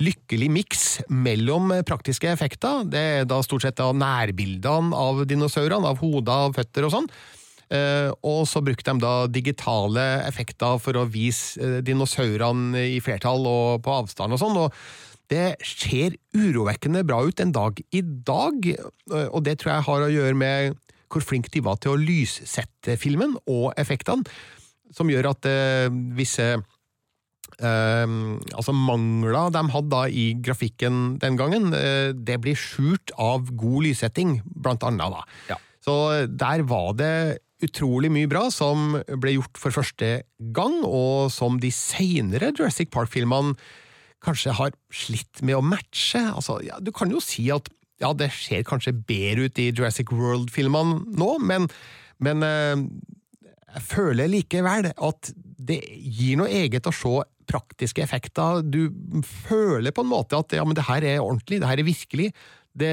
lykkelig 0.00 0.48
miks 0.52 0.84
mellom 1.12 1.74
praktiske 1.88 2.30
effekter. 2.30 2.86
Det 2.88 3.02
er 3.20 3.28
da 3.28 3.42
stort 3.44 3.66
sett 3.66 3.78
da 3.80 3.90
nærbildene 3.92 4.96
av 4.96 5.26
dinosaurene, 5.28 5.92
av 5.92 6.00
hoder, 6.00 6.48
av 6.48 6.56
føtter 6.56 6.88
og 6.88 6.94
sånn. 6.94 7.12
Eh, 7.70 8.10
og 8.26 8.48
så 8.50 8.62
brukte 8.66 8.90
de 8.90 9.02
da 9.02 9.28
digitale 9.30 10.02
effekter 10.26 10.80
for 10.82 10.98
å 10.98 11.06
vise 11.06 11.60
eh, 11.62 11.76
dinosaurene 11.86 12.82
i 12.96 12.98
flertall 13.02 13.46
og 13.46 13.84
på 13.84 13.94
avstand 14.00 14.34
og 14.34 14.42
sånn. 14.42 14.58
og 14.58 14.74
det 15.30 15.60
ser 15.62 16.16
urovekkende 16.34 17.04
bra 17.06 17.20
ut 17.22 17.38
en 17.38 17.52
dag 17.54 17.78
i 17.94 18.00
dag, 18.02 18.66
eh, 18.66 19.28
og 19.30 19.44
det 19.46 19.60
tror 19.60 19.76
jeg 19.76 19.86
har 19.86 20.02
å 20.02 20.10
gjøre 20.10 20.40
med 20.40 20.80
hvor 21.10 21.22
flink 21.22 21.52
de 21.54 21.62
var 21.62 21.78
til 21.78 21.94
å 21.94 22.00
lyssette 22.00 22.96
filmen 22.98 23.36
og 23.46 23.70
effektene, 23.78 24.26
som 24.90 25.10
gjør 25.10 25.28
at 25.30 25.46
visse 26.18 26.44
altså 27.58 28.74
mangla 28.76 29.48
de 29.52 29.64
hadde 29.74 29.90
da 29.92 30.04
i 30.06 30.30
grafikken 30.38 31.18
den 31.22 31.36
gangen, 31.40 31.72
eh, 31.74 32.12
det 32.14 32.38
blir 32.44 32.58
skjult 32.58 33.12
av 33.18 33.50
god 33.50 33.88
lyssetting, 33.88 34.40
blant 34.44 34.84
annet. 34.86 35.10
da. 35.10 35.24
Ja. 35.50 35.58
Så 35.80 35.94
der 36.28 36.62
var 36.68 36.94
det 36.94 37.40
utrolig 37.64 38.10
mye 38.12 38.28
bra 38.30 38.46
som 38.52 38.94
ble 39.20 39.36
gjort 39.36 39.60
for 39.60 39.74
første 39.74 40.22
gang, 40.54 40.80
og 40.84 41.30
som 41.32 41.58
de 41.60 41.72
senere 41.74 42.52
Jurassic 42.54 42.90
Park-filmene 42.92 43.56
kanskje 44.24 44.54
har 44.56 44.74
slitt 44.92 45.40
med 45.44 45.56
å 45.56 45.64
matche. 45.64 46.20
Altså, 46.20 46.58
ja, 46.64 46.78
du 46.80 46.92
kan 46.92 47.12
jo 47.12 47.22
si 47.24 47.48
at 47.52 47.68
ja, 48.00 48.12
det 48.16 48.30
ser 48.32 48.64
kanskje 48.68 48.96
bedre 48.96 49.48
ut 49.48 49.60
i 49.60 49.70
Jurassic 49.70 50.12
World-filmene 50.12 51.16
nå, 51.20 51.30
men, 51.44 51.68
men 52.24 52.44
eh, 52.46 52.84
jeg 53.76 53.86
føler 53.86 54.30
likevel 54.30 54.90
at 54.90 55.32
det 55.36 55.80
gir 55.84 56.40
noe 56.40 56.50
eget 56.62 56.88
å 56.88 56.94
se 56.94 57.12
praktiske 57.50 58.04
effekter. 58.04 58.62
Du 58.62 58.88
føler 59.26 59.94
på 59.94 60.04
en 60.06 60.12
måte 60.12 60.38
at 60.38 60.56
ja, 60.56 60.64
men 60.66 60.78
det 60.78 60.86
her 60.88 61.06
er 61.16 61.20
ordentlig, 61.24 61.60
det 61.60 61.70
her 61.70 61.82
er 61.82 61.90
virkelig. 61.90 62.30
Det, 62.80 62.92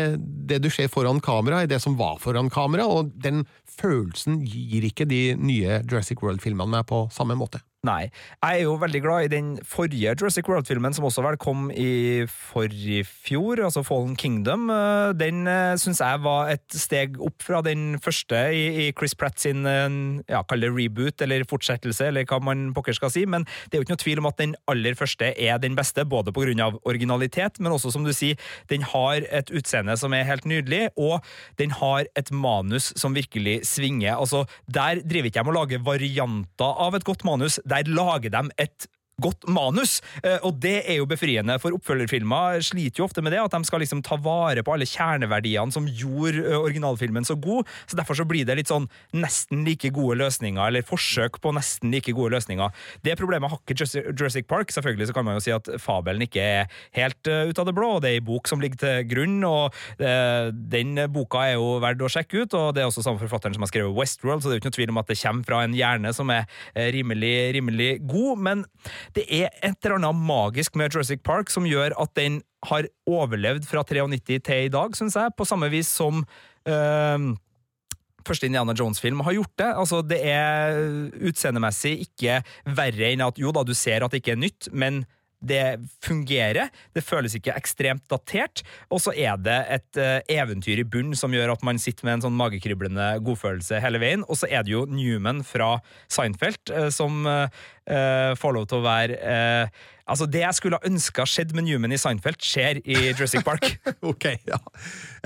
det 0.50 0.58
du 0.64 0.72
ser 0.74 0.90
foran 0.90 1.22
kamera, 1.22 1.62
er 1.62 1.70
det 1.70 1.80
som 1.84 1.98
var 2.00 2.18
foran 2.22 2.50
kamera, 2.50 2.88
og 2.90 3.14
den 3.22 3.46
følelsen 3.78 4.42
gir 4.42 4.88
ikke 4.90 5.06
de 5.06 5.22
nye 5.38 5.82
Jurassic 5.86 6.24
World-filmene 6.24 6.80
meg 6.80 6.88
på 6.90 7.06
samme 7.14 7.38
måte. 7.38 7.62
Nei. 7.86 8.08
Jeg 8.42 8.58
er 8.58 8.64
jo 8.66 8.74
veldig 8.82 9.00
glad 9.04 9.28
i 9.28 9.30
den 9.32 9.50
forrige 9.62 10.16
Jurassic 10.18 10.48
World-filmen, 10.50 10.96
som 10.98 11.06
også 11.06 11.22
vel 11.22 11.38
kom 11.40 11.68
i 11.70 12.26
forrige 12.28 13.04
fjor, 13.06 13.62
altså 13.64 13.84
Fallen 13.86 14.16
Kingdom. 14.18 14.66
Eh, 14.74 15.14
Den 15.18 15.46
syns 15.78 16.02
jeg 16.02 16.22
var 16.26 16.50
et 16.52 16.66
steg 16.74 17.20
opp 17.22 17.46
fra 17.46 17.62
den 17.62 18.00
første 18.02 18.40
i, 18.50 18.90
Chris 18.98 19.14
Pratt 19.16 19.38
sin 19.40 19.62
eh, 19.70 19.86
ja, 20.28 20.42
kall 20.50 20.66
det 20.66 20.72
reboot, 20.74 21.22
eller 21.22 21.46
fortsettelse, 21.48 22.10
eller 22.10 22.26
hva 22.28 22.42
man 22.44 22.72
pokker 22.76 22.98
skal 22.98 23.14
si. 23.14 23.28
Men 23.30 23.46
det 23.46 23.78
er 23.78 23.84
jo 23.84 23.88
ikke 23.88 23.96
noe 23.96 24.04
tvil 24.04 24.24
om 24.24 24.30
at 24.32 24.42
den 24.42 24.58
aller 24.74 24.98
første 24.98 25.30
er 25.38 25.62
den 25.62 25.78
beste, 25.78 26.04
både 26.08 26.34
av 26.66 26.80
originalitet, 26.82 27.62
men 27.62 27.72
også, 27.72 27.94
som 27.94 28.04
du 28.04 28.12
sier, 28.16 28.42
den 28.74 28.82
har 28.90 29.22
et 29.30 29.54
utseende 29.54 29.96
som 30.02 30.14
er 30.18 30.26
helt 30.28 30.50
nydelig, 30.50 30.90
og 30.98 31.22
den 31.62 31.72
har 31.78 32.10
et 32.18 32.34
manus 32.34 32.90
som 32.98 33.16
virkelig 33.16 33.62
svinger. 33.70 34.18
Altså, 34.18 34.46
der 34.66 35.04
driver 35.06 35.30
ikke 35.30 35.44
jeg 35.44 35.48
med 35.48 35.56
å 35.56 35.60
lage 35.62 35.84
varianter 35.86 36.84
av 36.88 36.98
et 36.98 37.06
godt 37.08 37.24
manus, 37.28 37.60
der 37.70 37.84
lager 37.88 38.20
de 38.20 38.30
et 38.60 38.88
godt 39.18 39.48
manus. 39.50 39.98
Eh, 40.22 40.38
og 40.46 40.60
det 40.62 40.84
er 40.86 41.00
jo 41.00 41.08
befriende, 41.10 41.56
for 41.62 41.74
oppfølgerfilmer 41.74 42.62
sliter 42.66 43.02
jo 43.02 43.08
ofte 43.08 43.24
med 43.26 43.34
det, 43.34 43.42
at 43.42 43.56
de 43.56 43.66
skal 43.66 43.82
liksom 43.82 44.04
ta 44.06 44.20
vare 44.22 44.62
på 44.62 44.76
alle 44.76 44.86
kjerneverdiene 44.86 45.74
som 45.74 45.88
gjorde 45.90 46.44
eh, 46.44 46.58
originalfilmen 46.58 47.26
så 47.26 47.34
god. 47.42 47.66
Så 47.90 47.98
derfor 47.98 48.20
så 48.20 48.28
blir 48.30 48.46
det 48.46 48.60
litt 48.60 48.70
sånn 48.70 48.86
nesten 49.18 49.64
like 49.66 49.90
gode 49.96 50.20
løsninger, 50.22 50.62
eller 50.62 50.86
forsøk 50.86 51.40
på 51.42 51.54
nesten 51.58 51.96
like 51.96 52.14
gode 52.14 52.36
løsninger. 52.36 52.70
Det 53.02 53.18
problemet 53.18 53.50
har 53.50 53.62
ikke 53.64 53.88
Jurassic 54.12 54.46
Park. 54.50 54.70
Selvfølgelig 54.76 55.10
så 55.10 55.18
kan 55.18 55.26
man 55.26 55.40
jo 55.40 55.46
si 55.48 55.56
at 55.56 55.72
fabelen 55.82 56.28
ikke 56.28 56.44
er 56.44 56.78
helt 56.94 57.32
uh, 57.32 57.50
ut 57.50 57.58
av 57.58 57.66
det 57.68 57.74
blå, 57.78 57.90
og 57.98 58.04
det 58.06 58.12
er 58.12 58.20
ei 58.20 58.26
bok 58.28 58.50
som 58.50 58.62
ligger 58.62 58.84
til 58.84 59.10
grunn, 59.10 59.40
og 59.48 59.74
den 59.98 60.98
boka 61.14 61.42
er 61.48 61.56
jo 61.56 61.78
verdt 61.82 62.04
å 62.06 62.10
sjekke 62.12 62.44
ut, 62.44 62.56
og 62.58 62.76
det 62.76 62.84
er 62.84 62.90
også 62.90 63.04
samme 63.06 63.22
forfatteren 63.22 63.56
som 63.56 63.64
har 63.64 63.72
skrevet 63.72 63.96
Westworld, 63.98 64.44
så 64.44 64.50
det 64.50 64.56
er 64.56 64.58
jo 64.58 64.62
ikke 64.62 64.72
noe 64.72 64.78
tvil 64.78 64.94
om 64.94 65.02
at 65.02 65.10
det 65.10 65.18
kommer 65.22 65.48
fra 65.48 65.62
en 65.66 65.76
hjerne 65.78 66.14
som 66.16 66.32
er 66.34 66.48
rimelig, 66.94 67.36
rimelig 67.58 67.90
god. 68.06 68.44
men 68.48 68.66
det 69.16 69.26
er 69.30 69.50
et 69.64 69.78
eller 69.86 70.00
annet 70.00 70.22
magisk 70.28 70.76
med 70.80 70.94
Jurassic 70.94 71.24
Park 71.26 71.52
som 71.54 71.68
gjør 71.70 71.96
at 72.02 72.14
den 72.20 72.42
har 72.68 72.88
overlevd 73.08 73.68
fra 73.70 73.84
93 73.86 74.40
til 74.44 74.68
i 74.68 74.72
dag, 74.74 74.96
syns 74.98 75.16
jeg, 75.16 75.36
på 75.38 75.46
samme 75.48 75.70
vis 75.72 75.90
som 75.94 76.24
øh, 76.68 77.28
første 78.28 78.50
Indiana 78.50 78.76
Jones-film 78.78 79.22
har 79.26 79.38
gjort 79.38 79.54
det. 79.62 79.70
Altså, 79.84 80.02
det 80.04 80.20
er 80.28 80.82
utseendemessig 81.30 81.94
ikke 82.08 82.42
verre 82.66 83.12
enn 83.14 83.24
at 83.26 83.40
jo 83.40 83.54
da, 83.56 83.64
du 83.64 83.76
ser 83.78 84.04
at 84.04 84.14
det 84.14 84.24
ikke 84.24 84.36
er 84.36 84.44
nytt, 84.44 84.72
men 84.74 85.06
det 85.40 85.78
fungerer, 86.04 86.72
det 86.98 87.04
føles 87.06 87.36
ikke 87.38 87.56
ekstremt 87.58 88.06
datert, 88.10 88.64
og 88.90 89.02
så 89.04 89.14
er 89.14 89.38
det 89.42 89.58
et 89.78 90.00
uh, 90.02 90.20
eventyr 90.34 90.82
i 90.82 90.88
bunn 90.88 91.14
som 91.18 91.34
gjør 91.36 91.54
at 91.54 91.66
man 91.68 91.82
sitter 91.82 92.08
med 92.08 92.18
en 92.18 92.28
sånn 92.28 92.40
magekriblende 92.40 93.10
godfølelse 93.26 93.82
hele 93.84 94.02
veien. 94.02 94.26
Og 94.28 94.42
så 94.42 94.50
er 94.50 94.66
det 94.66 94.74
jo 94.74 94.88
Newman 94.90 95.44
fra 95.46 95.76
Seinfeld 96.12 96.74
uh, 96.74 96.88
som 96.94 97.28
uh, 97.28 97.46
får 97.88 98.58
lov 98.58 98.66
til 98.68 98.82
å 98.82 98.88
være 98.88 99.16
Altså, 100.08 100.24
det 100.32 100.40
jeg 100.40 100.56
skulle 100.56 100.78
ha 100.80 100.88
ønska 100.88 101.26
skjedd 101.28 101.50
med 101.56 101.66
Newman 101.68 101.92
i 101.92 102.00
Seinfeld, 102.00 102.40
skjer 102.40 102.80
i 102.80 102.96
Jurassic 103.10 103.44
Park. 103.44 103.66
ok, 104.12 104.28
ja. 104.48 104.60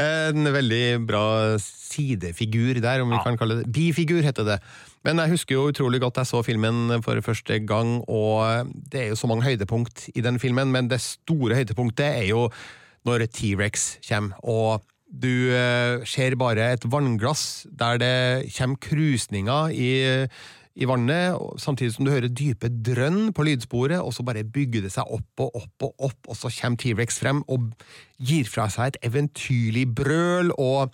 En 0.01 0.49
veldig 0.55 0.86
bra 1.05 1.26
sidefigur 1.62 2.80
der, 2.82 3.03
om 3.03 3.14
vi 3.14 3.20
ja. 3.20 3.22
kan 3.28 3.38
kalle 3.38 3.59
det 3.59 3.70
Bifigur, 3.74 4.24
heter 4.26 4.47
det. 4.47 4.57
Men 5.02 5.18
jeg 5.18 5.34
husker 5.34 5.58
jo 5.58 5.70
utrolig 5.72 6.02
godt 6.04 6.20
jeg 6.22 6.30
så 6.30 6.43
filmen 6.45 6.93
for 7.02 7.18
første 7.26 7.58
gang, 7.66 7.99
og 8.06 8.70
det 8.91 9.02
er 9.02 9.10
jo 9.10 9.18
så 9.18 9.30
mange 9.30 9.47
høydepunkt 9.47 10.12
i 10.14 10.22
den 10.22 10.38
filmen, 10.41 10.70
men 10.74 10.91
det 10.91 11.02
store 11.02 11.58
høydepunktet 11.58 12.06
er 12.06 12.28
jo 12.30 12.45
når 13.10 13.26
T-rex 13.34 13.95
kommer, 14.06 14.38
og 14.45 14.86
du 15.12 15.52
eh, 15.52 16.06
ser 16.08 16.38
bare 16.39 16.70
et 16.76 16.86
vannglass 16.88 17.66
der 17.66 17.97
det 17.99 18.52
kommer 18.56 18.78
krusninger 18.80 19.74
i, 19.74 19.89
i 20.78 20.88
vannet, 20.88 21.36
samtidig 21.60 21.95
som 21.95 22.06
du 22.06 22.14
hører 22.14 22.30
dype 22.30 22.70
drønn 22.70 23.34
på 23.36 23.43
lydsporet, 23.49 23.97
og 23.99 24.14
så 24.14 24.24
bare 24.24 24.45
bygger 24.45 24.86
det 24.86 24.93
seg 24.93 25.10
opp 25.10 25.43
og 25.47 25.58
opp 25.64 25.88
og 25.89 26.08
opp, 26.12 26.30
og 26.30 26.38
så 26.38 26.54
kommer 26.62 26.80
T-rex 26.80 27.20
frem 27.20 27.41
og 27.49 27.74
gir 28.22 28.45
fra 28.47 28.70
seg 28.72 28.93
et 28.93 29.02
eventyrlig 29.10 29.89
brøl, 29.97 30.54
og 30.62 30.93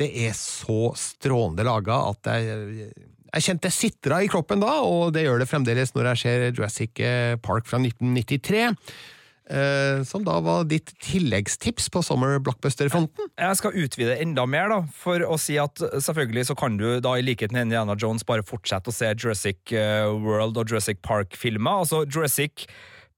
det 0.00 0.08
er 0.22 0.38
så 0.38 0.94
strålende 0.96 1.66
laga 1.66 1.98
at 2.14 2.30
jeg 2.30 2.92
jeg 3.30 3.46
kjente 3.46 3.68
det 3.68 3.76
sitra 3.76 4.20
i 4.24 4.28
kroppen 4.30 4.62
da, 4.62 4.80
og 4.82 5.14
det 5.14 5.24
gjør 5.26 5.42
det 5.42 5.48
fremdeles 5.50 5.94
når 5.94 6.12
jeg 6.12 6.22
ser 6.24 6.44
Jurassic 6.50 7.00
eh, 7.04 7.38
Park 7.42 7.68
fra 7.70 7.80
1993. 7.82 8.68
Eh, 9.50 10.02
som 10.06 10.22
da 10.22 10.36
var 10.46 10.66
ditt 10.70 10.92
tilleggstips 11.02 11.88
på 11.90 12.02
Summer 12.06 12.38
Blockbuster-fronten? 12.38 13.32
Jeg 13.34 13.58
skal 13.58 13.78
utvide 13.82 14.18
enda 14.22 14.44
mer, 14.46 14.70
da, 14.70 14.78
for 14.94 15.24
å 15.26 15.38
si 15.42 15.56
at 15.58 15.82
selvfølgelig 15.90 16.46
så 16.52 16.56
kan 16.58 16.78
du 16.78 16.86
da 17.02 17.16
i 17.18 17.24
likhet 17.26 17.54
med 17.54 17.66
Indiana 17.66 17.96
Jones 17.98 18.26
bare 18.26 18.46
fortsette 18.46 18.92
å 18.92 18.94
se 18.94 19.10
Jurassic 19.16 19.74
eh, 19.74 20.06
World 20.06 20.60
og 20.60 20.70
Jurassic 20.70 21.02
Park-filmer. 21.02 21.82
Altså 21.82 22.04
Jurassic 22.06 22.68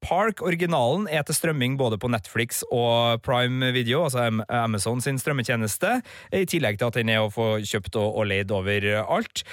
Park, 0.03 0.43
originalen, 0.43 1.05
er 1.07 1.23
til 1.27 1.37
strømming 1.37 1.77
både 1.79 1.97
på 2.01 2.11
Netflix 2.11 2.63
og 2.75 3.23
Prime 3.23 3.71
Video, 3.75 4.03
altså 4.07 4.27
Amazon 4.51 5.01
sin 5.01 5.19
strømmetjeneste, 5.21 6.01
i 6.35 6.43
tillegg 6.49 6.81
til 6.81 6.89
at 6.91 6.99
den 6.99 7.13
er 7.13 7.23
å 7.23 7.31
få 7.33 7.47
kjøpt 7.63 7.99
og, 8.01 8.19
og 8.19 8.27
leid 8.31 8.51
overalt. 8.51 9.03
alt. 9.07 9.45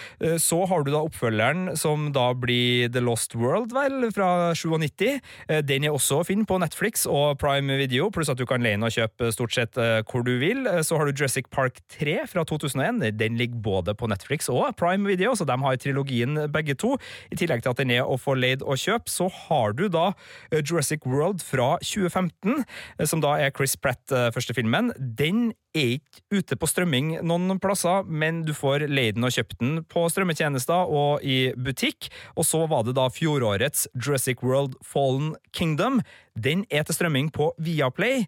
så 0.41 0.63
har 0.65 0.83
du 0.83 0.91
da 0.91 1.03
oppfølgeren, 1.05 1.75
som 1.77 2.09
da 2.15 2.31
blir 2.33 2.89
The 2.89 3.03
Lost 3.03 3.35
World, 3.37 3.75
vel, 3.75 4.09
fra 4.15 4.55
97. 4.57 5.19
Eh, 5.47 5.61
den 5.65 5.85
er 5.85 5.93
også 5.93 6.21
å 6.21 6.25
finne 6.27 6.47
på 6.49 6.57
Netflix 6.61 7.05
og 7.05 7.37
Prime 7.41 7.77
Video, 7.77 8.09
pluss 8.09 8.31
at 8.33 8.41
du 8.41 8.47
kan 8.49 8.65
leie 8.65 8.77
den 8.77 8.87
og 8.87 8.95
kjøpe 8.95 9.29
stort 9.35 9.53
sett 9.53 9.77
eh, 9.77 10.01
hvor 10.09 10.25
du 10.25 10.33
vil. 10.41 10.65
Så 10.85 10.97
har 10.97 11.05
du 11.05 11.13
Jurassic 11.13 11.51
Park 11.53 11.77
3 11.99 12.23
fra 12.31 12.45
2001. 12.49 13.03
Den 13.19 13.37
ligger 13.37 13.61
både 13.69 13.93
på 13.97 14.09
Netflix 14.09 14.49
og 14.49 14.73
Prime 14.79 15.05
Video, 15.09 15.35
så 15.37 15.45
de 15.45 15.59
har 15.61 15.79
trilogien 15.79 16.45
begge 16.49 16.77
to. 16.79 16.95
I 17.29 17.37
tillegg 17.37 17.63
til 17.63 17.75
at 17.75 17.83
den 17.83 17.93
er 17.99 18.09
å 18.09 18.17
få 18.19 18.37
leid 18.39 18.65
og 18.65 18.79
kjøpe, 18.81 19.11
så 19.11 19.29
har 19.45 19.77
du 19.77 19.87
da 19.93 20.09
Eh, 20.09 20.38
Jurassic 20.63 21.05
World 21.05 21.43
fra 21.45 21.77
2015, 21.83 22.63
eh, 22.97 23.05
som 23.05 23.21
da 23.23 23.35
er 23.39 23.53
Chris 23.55 23.75
Pratt 23.77 24.11
eh, 24.11 24.29
filmen. 24.55 24.93
Den 24.97 25.51
er 25.75 25.97
ikke 25.97 26.23
ute 26.33 26.57
på 26.59 26.69
strømming 26.69 27.11
noen 27.25 27.59
plasser, 27.61 28.05
men 28.05 28.41
du 28.47 28.53
får 28.57 28.87
leid 28.89 29.17
den 29.17 29.27
og 29.27 29.33
kjøpt 29.35 29.59
den 29.61 29.83
på 29.89 30.05
strømmetjenester 30.09 30.89
og 30.89 31.25
i 31.25 31.51
butikk. 31.57 32.09
Og 32.35 32.47
så 32.47 32.63
var 32.69 32.85
det 32.87 32.97
da 32.97 33.07
fjorårets 33.13 33.87
Jurassic 33.93 34.43
World 34.45 34.77
Fallen 34.85 35.35
Kingdom. 35.53 36.01
Den 36.39 36.63
er 36.71 36.85
til 36.87 36.95
strømming 36.95 37.31
på 37.35 37.51
Viaplay 37.59 38.23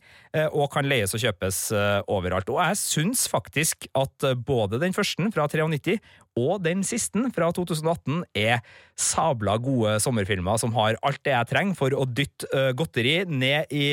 og 0.51 0.71
kan 0.73 0.87
leies 0.89 1.13
og 1.15 1.21
kjøpes 1.23 1.69
overalt. 2.11 2.49
Og 2.51 2.59
jeg 2.61 2.81
syns 2.81 3.27
faktisk 3.31 3.87
at 3.97 4.31
både 4.45 4.81
den 4.81 4.93
første 4.95 5.31
fra 5.33 5.47
93 5.47 5.97
og 6.39 6.61
den 6.63 6.79
siste, 6.87 7.25
fra 7.35 7.49
2018, 7.51 8.21
er 8.39 8.61
sabla 8.95 9.57
gode 9.59 9.97
sommerfilmer 9.99 10.55
som 10.61 10.71
har 10.77 10.95
alt 11.03 11.19
det 11.27 11.33
jeg 11.33 11.49
trenger 11.49 11.75
for 11.75 11.91
å 11.91 12.05
dytte 12.07 12.69
godteri 12.79 13.17
ned 13.27 13.71
i 13.75 13.89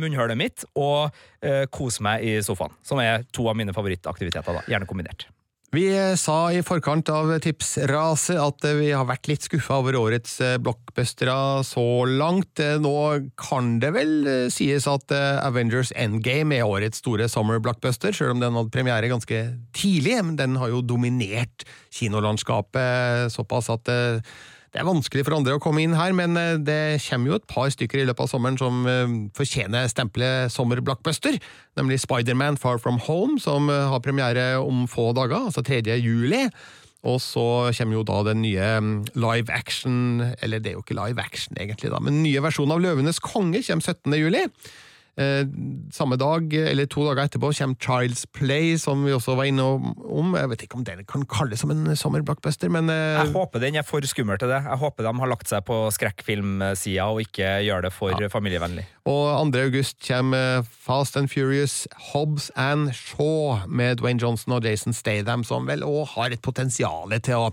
munnhølet 0.00 0.40
mitt 0.40 0.64
og 0.72 1.12
kose 1.76 2.04
meg 2.04 2.24
i 2.24 2.38
sofaen. 2.44 2.72
Som 2.84 3.00
er 3.00 3.24
to 3.32 3.48
av 3.48 3.56
mine 3.56 3.74
favorittaktiviteter, 3.76 4.60
da, 4.60 4.66
gjerne 4.68 4.88
kombinert. 4.88 5.26
Vi 5.74 5.88
sa 6.20 6.52
i 6.54 6.60
forkant 6.62 7.08
av 7.10 7.32
tipsraset 7.42 8.36
at 8.38 8.66
vi 8.78 8.92
har 8.94 9.08
vært 9.08 9.26
litt 9.26 9.42
skuffa 9.42 9.80
over 9.80 9.96
årets 9.98 10.36
eh, 10.44 10.54
blockbustere 10.62 11.34
så 11.66 12.04
langt. 12.06 12.60
Eh, 12.62 12.76
nå 12.78 12.92
kan 13.40 13.72
det 13.82 13.90
vel 13.96 14.12
eh, 14.30 14.46
sies 14.54 14.86
at 14.86 15.10
Avengers 15.16 15.90
Endgame 15.98 16.60
er 16.60 16.70
årets 16.70 17.02
store 17.02 17.26
summer 17.32 17.58
blockbuster, 17.64 18.14
selv 18.14 18.36
om 18.36 18.44
den 18.44 18.54
hadde 18.54 18.74
premiere 18.76 19.10
ganske 19.10 19.40
tidlig. 19.74 20.20
Men 20.22 20.38
den 20.38 20.54
har 20.62 20.70
jo 20.70 20.84
dominert 20.84 21.66
kinolandskapet 21.90 23.34
såpass 23.34 23.72
at 23.74 23.90
det 24.74 24.80
er 24.82 24.88
vanskelig 24.88 25.22
for 25.22 25.36
andre 25.36 25.54
å 25.54 25.60
komme 25.62 25.84
inn 25.84 25.92
her, 25.94 26.10
men 26.18 26.34
eh, 26.34 26.56
det 26.58 26.98
kommer 27.04 27.30
jo 27.30 27.36
et 27.38 27.46
par 27.46 27.68
stykker 27.70 28.00
i 28.02 28.06
løpet 28.08 28.24
av 28.24 28.30
sommeren 28.32 28.56
som 28.58 28.80
eh, 28.90 29.12
fortjener 29.38 29.86
stempelet 29.86 30.50
sommerblockbuster, 30.50 31.38
nemlig 31.78 32.00
Spiderman 32.02 32.58
Far 32.58 32.80
From 32.82 32.98
Home, 33.06 33.38
som 33.38 33.70
eh, 33.70 33.84
har 33.92 34.02
premiere 34.02 34.48
om 34.58 34.88
få 34.90 35.12
dager, 35.14 35.46
altså 35.46 35.62
3. 35.62 35.84
juli. 36.02 36.48
Og 37.06 37.20
så 37.22 37.70
kommer 37.76 38.00
jo 38.00 38.02
da 38.08 38.18
den 38.26 38.40
nye 38.42 38.68
mm, 38.80 38.92
live 39.20 39.52
action 39.52 39.96
Eller 40.40 40.62
det 40.64 40.70
er 40.70 40.78
jo 40.78 40.80
ikke 40.80 40.96
live 40.96 41.20
action, 41.20 41.54
egentlig, 41.60 41.92
da, 41.92 42.00
men 42.02 42.22
nye 42.24 42.42
versjonen 42.42 42.74
av 42.74 42.82
Løvenes 42.82 43.22
konge 43.22 43.62
kommer 43.62 43.94
17. 43.94 44.18
juli. 44.18 44.42
Eh, 45.14 45.46
samme 45.94 46.16
dag, 46.18 46.50
eller 46.58 46.88
to 46.90 47.04
dager 47.06 47.28
etterpå, 47.28 47.52
kommer 47.54 47.78
Child's 47.78 48.24
Play, 48.34 48.74
som 48.82 49.04
vi 49.06 49.12
også 49.14 49.36
var 49.38 49.46
inne 49.46 49.62
om. 49.62 50.34
Jeg 50.34 50.50
vet 50.50 50.64
ikke 50.66 50.78
om 50.80 50.86
den 50.86 51.04
kan 51.06 51.22
kalles 51.30 51.62
som 51.62 51.70
en 51.70 51.92
sommerblockbuster, 51.94 52.72
men 52.72 52.90
eh, 52.90 53.20
Jeg 53.20 53.34
håper 53.36 53.62
den 53.62 53.78
er 53.78 53.86
for 53.86 54.02
skummel 54.02 54.40
til 54.42 54.50
det. 54.50 54.58
Jeg 54.66 54.80
håper 54.80 55.06
de 55.06 55.12
har 55.20 55.30
lagt 55.30 55.50
seg 55.50 55.62
på 55.68 55.76
skrekkfilmsida 55.94 57.06
og 57.06 57.22
ikke 57.22 57.52
gjør 57.62 57.86
det 57.86 57.92
for 57.94 58.14
ja. 58.18 58.30
familievennlig. 58.32 58.88
Og 59.06 59.52
2. 59.54 59.60
august 59.62 60.00
kommer 60.02 60.64
Fast 60.66 61.16
and 61.20 61.30
Furious 61.30 61.84
Hobbs 62.10 62.50
and 62.56 62.90
Shaw 62.96 63.62
med 63.68 64.00
Dwayne 64.02 64.18
Johnson 64.18 64.56
og 64.56 64.66
Jason 64.66 64.96
Statham, 64.96 65.44
som 65.46 65.68
vel 65.70 65.86
òg 65.86 66.16
har 66.16 66.34
et 66.34 66.42
potensial 66.42 67.14
til 67.22 67.38
å 67.38 67.52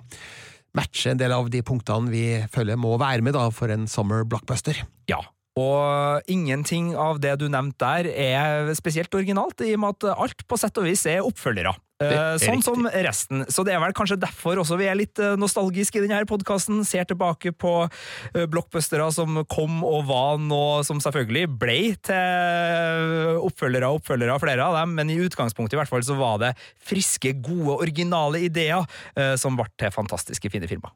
matche 0.77 1.11
en 1.11 1.19
del 1.19 1.35
av 1.35 1.51
de 1.51 1.61
punktene 1.67 2.09
vi 2.09 2.25
føler 2.49 2.79
må 2.79 2.95
være 2.97 3.21
med 3.25 3.35
da 3.35 3.49
for 3.53 3.69
en 3.69 3.85
summer 3.91 4.23
blockbuster. 4.25 4.81
Ja, 5.11 5.19
og 5.59 6.31
ingenting 6.31 6.93
av 6.95 7.19
det 7.19 7.33
du 7.41 7.49
nevnte 7.51 7.81
der 7.81 8.07
er 8.07 8.69
spesielt 8.77 9.13
originalt, 9.15 9.59
i 9.65 9.73
og 9.75 9.81
med 9.83 9.97
at 9.97 10.13
alt 10.15 10.45
på 10.47 10.59
sett 10.59 10.77
og 10.79 10.87
vis 10.87 11.03
er 11.09 11.25
oppfølgere. 11.25 11.73
Er 12.01 12.39
sånn 12.41 12.57
riktig. 12.57 12.65
som 12.65 12.87
resten. 13.05 13.43
Så 13.51 13.65
det 13.67 13.75
er 13.75 13.81
vel 13.83 13.93
kanskje 13.93 14.17
derfor 14.21 14.57
også 14.61 14.77
vi 14.79 14.87
er 14.89 14.97
litt 14.97 15.19
eh, 15.21 15.35
nostalgiske 15.37 15.99
i 15.99 16.05
denne 16.07 16.25
podkasten. 16.29 16.81
Ser 16.87 17.05
tilbake 17.09 17.53
på 17.53 17.73
eh, 17.85 18.47
blockbustere 18.49 19.05
som 19.13 19.43
kom 19.51 19.83
og 19.85 20.07
var 20.09 20.41
nå, 20.41 20.81
som 20.87 21.01
selvfølgelig 21.03 21.45
ble 21.61 21.77
til 22.09 23.37
oppfølgere 23.45 23.91
og 23.91 24.01
oppfølgere 24.01 24.39
flere 24.41 24.65
av 24.65 24.79
dem, 24.79 24.97
men 24.97 25.13
i 25.13 25.19
utgangspunktet 25.21 25.77
i 25.77 25.81
hvert 25.83 25.91
fall 25.91 26.05
så 26.05 26.17
var 26.17 26.41
det 26.41 26.55
friske, 26.81 27.35
gode, 27.43 27.77
originale 27.77 28.41
ideer 28.47 28.87
eh, 29.13 29.35
som 29.37 29.59
ble 29.59 29.69
til 29.77 29.93
fantastiske, 29.93 30.49
fine 30.53 30.69
filmer. 30.71 30.95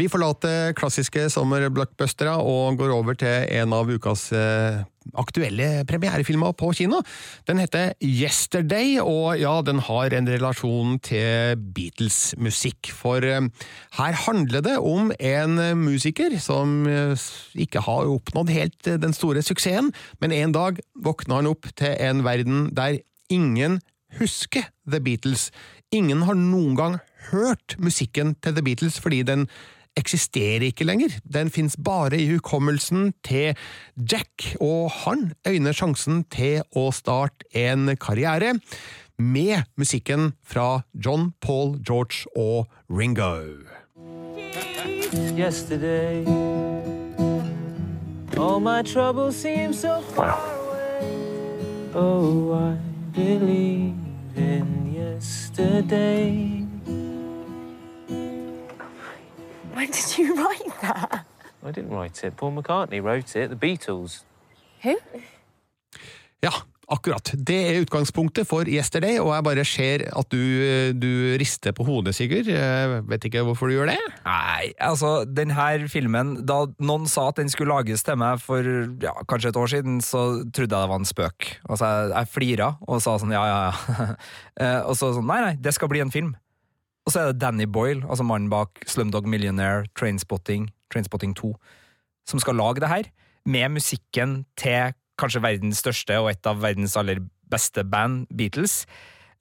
Vi 0.00 0.06
forlater 0.08 0.72
klassiske 0.78 1.26
sommerblockbustere 1.28 2.32
og 2.40 2.78
går 2.80 2.92
over 2.94 3.16
til 3.20 3.44
en 3.58 3.74
av 3.76 3.90
ukas 3.90 4.30
eh, 4.32 4.78
aktuelle 5.20 5.82
premierefilmer 5.88 6.54
på 6.56 6.70
kino. 6.78 7.02
Den 7.48 7.58
heter 7.60 7.90
Yesterday, 8.00 8.94
og 9.02 9.36
ja, 9.36 9.58
den 9.66 9.82
har 9.84 10.14
en 10.16 10.30
relasjon 10.30 10.94
til 11.04 11.60
Beatles-musikk. 11.76 12.88
For 12.96 13.26
eh, 13.28 13.50
her 13.98 14.16
handler 14.24 14.64
det 14.64 14.78
om 14.78 15.10
en 15.18 15.60
musiker 15.82 16.38
som 16.40 16.86
eh, 16.88 17.26
ikke 17.60 17.82
har 17.84 18.08
oppnådd 18.08 18.54
helt 18.56 18.90
den 19.02 19.16
store 19.16 19.44
suksessen, 19.44 19.90
men 20.24 20.32
en 20.32 20.54
dag 20.56 20.80
våkner 20.96 21.42
han 21.42 21.50
opp 21.50 21.68
til 21.76 21.92
en 21.98 22.24
verden 22.24 22.70
der 22.72 23.02
ingen 23.28 23.82
husker 24.16 24.64
The 24.88 25.02
Beatles. 25.04 25.50
Ingen 25.92 26.24
har 26.24 26.38
noen 26.38 26.78
gang 26.78 26.96
hørt 27.34 27.76
musikken 27.76 28.32
til 28.40 28.56
The 28.56 28.64
Beatles 28.64 28.96
fordi 29.02 29.20
den 29.28 29.44
eksisterer 30.00 30.70
ikke 30.70 30.86
lenger, 30.88 31.18
den 31.22 31.52
fins 31.52 31.76
bare 31.76 32.18
i 32.18 32.28
hukommelsen 32.32 33.12
til 33.26 33.54
Jack, 33.96 34.54
og 34.60 34.90
han 35.04 35.30
øyner 35.48 35.76
sjansen 35.76 36.24
til 36.32 36.64
å 36.76 36.88
starte 36.96 37.46
en 37.56 37.92
karriere 38.00 38.56
med 39.20 39.68
musikken 39.76 40.32
fra 40.42 40.82
John, 40.94 41.34
Paul, 41.40 41.76
George 41.84 42.24
og 42.36 42.66
Ringo. 42.88 43.44
Yesterday 45.36 46.24
All 48.40 48.60
my 48.60 48.82
troubles 48.82 49.36
seem 49.36 49.72
so 49.74 50.00
far 50.00 50.38
away. 50.56 51.90
Oh, 51.94 52.54
I 52.54 52.76
believe 53.12 53.94
in 54.34 54.94
yesterday 54.94 56.59
When 59.74 59.90
did 59.90 60.18
you 60.18 60.34
write 60.40 60.80
that? 60.80 61.24
I 61.62 61.70
didn't 61.70 61.90
write 61.90 62.24
it. 62.24 62.36
Paul 62.36 62.52
McCartney 62.52 63.02
wrote 63.02 63.36
it. 63.36 63.50
The 63.50 63.56
Beatles. 63.56 64.24
Who? 64.82 64.96
Ja, 66.40 66.52
akkurat. 66.88 67.30
Det 67.36 67.56
er 67.68 67.82
utgangspunktet 67.82 68.48
for 68.48 68.64
Yesterday, 68.68 69.18
og 69.20 69.34
jeg 69.34 69.44
bare 69.44 69.64
ser 69.68 70.04
at 70.08 70.32
du, 70.32 70.40
du 70.96 71.10
rister 71.40 71.76
på 71.76 71.84
hodet, 71.84 72.14
Sigurd. 72.16 72.48
Jeg 72.48 73.02
vet 73.10 73.28
ikke 73.28 73.44
hvorfor 73.44 73.68
du 73.68 73.76
gjør 73.76 73.92
det? 73.92 73.98
Nei, 74.24 74.72
altså, 74.80 75.26
den 75.28 75.52
her 75.54 75.84
filmen 75.92 76.38
Da 76.48 76.62
noen 76.80 77.06
sa 77.10 77.28
at 77.30 77.38
den 77.42 77.52
skulle 77.52 77.76
lages 77.76 78.02
til 78.06 78.18
meg 78.20 78.40
for 78.42 78.64
ja, 79.04 79.12
kanskje 79.28 79.52
et 79.52 79.60
år 79.60 79.72
siden, 79.76 80.00
så 80.04 80.26
trodde 80.48 80.64
jeg 80.64 80.74
det 80.74 80.92
var 80.96 81.02
en 81.02 81.10
spøk. 81.12 81.50
Altså, 81.68 81.84
jeg, 81.92 82.12
jeg 82.16 82.32
flira 82.34 82.74
og 82.88 83.04
sa 83.04 83.18
sånn 83.20 83.36
ja, 83.36 83.44
ja, 83.52 83.60
ja. 83.68 84.12
Eh, 84.60 84.80
og 84.84 84.96
så 84.98 85.14
sånn 85.16 85.28
nei, 85.28 85.38
nei, 85.44 85.52
det 85.60 85.72
skal 85.72 85.88
bli 85.88 86.02
en 86.02 86.10
film. 86.12 86.34
Og 87.06 87.14
så 87.14 87.20
er 87.22 87.32
det 87.32 87.40
Danny 87.42 87.66
Boyle, 87.66 88.04
altså 88.08 88.26
mannen 88.26 88.50
bak 88.52 88.82
Slumdog 88.86 89.28
Millionaire, 89.28 89.86
Trainspotting, 89.98 90.68
Trainspotting 90.92 91.34
2, 91.38 91.54
som 92.28 92.42
skal 92.42 92.58
lage 92.60 92.82
det 92.82 92.90
her, 92.90 93.08
med 93.48 93.76
musikken 93.78 94.42
til 94.60 94.92
kanskje 95.20 95.42
verdens 95.42 95.80
største 95.82 96.18
og 96.20 96.30
et 96.32 96.46
av 96.48 96.60
verdens 96.62 96.96
aller 97.00 97.22
beste 97.50 97.84
band, 97.88 98.26
Beatles. 98.36 98.84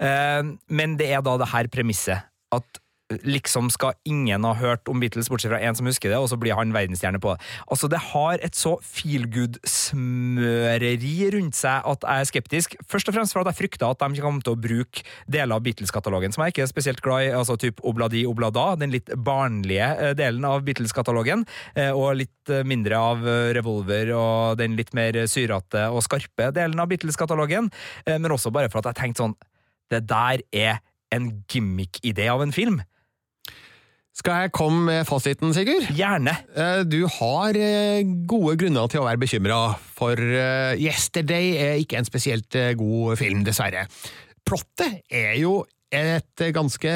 Eh, 0.01 0.43
men 0.71 0.95
det 0.99 1.11
er 1.11 1.23
da 1.25 1.35
det 1.39 1.51
her 1.53 1.69
premisset, 1.71 2.25
at 2.55 2.81
liksom 3.25 3.69
skal 3.73 3.95
ingen 4.07 4.43
ha 4.45 4.53
hørt 4.57 4.89
om 4.91 4.99
Beatles, 5.01 5.29
bortsett 5.31 5.51
fra 5.51 5.61
én 5.61 5.75
som 5.77 5.87
husker 5.89 6.11
det, 6.11 6.19
og 6.19 6.29
så 6.29 6.37
blir 6.39 6.57
han 6.57 6.73
verdensstjerne 6.75 7.21
på 7.21 7.33
det. 7.33 7.45
Altså, 7.71 7.89
det 7.89 8.01
har 8.11 8.41
et 8.45 8.57
så 8.57 8.75
feel 8.85 9.25
good-smøreri 9.33 11.15
rundt 11.33 11.57
seg 11.57 11.87
at 11.89 12.05
jeg 12.05 12.25
er 12.25 12.29
skeptisk. 12.29 12.75
Først 12.89 13.09
og 13.09 13.17
fremst 13.17 13.35
for 13.35 13.41
at 13.41 13.51
jeg 13.51 13.59
frykter 13.63 13.89
at 13.89 14.03
de 14.03 14.21
kommer 14.21 14.45
til 14.45 14.53
å 14.53 14.61
bruke 14.61 15.05
deler 15.25 15.57
av 15.57 15.65
Beatles-katalogen 15.65 16.35
som 16.35 16.45
jeg 16.45 16.53
ikke 16.53 16.65
er 16.67 16.71
spesielt 16.71 17.03
glad 17.05 17.25
i, 17.25 17.31
altså 17.35 17.57
typ 17.59 17.81
Obladi 17.87 18.25
Oblada, 18.29 18.71
den 18.79 18.93
litt 18.93 19.09
barnlige 19.17 19.89
eh, 19.95 20.13
delen 20.17 20.45
av 20.47 20.61
Beatles-katalogen, 20.67 21.45
eh, 21.75 21.89
og 21.89 22.19
litt 22.21 22.53
eh, 22.53 22.65
mindre 22.67 22.99
av 22.99 23.25
Revolver 23.55 24.13
og 24.15 24.59
den 24.59 24.77
litt 24.77 24.93
mer 24.97 25.17
syrete 25.29 25.87
og 25.93 26.03
skarpe 26.05 26.51
delen 26.55 26.79
av 26.81 26.89
Beatles-katalogen, 26.91 27.69
men 28.09 28.33
også 28.33 28.51
bare 28.53 28.69
for 28.71 28.81
at 28.81 28.91
jeg 28.91 28.99
tenkte 28.99 29.23
sånn 29.23 29.35
Det 29.89 30.01
der 30.07 30.41
er 30.53 30.79
en 31.13 31.29
gimmick-idé 31.49 32.27
av 32.29 32.43
en 32.43 32.53
film. 32.53 32.79
Skal 34.19 34.43
jeg 34.43 34.51
komme 34.51 34.81
med 34.83 35.05
fasiten, 35.07 35.53
Sigurd? 35.55 35.85
Gjerne. 35.95 36.33
Eh, 36.51 36.81
du 36.83 37.05
har 37.07 37.55
eh, 37.55 38.03
gode 38.27 38.57
grunner 38.59 38.89
til 38.91 38.99
å 38.99 39.05
være 39.05 39.21
bekymra, 39.21 39.59
for 39.95 40.19
eh, 40.19 40.75
Yesterday 40.75 41.53
er 41.55 41.79
ikke 41.79 42.01
en 42.01 42.07
spesielt 42.07 42.57
god 42.81 43.15
film, 43.21 43.45
dessverre. 43.47 43.85
Plottet 44.43 45.05
er 45.07 45.37
jo 45.39 45.61
et 45.89 46.43
ganske 46.53 46.91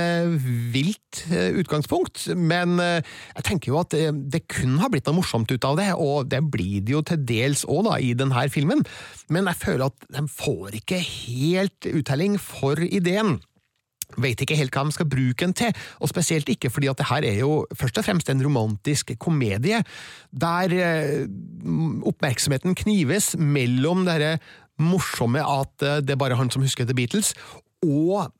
vilt 0.75 1.23
utgangspunkt, 1.31 2.27
men 2.37 2.75
jeg 2.77 3.45
tenker 3.47 3.71
jo 3.71 3.79
at 3.79 3.95
det 4.29 4.43
kun 4.53 4.75
har 4.83 4.91
blitt 4.93 5.09
noe 5.09 5.17
morsomt 5.17 5.49
ut 5.49 5.65
av 5.65 5.79
det, 5.79 5.87
og 5.97 6.27
det 6.29 6.43
blir 6.53 6.83
det 6.85 6.93
jo 6.93 7.01
til 7.07 7.23
dels 7.25 7.63
òg 7.65 7.89
i 8.05 8.11
denne 8.19 8.45
filmen, 8.53 8.83
men 9.33 9.49
jeg 9.49 9.61
føler 9.63 9.87
at 9.87 10.05
de 10.13 10.27
får 10.29 10.77
ikke 10.83 11.01
helt 11.07 11.89
uttelling 11.89 12.37
for 12.37 12.77
ideen 12.85 13.39
vet 14.21 14.43
ikke 14.43 14.57
helt 14.59 14.75
hva 14.75 14.85
de 14.87 14.95
skal 14.95 15.09
bruke 15.09 15.39
den 15.43 15.55
til, 15.57 15.73
og 15.99 16.11
spesielt 16.11 16.49
ikke 16.51 16.71
fordi 16.73 16.89
at 16.91 16.99
det 16.99 17.09
her 17.09 17.27
er 17.27 17.39
jo 17.41 17.63
først 17.77 17.99
og 18.01 18.07
fremst 18.07 18.29
en 18.31 18.43
romantisk 18.43 19.13
komedie, 19.21 19.81
der 20.31 20.77
eh, 20.77 21.25
oppmerksomheten 22.09 22.75
knives 22.83 23.33
mellom 23.37 24.07
det 24.07 24.37
morsomme 24.81 25.43
at 25.43 25.85
eh, 25.85 25.99
det 26.03 26.15
er 26.15 26.23
bare 26.23 26.39
han 26.39 26.51
som 26.53 26.65
husker 26.65 26.87
The 26.87 26.97
Beatles, 26.97 27.33
og 27.83 28.31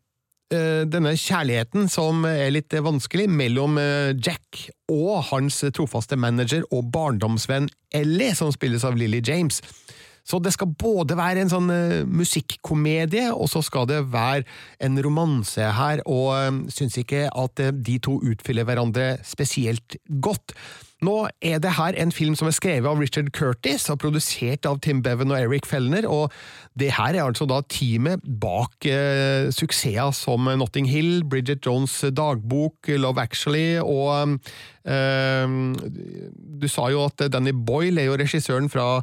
eh, 0.54 0.84
denne 0.90 1.16
kjærligheten 1.20 1.90
som 1.92 2.26
er 2.30 2.54
litt 2.54 2.74
vanskelig 2.74 3.30
mellom 3.30 3.80
Jack 4.24 4.68
og 4.92 5.24
hans 5.32 5.62
trofaste 5.76 6.18
manager 6.20 6.66
og 6.72 6.92
barndomsvenn 6.94 7.72
Ellie, 7.94 8.34
som 8.38 8.52
spilles 8.54 8.86
av 8.88 8.98
Lily 8.98 9.22
James. 9.26 9.62
Så 10.24 10.40
det 10.40 10.54
skal 10.56 10.72
både 10.80 11.18
være 11.20 11.44
en 11.44 11.52
sånn 11.52 11.68
uh, 11.72 12.06
musikkomedie, 12.08 13.28
og 13.34 13.50
så 13.52 13.64
skal 13.66 13.90
det 13.90 14.06
være 14.14 14.46
en 14.84 15.00
romanse 15.04 15.68
her, 15.78 16.04
og 16.08 16.30
uh, 16.32 16.64
syns 16.72 16.98
ikke 17.02 17.28
at 17.28 17.64
uh, 17.64 17.74
de 17.76 18.00
to 18.04 18.20
utfyller 18.24 18.68
hverandre 18.68 19.18
spesielt 19.28 20.00
godt. 20.24 20.56
Nå 21.04 21.16
er 21.44 21.60
det 21.64 21.76
her 21.78 21.98
en 22.00 22.14
film 22.16 22.36
som 22.40 22.48
er 22.48 22.56
skrevet 22.56 22.88
av 22.88 23.00
Richard 23.02 23.32
Curtis 23.36 23.90
og 23.92 24.00
produsert 24.04 24.68
av 24.70 24.80
Tim 24.84 25.02
Bevan 25.04 25.34
og 25.34 25.40
Eric 25.40 25.68
Fellner, 25.68 26.08
og 26.08 26.32
det 26.80 26.94
her 26.96 27.18
er 27.18 27.26
altså 27.26 27.48
da 27.50 27.60
teamet 27.70 28.24
bak 28.24 28.88
eh, 28.90 29.50
suksesser 29.54 30.14
som 30.16 30.48
Notting 30.48 30.88
Hill, 30.90 31.26
Bridget 31.28 31.66
Jones' 31.68 32.00
dagbok, 32.16 32.92
Love 32.96 33.22
Actually 33.22 33.82
og 33.82 34.40
eh, 34.88 35.58
Du 36.64 36.68
sa 36.72 36.88
jo 36.94 37.04
at 37.10 37.26
Danny 37.34 37.54
Boyle 37.54 38.02
er 38.02 38.12
jo 38.12 38.20
regissøren 38.20 38.72
fra 38.72 39.02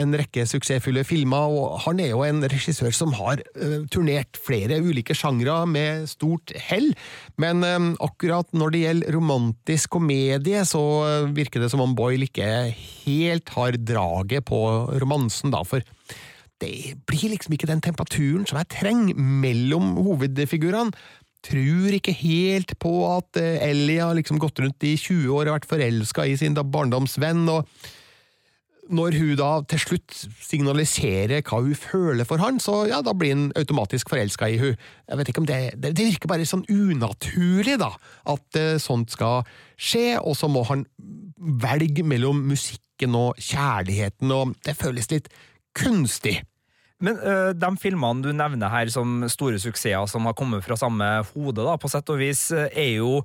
en 0.00 0.14
rekke 0.16 0.44
suksessfulle 0.48 1.04
filmer, 1.04 1.52
og 1.52 1.78
han 1.84 2.00
er 2.00 2.12
jo 2.12 2.22
en 2.24 2.42
regissør 2.48 2.92
som 2.96 3.12
har 3.18 3.42
uh, 3.58 3.82
turnert 3.92 4.38
flere 4.40 4.80
ulike 4.80 5.16
sjangre 5.16 5.58
med 5.68 6.08
stort 6.10 6.54
hell, 6.68 6.92
men 7.40 7.64
uh, 7.66 7.92
akkurat 8.04 8.48
når 8.56 8.74
det 8.74 8.82
gjelder 8.86 9.16
romantisk 9.18 9.96
komedie, 9.98 10.64
så 10.68 10.82
virker 11.36 11.62
det 11.62 11.70
som 11.72 11.82
om 11.84 11.96
Boyle 11.98 12.28
ikke 12.28 12.48
helt 13.04 13.54
har 13.56 13.78
draget 13.78 14.46
på 14.48 14.60
romansen, 15.02 15.52
da, 15.52 15.62
for 15.66 15.84
det 16.62 16.94
blir 17.10 17.32
liksom 17.32 17.56
ikke 17.56 17.68
den 17.68 17.82
temperaturen 17.82 18.46
som 18.46 18.60
jeg 18.60 18.70
trenger 18.70 19.18
mellom 19.18 19.96
hovedfigurene. 19.98 20.94
Tror 21.42 21.96
ikke 21.96 22.14
helt 22.14 22.76
på 22.78 22.92
at 23.08 23.40
Ellie 23.42 23.98
har 23.98 24.14
liksom 24.14 24.38
gått 24.38 24.62
rundt 24.62 24.86
i 24.86 24.92
20 24.94 25.26
år 25.34 25.50
og 25.50 25.56
vært 25.56 25.66
forelska 25.66 26.28
i 26.30 26.36
sin 26.38 26.54
barndomsvenn. 26.54 27.42
og 27.50 27.66
når 28.94 29.16
hun 29.18 29.32
da 29.40 29.50
til 29.68 29.80
slutt 29.80 30.14
signaliserer 30.42 31.42
hva 31.46 31.60
hun 31.64 31.76
føler 31.78 32.28
for 32.28 32.42
han, 32.42 32.60
så 32.62 32.84
ja, 32.90 33.00
da 33.04 33.14
blir 33.16 33.34
han 33.34 33.48
automatisk 33.58 34.12
forelska 34.12 34.50
i 34.52 34.60
hun. 34.60 34.76
Jeg 35.08 35.20
vet 35.20 35.32
ikke 35.32 35.42
om 35.42 35.48
det, 35.48 35.58
det, 35.80 35.94
det 35.98 36.08
virker 36.12 36.30
bare 36.30 36.46
sånn 36.48 36.66
unaturlig, 36.70 37.78
da, 37.82 37.92
at 38.32 38.60
uh, 38.60 38.76
sånt 38.82 39.14
skal 39.14 39.42
skje, 39.80 40.20
og 40.20 40.36
så 40.38 40.50
må 40.52 40.64
han 40.68 40.86
velge 41.62 42.04
mellom 42.06 42.44
musikken 42.52 43.16
og 43.18 43.40
kjærligheten, 43.40 44.32
og 44.34 44.56
det 44.66 44.78
føles 44.78 45.10
litt 45.12 45.30
kunstig. 45.76 46.38
Men 47.02 47.18
uh, 47.18 47.50
de 47.56 47.70
filmene 47.82 48.22
du 48.22 48.30
nevner 48.36 48.70
her 48.70 48.92
som 48.92 49.24
store 49.32 49.58
suksesser 49.62 50.06
som 50.10 50.28
har 50.28 50.36
kommet 50.38 50.62
fra 50.66 50.78
samme 50.78 51.08
hode, 51.32 51.64
da, 51.64 51.78
på 51.80 51.90
sett 51.90 52.12
og 52.12 52.20
vis, 52.22 52.50
uh, 52.54 52.68
er 52.68 53.00
jo 53.00 53.22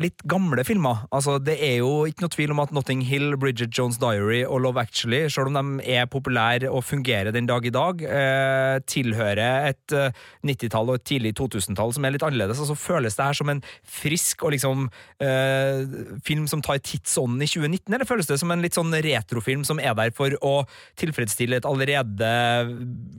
litt 0.00 0.22
gamle 0.28 0.64
filmer. 0.66 1.04
Altså, 1.14 1.36
det 1.42 1.56
er 1.62 1.78
jo 1.82 2.06
ikke 2.08 2.24
noe 2.24 2.32
tvil 2.32 2.52
om 2.54 2.62
at 2.62 2.72
Notting 2.74 3.02
Hill, 3.06 3.36
Bridget 3.40 3.74
Jones' 3.76 4.00
Diary 4.00 4.42
og 4.46 4.62
Love 4.64 4.80
Actually, 4.80 5.26
selv 5.32 5.50
om 5.50 5.58
de 5.58 5.84
er 5.94 6.08
populære 6.10 6.70
og 6.70 6.84
fungerer 6.86 7.32
den 7.34 7.48
dag 7.50 7.66
i 7.66 7.72
dag, 7.74 8.02
eh, 8.02 8.78
tilhører 8.88 9.68
et 9.70 9.96
eh, 9.96 10.16
90-tall 10.48 10.90
og 10.90 10.98
et 10.98 11.06
tidlig 11.12 11.34
2000-tall 11.38 11.94
som 11.94 12.06
er 12.06 12.14
litt 12.16 12.24
annerledes. 12.26 12.62
Altså, 12.62 12.78
føles 12.78 13.18
det 13.18 13.28
her 13.28 13.38
som 13.38 13.52
en 13.52 13.62
frisk 14.00 14.46
og 14.46 14.54
liksom 14.56 14.88
eh, 15.22 15.84
film 16.26 16.48
som 16.50 16.64
tar 16.64 16.82
tidsånden 16.82 17.44
i 17.44 17.50
2019, 17.50 17.92
eller 17.92 18.08
føles 18.08 18.30
det 18.30 18.40
som 18.42 18.52
en 18.54 18.64
litt 18.64 18.78
sånn 18.78 18.94
retrofilm 19.04 19.66
som 19.68 19.82
er 19.82 19.96
der 19.98 20.14
for 20.16 20.34
å 20.42 20.54
tilfredsstille 21.00 21.60
et 21.60 21.68
allerede 21.68 22.32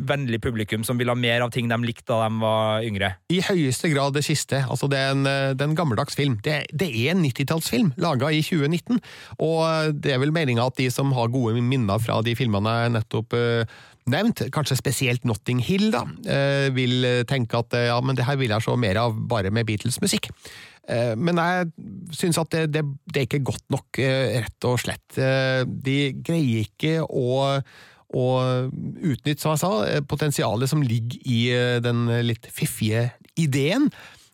vennlig 0.04 0.42
publikum 0.44 0.84
som 0.88 1.00
vil 1.00 1.12
ha 1.12 1.18
mer 1.18 1.46
av 1.46 1.54
ting 1.54 1.70
de 1.70 1.80
likte 1.84 2.10
da 2.10 2.28
de 2.28 2.42
var 2.42 2.84
yngre? 2.86 3.14
I 3.32 3.40
høyeste 3.46 3.90
grad 3.94 4.18
det 4.18 4.26
siste. 4.26 4.66
Altså, 4.68 4.90
det 4.92 5.00
er 5.00 5.14
en, 5.14 5.24
det 5.24 5.62
er 5.62 5.70
en 5.70 5.78
gammeldags 5.78 6.18
film. 6.18 6.40
Det 6.44 6.63
det 6.72 6.90
er 6.90 7.14
en 7.14 7.24
90-tallsfilm 7.24 7.94
laga 8.02 8.32
i 8.34 8.42
2019, 8.46 9.00
og 9.44 9.96
det 10.04 10.16
er 10.16 10.22
vel 10.22 10.34
meninga 10.36 10.68
at 10.70 10.78
de 10.80 10.90
som 10.94 11.14
har 11.18 11.32
gode 11.34 11.62
minner 11.62 12.02
fra 12.02 12.20
de 12.26 12.36
filmene 12.38 12.76
jeg 12.84 12.94
nettopp 12.98 13.36
uh, 13.38 13.80
nevnt, 14.12 14.46
kanskje 14.54 14.80
spesielt 14.80 15.26
Notting 15.28 15.62
Hill, 15.64 15.90
da, 15.94 16.04
uh, 16.06 16.68
vil 16.76 17.08
tenke 17.30 17.60
at 17.60 17.78
ja, 17.90 17.98
men 18.04 18.20
det 18.20 18.28
her 18.28 18.40
vil 18.42 18.54
jeg 18.54 18.66
se 18.66 18.76
mer 18.80 19.00
av 19.02 19.18
bare 19.30 19.54
med 19.54 19.68
Beatles-musikk. 19.70 20.32
Men 20.84 21.40
jeg 21.40 21.70
syns 22.12 22.36
at 22.42 22.50
det, 22.52 22.64
det, 22.74 22.82
det, 23.08 23.22
er 23.22 23.28
ikke 23.30 23.46
godt 23.48 23.64
nok, 23.72 24.02
rett 24.04 24.66
og 24.68 24.82
slett. 24.84 25.16
De 25.16 25.96
greier 26.20 26.66
ikke 26.66 26.98
å 27.08 27.54
og 28.14 28.74
utnytte, 29.00 29.40
som 29.42 29.56
jeg 29.56 29.62
sa, 29.64 30.02
potensialet 30.12 30.70
som 30.70 30.84
ligger 30.86 31.24
i 31.24 31.40
den 31.82 32.04
litt 32.28 32.50
fiffige 32.52 33.08
ideen. 33.40 33.88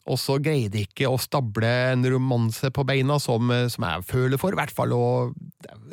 Og 0.10 0.20
så 0.22 0.40
greier 0.42 0.72
de 0.74 0.84
ikke 0.88 1.10
å 1.10 1.20
stable 1.22 1.70
en 1.94 2.06
romanse 2.10 2.72
på 2.74 2.86
beina 2.88 3.20
som, 3.22 3.52
som 3.70 3.86
jeg 3.86 4.08
føler 4.10 4.42
for, 4.42 4.56
i 4.56 4.60
hvert 4.60 4.74
fall. 4.74 4.96
Og 4.98 5.36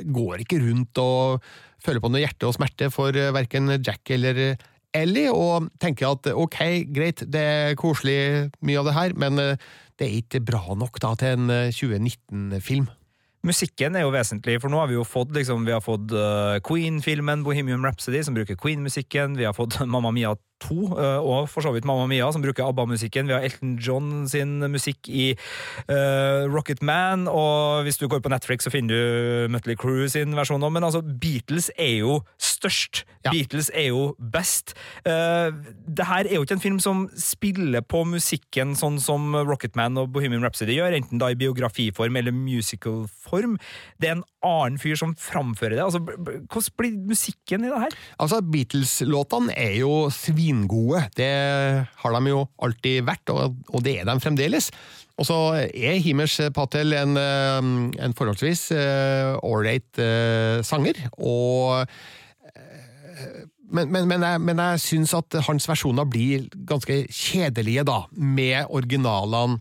går 0.01 0.45
ikke 0.45 0.63
rundt 0.65 1.03
og 1.03 1.45
føler 1.85 2.03
på 2.03 2.11
noe 2.13 2.25
hjerte 2.25 2.49
og 2.49 2.57
smerte 2.57 2.91
for 2.95 3.17
verken 3.37 3.77
Jack 3.77 4.15
eller 4.17 4.57
Ellie, 4.97 5.29
og 5.29 5.69
tenker 5.83 6.09
at 6.09 6.31
ok, 6.33 6.61
greit, 6.95 7.21
det 7.29 7.43
er 7.43 7.75
koselig 7.77 8.49
mye 8.65 8.81
av 8.81 8.89
det 8.89 8.95
her, 8.97 9.17
men 9.21 9.37
det 9.37 10.07
er 10.07 10.15
ikke 10.23 10.41
bra 10.47 10.63
nok 10.79 10.97
da 11.05 11.13
til 11.21 11.37
en 11.37 11.53
2019-film. 11.75 12.87
Musikken 13.47 13.95
er 13.95 14.03
jo 14.03 14.11
vesentlig, 14.11 14.57
for 14.63 14.73
nå 14.73 14.81
har 14.81 14.89
vi 14.91 14.97
jo 14.97 15.05
fått 15.07 15.35
liksom, 15.37 15.67
vi 15.69 15.75
har 15.75 16.63
Queen-filmen 16.67 17.45
Bohemian 17.47 17.85
Rhapsody, 17.85 18.25
som 18.27 18.35
bruker 18.35 18.59
Queen-musikken. 18.59 19.37
Vi 19.39 19.47
har 19.47 19.55
fått 19.55 19.79
Mamma 19.93 20.11
Mia 20.15 20.35
2, 20.65 20.77
uh, 20.97 21.21
og 21.21 21.49
for 21.53 21.65
så 21.65 21.73
vidt 21.75 21.87
Mamma 21.89 22.07
Mia, 22.11 22.29
som 22.33 22.45
bruker 22.45 22.65
ABBA-musikken. 22.65 23.29
Vi 23.29 23.35
har 23.37 23.45
Elton 23.45 23.77
John 23.83 24.29
sin 24.31 24.59
musikk 24.73 25.09
i 25.09 25.31
uh, 25.91 26.47
Rocket 26.53 26.83
Man, 26.83 27.27
og 27.29 27.85
hvis 27.87 28.01
du 28.01 28.07
går 28.09 28.23
på 28.25 28.33
Netflix, 28.33 28.65
så 28.65 28.73
finner 28.73 28.95
du 28.95 29.53
Mutley 29.53 29.77
Crew 29.79 30.07
sin 30.11 30.37
versjon 30.37 30.65
òg. 30.65 30.73
Men 30.77 30.87
altså, 30.89 31.03
Beatles 31.05 31.69
er 31.77 32.01
jo 32.01 32.21
størst. 32.41 33.05
Ja. 33.27 33.35
Beatles 33.35 33.71
er 33.75 33.91
jo 33.91 34.15
best. 34.33 34.77
Uh, 35.07 35.53
det 35.87 36.09
her 36.09 36.29
er 36.31 36.39
jo 36.39 36.47
ikke 36.47 36.59
en 36.59 36.65
film 36.65 36.81
som 36.83 37.07
spiller 37.21 37.85
på 37.85 38.05
musikken 38.09 38.75
sånn 38.79 39.01
som 39.03 39.37
Rocket 39.47 39.77
Man 39.79 39.99
og 40.01 40.13
Bohemian 40.15 40.45
Rhapsody 40.45 40.79
gjør, 40.79 40.97
enten 40.97 41.21
da 41.23 41.31
i 41.33 41.39
biografiform 41.39 42.17
eller 42.17 42.35
musical-form. 42.35 43.59
Det 44.01 44.11
er 44.11 44.19
en 44.19 44.27
annen 44.47 44.81
fyr 44.81 44.97
som 44.99 45.15
framfører 45.19 45.77
det. 45.77 45.85
Altså, 45.85 46.01
hvordan 46.01 46.77
blir 46.79 46.97
musikken 47.13 47.67
i 47.67 47.71
det 47.73 47.83
her? 47.87 47.97
Altså, 48.23 48.41
Beatles-låtene 48.45 49.55
er 49.57 49.77
jo 49.81 50.07
svingode. 50.47 51.03
Det 51.17 51.33
har 52.03 52.17
de 52.17 52.31
jo 52.31 52.45
alltid 52.63 53.07
vært, 53.07 53.31
og, 53.35 53.83
det 53.83 54.01
er 54.01 54.07
de 54.09 54.21
fremdeles. 54.23 54.71
Og 55.17 55.27
så 55.27 55.39
er 55.65 56.03
Himers 56.05 56.39
Patel 56.55 56.93
en, 56.93 57.17
eh, 57.17 57.71
en 58.05 58.15
forholdsvis 58.17 58.69
ålreit 59.43 59.89
uh, 59.99 60.05
uh, 60.05 60.63
sanger, 60.63 61.01
og 61.17 61.87
men, 63.67 63.89
men, 63.91 64.05
men, 64.07 64.23
jeg, 64.23 64.41
men 64.45 64.61
syns 64.79 65.15
at 65.17 65.39
hans 65.49 65.65
versjoner 65.67 66.07
blir 66.07 66.45
ganske 66.69 67.01
kjedelige, 67.11 67.83
da, 67.89 68.05
med 68.13 68.69
originalene 68.69 69.59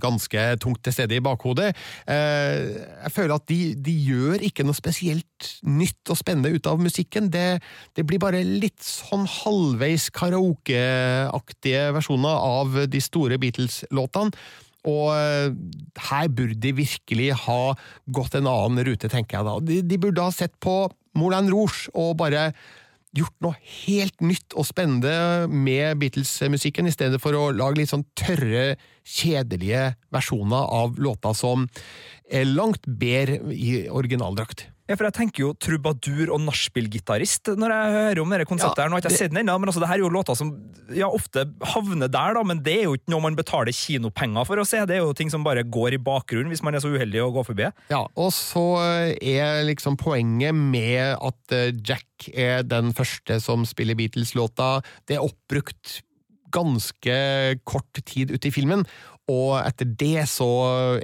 ganske 0.00 0.46
tungt 0.62 0.82
til 0.84 0.94
stede 0.94 1.18
i 1.18 1.24
bakhodet. 1.24 1.72
Eh, 2.06 2.72
jeg 3.04 3.12
føler 3.14 3.36
at 3.36 3.46
de, 3.50 3.60
de, 3.76 3.94
gjør 4.12 4.44
ikke 4.48 4.66
noe 4.66 4.76
spesielt 4.76 5.48
nytt 5.66 6.12
og 6.12 6.18
spennende 6.20 6.52
ut 6.54 6.68
av 6.70 6.82
musikken. 6.82 7.30
Det, 7.32 7.60
det 7.96 8.06
blir 8.08 8.22
bare 8.22 8.42
litt 8.46 8.80
sånn 8.84 9.26
halvveis 9.28 10.08
karaokeaktige 10.14 11.88
versjoner 11.96 12.44
av 12.58 12.84
de 12.90 13.02
store 13.02 13.40
Beatles-låtene. 13.42 14.34
Og 14.88 15.12
eh, 15.14 15.52
her 16.08 16.30
burde 16.34 16.58
de 16.58 16.74
virkelig 16.74 17.30
ha 17.44 17.74
gått 18.10 18.34
en 18.38 18.50
annen 18.50 18.82
rute, 18.88 19.10
tenker 19.10 19.38
jeg 19.38 19.48
da. 19.48 19.56
De, 19.62 19.78
de 19.86 19.98
burde 20.02 20.24
ha 20.24 20.34
sett 20.34 20.56
på 20.62 20.86
Moulin 21.18 21.50
Rouge 21.52 21.92
og 21.94 22.16
bare 22.22 22.50
gjort 23.16 23.34
noe 23.44 23.58
helt 23.84 24.24
nytt 24.24 24.56
og 24.56 24.66
spennende 24.68 25.46
med 25.52 26.00
Beatles-musikken, 26.00 26.88
i 26.88 26.94
stedet 26.94 27.20
for 27.22 27.36
å 27.36 27.50
lage 27.54 27.80
litt 27.80 27.92
sånn 27.92 28.06
tørre, 28.18 28.76
kjedelige 29.04 29.92
versjoner 30.14 30.68
av 30.80 30.96
låta 31.02 31.34
som 31.36 31.66
er 32.32 32.48
langt 32.48 32.86
bedre 32.86 33.52
i 33.52 33.82
originaldrakt. 33.92 34.71
Ja, 34.90 34.96
for 34.98 35.06
jeg 35.06 35.14
tenker 35.14 35.44
jo 35.44 35.50
trubadur 35.62 36.32
og 36.34 36.40
nachspiel-gitarist 36.42 37.52
når 37.58 37.74
jeg 37.74 37.92
hører 37.96 38.20
om 38.22 38.34
dette 38.34 38.46
konseptet. 38.50 38.80
Ja, 38.80 38.86
her. 38.86 38.90
Nå 38.90 38.98
har 38.98 39.04
jeg 39.04 39.12
ikke 39.12 39.20
sett 39.20 39.32
den 39.34 39.42
ennå, 39.44 39.54
men 39.62 39.70
altså, 39.70 39.82
det 39.84 39.90
her 39.92 40.00
er 40.00 40.04
jo 40.04 40.10
låter 40.12 40.38
som 40.38 40.50
ja, 40.90 41.06
ofte 41.06 41.46
havner 41.74 42.10
der, 42.10 42.36
da, 42.36 42.42
men 42.46 42.62
det 42.66 42.74
er 42.80 42.84
jo 42.88 42.96
ikke 42.98 43.14
noe 43.14 43.24
man 43.28 43.38
betaler 43.38 43.74
kinopenger 43.76 44.48
for 44.48 44.58
å 44.58 44.66
se. 44.66 44.82
Det 44.90 44.98
er 44.98 45.04
jo 45.04 45.14
ting 45.16 45.30
som 45.32 45.46
bare 45.46 45.62
går 45.62 45.96
i 45.96 46.02
bakgrunnen 46.02 46.50
hvis 46.52 46.64
man 46.66 46.74
er 46.74 46.82
så 46.82 46.90
uheldig 46.90 47.22
å 47.22 47.30
gå 47.36 47.46
forbi. 47.52 47.70
Ja, 47.92 48.02
og 48.10 48.32
så 48.34 48.66
er 49.14 49.62
liksom 49.68 49.98
poenget 50.00 50.56
med 50.58 51.14
at 51.14 51.54
eh, 51.54 51.70
Jack 51.78 52.30
er 52.34 52.66
den 52.66 52.90
første 52.96 53.38
som 53.42 53.66
spiller 53.68 53.98
Beatles-låta, 53.98 54.80
det 55.06 55.18
er 55.18 55.26
oppbrukt 55.26 56.02
ganske 56.52 57.14
kort 57.68 58.02
tid 58.04 58.32
ute 58.34 58.50
i 58.50 58.54
filmen, 58.54 58.84
og 59.32 59.54
etter 59.62 59.88
det 59.98 60.26
så 60.30 60.48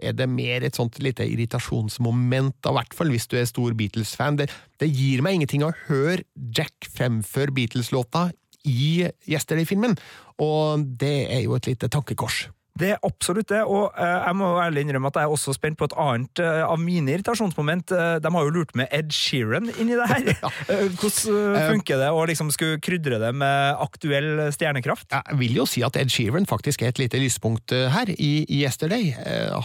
er 0.03 0.17
det 0.17 0.29
mer 0.31 0.67
et 0.67 0.77
sånt 0.77 0.99
lite 1.05 1.27
irritasjonsmoment, 1.29 2.59
i 2.61 2.75
hvert 2.77 2.97
fall 2.97 3.13
hvis 3.15 3.29
du 3.31 3.39
er 3.41 3.49
stor 3.49 3.77
Beatles-fan. 3.79 4.41
Det, 4.41 4.51
det, 4.83 4.91
gir 4.93 5.25
meg 5.25 5.39
ingenting 5.39 5.65
å 5.67 5.73
høre 5.87 6.27
Jack 6.35 6.91
fremføre 6.93 7.55
Beatles-låta 7.57 8.29
i 8.69 9.09
Yesterday-filmen, 9.31 9.97
og 10.45 10.87
det 11.01 11.17
er 11.33 11.45
jo 11.47 11.57
et 11.57 11.71
lite 11.71 11.91
tankekors. 11.93 12.47
Det 12.79 12.93
er 12.95 13.01
absolutt 13.07 13.49
det, 13.51 13.63
og 13.67 13.95
uh, 13.99 14.05
jeg 14.05 14.37
må 14.39 14.51
ærlig 14.63 14.85
innrømme 14.87 15.11
at 15.11 15.19
jeg 15.19 15.29
er 15.29 15.35
også 15.35 15.55
spent 15.57 15.79
på 15.81 15.89
et 15.89 15.97
annet 15.99 16.43
uh, 16.45 16.63
av 16.69 16.79
mine 16.81 17.11
irritasjonsmoment. 17.15 17.91
Uh, 17.91 18.19
de 18.23 18.33
har 18.35 18.47
jo 18.47 18.55
lurt 18.55 18.75
med 18.79 18.87
Ed 18.95 19.11
Sheeran 19.15 19.71
inni 19.75 19.99
det 19.99 20.07
her. 20.11 20.31
hvordan 21.01 21.59
funker 21.75 22.03
det 22.03 22.11
å 22.15 22.23
liksom 22.31 22.53
skulle 22.55 22.79
krydre 22.85 23.19
det 23.23 23.33
med 23.35 23.83
aktuell 23.83 24.47
stjernekraft? 24.55 25.11
Jeg 25.15 25.41
vil 25.41 25.59
jo 25.59 25.67
si 25.69 25.83
at 25.87 25.99
Ed 25.99 26.13
Sheeran 26.15 26.47
faktisk 26.49 26.85
er 26.85 26.93
et 26.93 27.03
lite 27.03 27.21
lyspunkt 27.21 27.75
her 27.75 28.13
i, 28.15 28.33
i 28.47 28.63
Yesterday. 28.63 29.11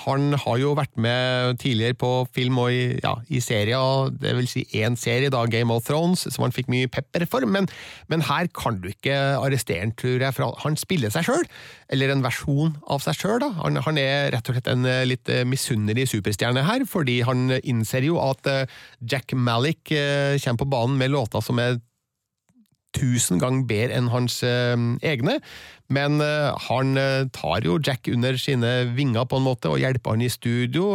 han 0.05 0.33
har 0.39 0.57
jo 0.61 0.73
vært 0.77 0.95
med 0.97 1.59
tidligere 1.61 1.97
på 1.99 2.11
film 2.33 2.57
og 2.63 2.73
i, 2.73 2.97
ja, 3.03 3.13
i 3.29 3.41
serier, 3.43 4.11
det 4.21 4.33
vil 4.37 4.49
si 4.49 4.65
én 4.79 4.97
serie, 4.99 5.31
da, 5.33 5.43
Game 5.49 5.73
of 5.73 5.85
Thrones, 5.87 6.25
som 6.33 6.45
han 6.45 6.55
fikk 6.55 6.71
mye 6.71 6.89
pepper 6.91 7.25
for, 7.29 7.45
men, 7.45 7.69
men 8.11 8.25
her 8.25 8.49
kan 8.55 8.79
du 8.81 8.89
ikke 8.91 9.15
arrestere 9.37 9.83
han, 9.83 9.93
tror 9.99 10.21
jeg, 10.21 10.35
for 10.35 10.59
han 10.63 10.77
spiller 10.79 11.13
seg 11.13 11.27
sjøl, 11.27 11.45
eller 11.93 12.13
en 12.13 12.23
versjon 12.25 12.77
av 12.91 13.02
seg 13.03 13.17
sjøl. 13.17 13.45
Han, 13.59 13.79
han, 13.85 13.99
er 13.99 14.31
rett 14.33 14.49
og 14.49 14.57
slett 14.57 14.69
en 14.71 14.87
eh, 14.89 15.03
litt 15.07 15.29
eh, 15.31 15.45
misunnelig 15.47 16.09
superstjerne 16.13 16.65
her, 16.67 16.85
fordi 16.89 17.21
han 17.27 17.51
innser 17.61 18.05
jo 18.07 18.19
at 18.23 18.47
eh, 18.49 18.77
Jack 18.99 19.35
Malik 19.35 19.91
kommer 19.93 20.61
på 20.61 20.69
banen 20.69 20.99
med 20.99 21.13
låter 21.13 21.43
som 21.43 21.59
er 21.61 21.79
tusen 22.93 23.39
ganger 23.41 23.65
bedre 23.65 23.97
enn 23.97 24.11
hans 24.13 24.35
egne, 24.45 25.39
men 25.93 26.21
han 26.21 26.93
tar 27.33 27.65
jo 27.65 27.79
Jack 27.81 28.05
under 28.13 28.37
sine 28.37 28.69
vinger 28.93 29.25
på 29.25 29.39
en 29.39 29.47
måte 29.47 29.71
og 29.71 29.81
hjelper 29.81 30.13
han 30.13 30.21
i 30.21 30.29
studio. 30.29 30.91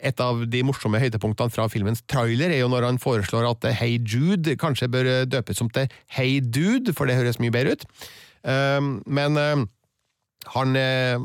Et 0.00 0.24
av 0.24 0.40
de 0.48 0.62
morsomme 0.64 1.00
høydepunktene 1.02 1.52
fra 1.52 1.68
filmens 1.72 2.00
trailer 2.08 2.54
er 2.54 2.62
jo 2.62 2.72
når 2.72 2.88
han 2.88 3.00
foreslår 3.02 3.50
at 3.50 3.68
Hey 3.76 4.00
Jude 4.00 4.56
kanskje 4.60 4.88
bør 4.96 5.12
døpes 5.28 5.60
om 5.60 5.68
til 5.76 5.92
Hey 6.16 6.40
Dude, 6.40 6.96
for 6.96 7.04
det 7.04 7.20
høres 7.20 7.40
mye 7.42 7.52
bedre 7.52 7.76
ut. 7.76 7.86
Men 9.04 9.68
han, 10.54 10.76
eh, 10.78 11.16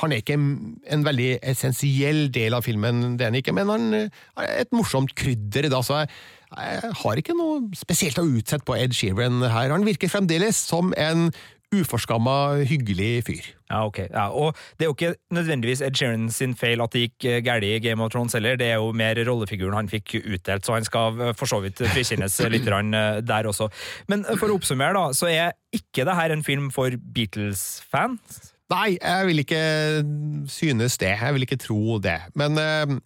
han, 0.00 0.12
er 0.12 0.22
ikke 0.22 0.36
en 0.36 1.04
veldig 1.06 1.36
essensiell 1.42 2.26
del 2.34 2.56
av 2.56 2.66
filmen, 2.66 3.16
det 3.18 3.26
er 3.26 3.32
han 3.32 3.40
ikke, 3.40 3.54
men 3.56 3.70
han 3.70 3.98
er 3.98 4.54
et 4.62 4.72
morsomt 4.74 5.14
krydder. 5.18 5.70
Da, 5.72 5.82
så 5.86 6.02
jeg, 6.02 6.14
jeg 6.50 6.94
har 7.02 7.20
ikke 7.20 7.36
noe 7.38 7.60
spesielt 7.78 8.18
å 8.22 8.26
utsette 8.26 8.66
på 8.66 8.78
Ed 8.78 8.96
Sheeran 8.96 9.42
her. 9.44 9.74
Han 9.74 9.86
virker 9.86 10.10
fremdeles 10.12 10.58
som 10.68 10.94
en 10.98 11.30
uforskamma, 11.74 12.62
hyggelig 12.68 13.24
fyr. 13.26 13.46
Ja, 13.66 13.80
ok. 13.88 13.98
Ja, 14.06 14.28
og 14.30 14.54
det 14.78 14.86
er 14.86 14.90
jo 14.90 14.94
ikke 14.94 15.14
nødvendigvis 15.34 15.82
Ed 15.82 15.98
Sheeran 15.98 16.28
sin 16.30 16.54
feil 16.58 16.82
at 16.82 16.94
det 16.94 17.06
gikk 17.06 17.26
eh, 17.26 17.40
galt 17.44 17.66
i 17.66 17.78
Game 17.82 18.02
of 18.04 18.12
Thrones 18.14 18.36
heller, 18.38 18.58
det 18.58 18.70
er 18.70 18.78
jo 18.78 18.92
mer 18.96 19.18
rollefiguren 19.26 19.74
han 19.74 19.90
fikk 19.90 20.20
utdelt, 20.22 20.66
så 20.66 20.76
han 20.76 20.86
skal 20.86 21.18
eh, 21.20 21.32
for 21.36 21.50
så 21.50 21.58
vidt 21.64 21.82
frikjennes 21.82 22.38
litt 22.54 22.68
der 23.26 23.50
også. 23.50 23.68
Men 24.10 24.22
for 24.36 24.50
å 24.50 24.60
oppsummere, 24.60 24.94
da, 24.94 25.10
så 25.16 25.30
er 25.30 25.56
ikke 25.74 26.06
det 26.06 26.18
her 26.18 26.34
en 26.34 26.46
film 26.46 26.70
for 26.74 26.94
Beatles-fans? 26.94 28.54
Nei, 28.72 28.96
jeg 28.98 29.26
vil 29.28 29.42
ikke 29.44 29.62
synes 30.50 30.98
det. 30.98 31.12
Jeg 31.14 31.34
vil 31.34 31.46
ikke 31.46 31.60
tro 31.62 31.98
det. 32.02 32.18
Men 32.34 32.58
uh, 32.58 32.96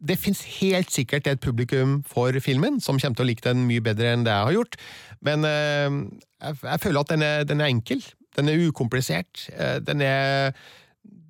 det 0.00 0.18
fins 0.18 0.40
helt 0.58 0.92
sikkert 0.92 1.28
et 1.28 1.40
publikum 1.40 2.00
for 2.08 2.32
filmen 2.40 2.80
som 2.80 2.98
kommer 2.98 3.18
til 3.18 3.26
å 3.26 3.28
like 3.28 3.44
den 3.44 3.66
mye 3.68 3.84
bedre 3.84 4.14
enn 4.14 4.24
det 4.24 4.32
jeg 4.32 4.48
har 4.48 4.56
gjort. 4.56 4.78
Men 5.20 5.44
uh, 5.44 5.98
jeg, 6.40 6.60
jeg, 6.64 6.84
føler 6.84 7.02
at 7.02 7.12
den 7.12 7.26
er, 7.26 7.48
den 7.48 7.60
er, 7.60 7.72
enkel. 7.74 8.04
Den 8.36 8.48
er 8.48 8.62
ukomplisert. 8.68 9.48
Uh, 9.52 9.76
den 9.84 10.04
er 10.06 10.56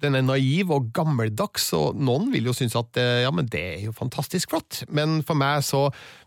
den 0.03 0.17
er 0.19 0.25
naiv 0.27 0.73
og 0.75 0.89
gammeldags, 0.91 1.69
og 1.79 1.95
noen 1.95 2.33
vil 2.33 2.49
jo 2.49 2.53
synes 2.59 2.75
at 2.75 2.99
ja, 3.23 3.31
men 3.31 3.47
det 3.47 3.61
er 3.63 3.85
jo 3.85 3.93
fantastisk 3.95 4.51
flott, 4.51 4.81
men 4.91 5.21
for 5.23 5.39
meg 5.39 5.63
så 5.63 5.85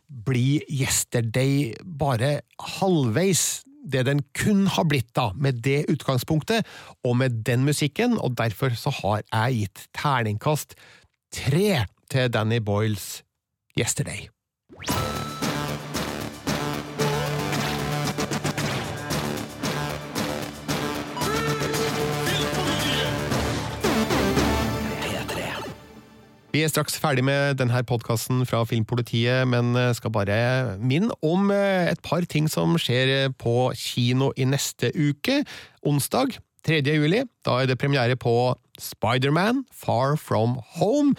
blir 0.08 0.64
Yesterday 0.72 1.74
bare 1.84 2.38
halvveis 2.80 3.66
det 3.86 4.06
den 4.08 4.24
kun 4.38 4.66
har 4.72 4.88
blitt 4.90 5.12
da, 5.18 5.30
med 5.36 5.62
det 5.66 5.86
utgangspunktet 5.92 6.66
og 7.06 7.18
med 7.22 7.44
den 7.48 7.66
musikken, 7.68 8.18
og 8.18 8.38
derfor 8.38 8.76
så 8.78 8.94
har 9.02 9.24
jeg 9.32 9.62
gitt 9.62 9.88
terningkast 9.98 10.78
tre 11.36 11.86
til 12.12 12.34
Danny 12.34 12.62
Boyles 12.64 13.24
Yesterday. 13.80 14.30
Vi 26.56 26.62
er 26.64 26.70
straks 26.72 26.94
ferdig 27.04 27.20
med 27.28 27.58
denne 27.60 27.82
podkasten 27.84 28.46
fra 28.48 28.62
Filmpolitiet, 28.64 29.44
men 29.52 29.76
eh, 29.76 29.90
skal 29.98 30.14
bare 30.16 30.38
minne 30.80 31.12
om 31.20 31.50
eh, 31.52 31.90
et 31.92 32.00
par 32.00 32.24
ting 32.32 32.46
som 32.48 32.78
skjer 32.80 33.34
på 33.36 33.74
kino 33.76 34.30
i 34.40 34.48
neste 34.48 34.94
uke. 34.96 35.42
Onsdag 35.84 36.38
3. 36.64 36.80
juli, 36.96 37.26
da 37.44 37.58
er 37.60 37.68
det 37.68 37.76
premiere 37.82 38.16
på 38.16 38.54
Spiderman 38.80 39.66
Far 39.68 40.16
From 40.16 40.56
Home. 40.78 41.18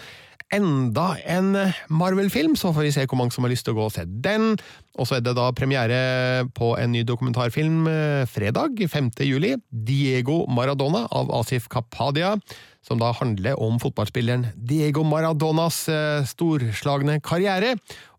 Enda 0.49 1.11
en 1.29 1.51
Marvel-film, 1.91 2.55
så 2.57 2.71
får 2.73 2.87
vi 2.87 2.93
se 2.95 3.05
hvor 3.05 3.19
mange 3.19 3.35
som 3.35 3.45
har 3.45 3.53
lyst 3.53 3.67
til 3.67 3.75
å 3.75 3.77
gå 3.77 3.85
og 3.91 3.93
se 3.93 4.07
den. 4.07 4.55
Og 4.97 5.05
så 5.05 5.19
er 5.19 5.25
det 5.25 5.35
da 5.37 5.51
premiere 5.53 6.47
på 6.57 6.71
en 6.81 6.95
ny 6.95 7.03
dokumentarfilm 7.05 7.85
eh, 7.91 8.23
fredag 8.25 8.81
5. 8.89 9.11
juli. 9.27 9.53
Diego 9.69 10.47
Maradona 10.49 11.03
av 11.13 11.29
Asif 11.43 11.69
Kapadia 11.69 12.33
som 12.87 13.01
da 13.01 13.11
handler 13.15 13.59
om 13.59 13.79
fotballspilleren 13.83 14.47
Diego 14.55 15.03
Maradonas 15.07 15.83
eh, 15.91 16.23
storslagne 16.27 17.19
karriere, 17.23 17.75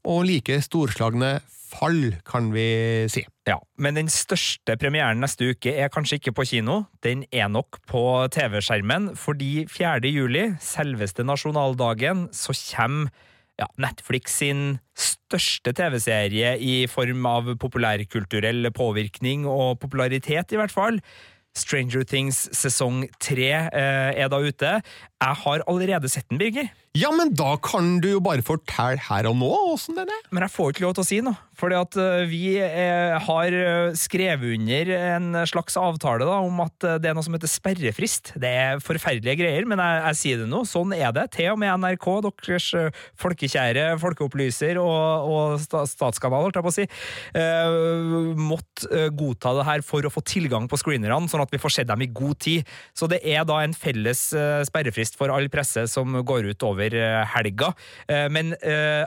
og 0.08 0.26
like 0.28 0.60
storslagne 0.64 1.38
fall, 1.68 2.16
kan 2.28 2.50
vi 2.54 2.68
si. 3.12 3.24
Ja, 3.48 3.58
men 3.80 3.96
den 3.98 4.10
største 4.12 4.76
premieren 4.80 5.20
neste 5.22 5.50
uke 5.52 5.72
er 5.76 5.90
kanskje 5.92 6.18
ikke 6.20 6.34
på 6.36 6.46
kino, 6.48 6.82
den 7.04 7.24
er 7.32 7.48
nok 7.52 7.80
på 7.88 8.02
TV-skjermen, 8.32 9.12
fordi 9.16 9.66
4. 9.72 10.12
juli, 10.12 10.50
selveste 10.64 11.26
nasjonaldagen, 11.28 12.28
så 12.32 12.56
kommer 12.56 13.12
ja, 13.58 13.66
Netflix 13.80 14.36
sin 14.38 14.78
største 14.94 15.72
TV-serie 15.74 16.54
i 16.62 16.86
form 16.90 17.26
av 17.26 17.50
populærkulturell 17.60 18.70
påvirkning 18.74 19.48
og 19.50 19.80
popularitet, 19.82 20.54
i 20.54 20.60
hvert 20.60 20.74
fall. 20.74 21.00
Stranger 21.56 22.04
Things 22.04 22.48
sesong 22.54 23.08
tre 23.20 23.50
eh, 23.72 24.10
er 24.18 24.28
da 24.28 24.40
ute. 24.40 24.78
Jeg 25.18 25.34
har 25.42 25.64
allerede 25.66 26.08
sett 26.10 26.28
den, 26.30 26.38
Birger. 26.38 26.68
Ja, 26.96 27.10
men 27.14 27.32
da 27.36 27.56
kan 27.62 27.98
du 28.02 28.08
jo 28.14 28.20
bare 28.22 28.42
fortelle 28.46 29.02
her 29.08 29.26
og 29.28 29.36
nå 29.38 29.50
åssen 29.74 29.98
den 29.98 30.10
er. 30.10 30.24
Men 30.34 30.46
jeg 30.46 30.54
får 30.54 30.72
ikke 30.72 30.84
lov 30.86 30.96
til 30.96 31.04
å 31.04 31.08
si 31.08 31.18
noe. 31.26 31.48
Fordi 31.58 31.74
at 31.74 31.96
eh, 31.98 32.24
vi 32.30 32.42
er, 32.62 33.16
har 33.26 33.54
eh, 33.54 33.96
skrevet 33.98 34.54
under 34.54 34.90
en 34.94 35.38
slags 35.50 35.74
avtale 35.80 36.26
da, 36.26 36.36
om 36.46 36.60
at 36.62 36.86
eh, 36.86 36.98
det 37.02 37.10
er 37.10 37.16
noe 37.18 37.26
som 37.26 37.34
heter 37.34 37.50
sperrefrist. 37.50 38.32
Det 38.38 38.50
er 38.60 38.82
forferdelige 38.82 39.40
greier, 39.40 39.66
men 39.66 39.82
jeg, 39.82 40.02
jeg 40.04 40.18
sier 40.20 40.42
det 40.42 40.46
nå. 40.50 40.62
Sånn 40.70 40.94
er 40.94 41.10
det. 41.16 41.26
Til 41.34 41.50
og 41.56 41.58
med 41.58 41.82
NRK, 41.82 42.08
deres 42.28 42.68
folkekjære 43.18 43.88
folkeopplyser 43.98 44.78
og, 44.78 45.32
og 45.34 45.88
statskanal, 45.90 46.46
holdt 46.46 46.60
jeg 46.60 46.66
på 46.66 46.72
å 46.72 46.76
si, 46.76 46.86
uh, 47.34 48.38
måtte 48.38 49.08
godta 49.18 49.54
det 49.58 49.66
her 49.66 49.84
for 49.86 50.06
å 50.06 50.12
få 50.12 50.22
tilgang 50.26 50.68
på 50.70 50.78
screenerne, 50.78 51.30
sånn 51.30 51.42
at 51.42 51.52
vi 51.52 51.60
får 51.60 51.74
sett 51.80 51.90
dem 51.90 52.04
i 52.04 52.10
god 52.10 52.38
tid. 52.44 52.70
Så 52.96 53.10
det 53.10 53.20
er 53.26 53.46
da 53.48 53.58
en 53.64 53.74
felles 53.76 54.28
sperrefrist 54.68 55.07
for 55.16 55.32
all 55.32 55.48
presse 55.52 55.86
som 55.88 56.12
går 56.26 56.50
ut 56.50 56.66
over 56.66 56.92
helga. 57.32 57.72
Men 58.08 58.52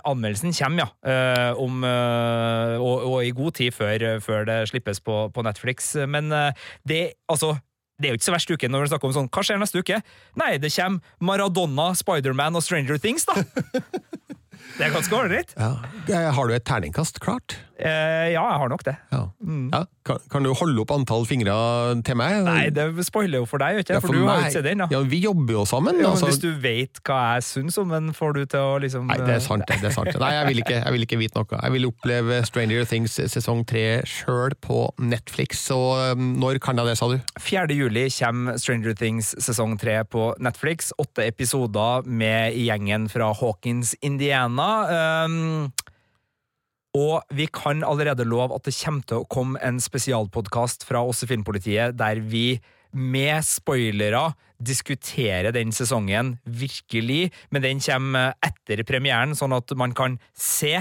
anmeldelsen 0.08 0.56
kommer, 0.56 0.88
ja. 0.88 1.54
om 1.60 1.82
Eh, 2.72 2.78
og, 2.82 3.04
og, 3.08 3.18
i 3.26 3.34
god 3.36 3.58
tid 3.60 3.76
før, 3.76 4.06
før 4.24 4.47
det 4.49 4.62
slippes 4.72 5.02
på, 5.04 5.24
på, 5.34 5.45
Netflix. 5.45 5.93
Men 6.10 6.32
eh, 6.36 6.70
det, 6.88 7.02
altså 7.32 7.56
det 8.02 8.10
er 8.10 8.16
jo 8.16 8.20
ikke 8.20 8.30
så 8.30 8.34
verst 8.34 8.54
uke 8.54 8.70
når 8.72 8.86
vi 8.86 8.89
snakker 8.89 9.10
om 9.12 9.14
sånn 9.14 9.28
Hva 9.30 9.43
skjer 9.45 9.60
neste 9.62 9.82
uke? 9.84 9.99
Nei, 10.41 10.56
det 10.62 10.72
kommer 10.74 11.22
Maradona, 11.22 11.91
Spiderman 11.97 12.58
og 12.58 12.66
Stranger 12.66 13.02
Things, 13.02 13.28
da! 13.30 13.38
Det 14.78 14.86
er 14.86 14.93
ganske 14.93 15.16
ålreit. 15.18 15.52
Ja. 15.58 15.74
Eh, 16.08 16.28
har 16.36 16.47
du 16.47 16.54
et 16.56 16.64
terningkast 16.66 17.18
klart? 17.22 17.58
Eh, 17.82 18.32
ja, 18.34 18.43
jeg 18.43 18.59
har 18.61 18.69
nok 18.71 18.84
det. 18.86 18.95
Ja. 19.11 19.23
Mm. 19.41 19.69
Ja. 19.73 19.86
Kan, 20.05 20.17
kan, 20.34 20.45
du 20.45 20.49
holde 20.57 20.82
opp 20.82 20.91
antall 20.95 21.27
fingre 21.29 21.53
til 22.05 22.17
meg? 22.17 22.39
Nei, 22.47 22.69
det 22.73 22.88
spoiler 23.05 23.43
jo 23.43 23.47
for 23.49 23.61
deg, 23.61 23.84
ikke? 23.84 23.99
for, 23.99 24.09
for 24.09 24.17
du 24.17 24.23
meg, 24.23 24.32
har 24.32 24.47
ikke 24.47 24.55
sett 24.55 24.67
den. 24.67 24.84
Ja, 24.89 25.01
Vi 25.11 25.19
jobber 25.21 25.59
jo 25.59 25.65
sammen. 25.69 25.99
Ja, 26.01 26.11
altså. 26.13 26.32
Hvis 26.32 26.41
du 26.41 26.49
vet 26.63 27.01
hva 27.05 27.19
jeg 27.36 27.45
syns 27.45 27.77
om 27.82 27.93
den, 27.93 28.09
får 28.17 28.34
du 28.38 28.41
til 28.49 28.65
å 28.65 28.79
liksom 28.82 29.05
Nei, 29.11 29.19
det 29.21 29.36
er 29.38 29.43
sant. 29.45 29.65
det 29.69 29.91
er 29.91 29.93
sant. 29.93 30.09
Nei, 30.21 30.32
jeg 30.38 30.47
vil, 30.49 30.63
ikke, 30.63 30.79
jeg 30.79 30.95
vil 30.95 31.05
ikke 31.07 31.21
vite 31.21 31.38
noe. 31.38 31.61
Jeg 31.61 31.75
vil 31.75 31.88
oppleve 31.91 32.39
Stranger 32.49 32.89
Things 32.89 33.19
sesong 33.36 33.61
tre 33.69 33.86
sjøl 34.09 34.57
på 34.65 34.79
Netflix. 35.01 35.67
Og 35.75 36.17
um, 36.17 36.32
når 36.41 36.61
kan 36.63 36.82
jeg 36.82 36.91
det, 36.91 36.97
sa 37.01 37.11
du? 37.11 37.17
4. 37.38 37.77
juli 37.77 38.07
kommer 38.17 38.57
Stranger 38.61 38.97
Things 38.97 39.36
sesong 39.41 39.77
tre 39.82 39.99
på 40.09 40.32
Netflix. 40.41 40.89
Åtte 41.01 41.29
episoder 41.29 42.09
med 42.09 42.57
gjengen 42.57 43.05
fra 43.11 43.29
Hawkins, 43.38 43.93
Indiana. 44.01 44.71
Um, 45.25 45.69
og 46.98 47.24
vi 47.32 47.48
kan 47.48 47.86
allerede 47.88 48.28
love 48.28 48.56
at 48.56 48.68
det 48.68 48.76
kommer 48.76 49.08
til 49.08 49.22
å 49.22 49.30
komme 49.32 49.60
en 49.64 49.80
spesialpodkast 49.80 50.84
fra 50.88 51.04
oss 51.08 51.24
i 51.24 51.30
Filmpolitiet 51.30 51.96
der 52.00 52.20
vi 52.20 52.60
med 52.92 53.39
spoilere 53.48 54.34
diskuterer 54.60 55.54
den 55.56 55.72
sesongen 55.72 56.36
virkelig, 56.44 57.32
men 57.50 57.64
den 57.64 57.80
kommer 57.80 58.36
etter 58.44 58.84
premieren, 58.84 59.32
sånn 59.38 59.56
at 59.56 59.72
man 59.80 59.96
kan 59.96 60.20
se 60.36 60.76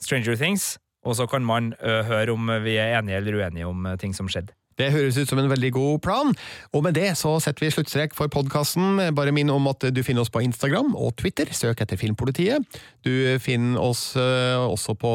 Stranger 0.00 0.36
Things, 0.36 0.76
og 1.04 1.16
så 1.16 1.26
kan 1.28 1.44
man 1.44 1.72
uh, 1.80 2.04
høre 2.04 2.36
om 2.36 2.52
vi 2.64 2.76
er 2.76 2.98
enige 2.98 3.20
eller 3.22 3.40
uenige 3.40 3.68
om 3.68 3.88
ting 4.00 4.12
som 4.16 4.28
skjedde. 4.28 4.52
Det 4.80 4.88
høres 4.94 5.18
ut 5.20 5.28
som 5.28 5.40
en 5.42 5.50
veldig 5.50 5.72
god 5.76 5.98
plan, 6.04 6.30
og 6.72 6.84
med 6.86 6.96
det 6.96 7.10
så 7.20 7.34
setter 7.42 7.66
vi 7.66 7.72
sluttstrek 7.74 8.14
for 8.16 8.32
podkasten. 8.32 9.02
Bare 9.16 9.34
minn 9.36 9.52
om 9.52 9.68
at 9.68 9.84
du 9.92 10.00
finner 10.06 10.24
oss 10.24 10.32
på 10.32 10.40
Instagram 10.44 10.94
og 10.96 11.12
Twitter, 11.20 11.50
søk 11.52 11.82
etter 11.84 12.00
Filmpolitiet. 12.00 12.64
Du 13.04 13.12
finner 13.42 13.80
oss 13.82 14.14
uh, 14.16 14.64
også 14.64 14.96
på 15.00 15.12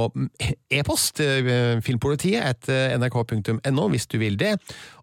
e-post, 0.74 1.24
uh, 1.24 1.82
filmpolitiet 1.86 2.45
etter 2.45 2.93
nrk.no 2.99 3.89
hvis 3.93 4.07
du 4.11 4.20
vil 4.22 4.38
det. 4.38 4.53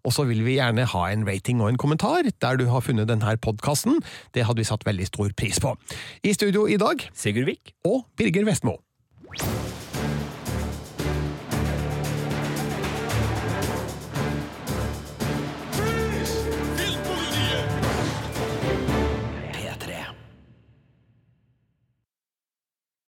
Og 0.07 0.15
så 0.15 0.27
vil 0.29 0.43
vi 0.47 0.57
gjerne 0.59 0.87
ha 0.93 1.03
en 1.11 1.27
rating 1.27 1.63
og 1.63 1.73
en 1.73 1.81
kommentar 1.81 2.27
der 2.31 2.59
du 2.59 2.69
har 2.71 2.85
funnet 2.85 3.11
denne 3.11 3.35
podkasten. 3.43 3.99
Det 4.35 4.47
hadde 4.47 4.63
vi 4.63 4.69
satt 4.71 4.87
veldig 4.87 5.11
stor 5.11 5.35
pris 5.35 5.59
på. 5.63 5.75
I 6.23 6.35
studio 6.35 6.67
i 6.71 6.79
dag 6.79 7.03
Sigurd 7.11 7.51
Vik 7.51 7.75
og 7.87 8.05
Birger 8.15 8.47
Vestmo. 8.47 8.79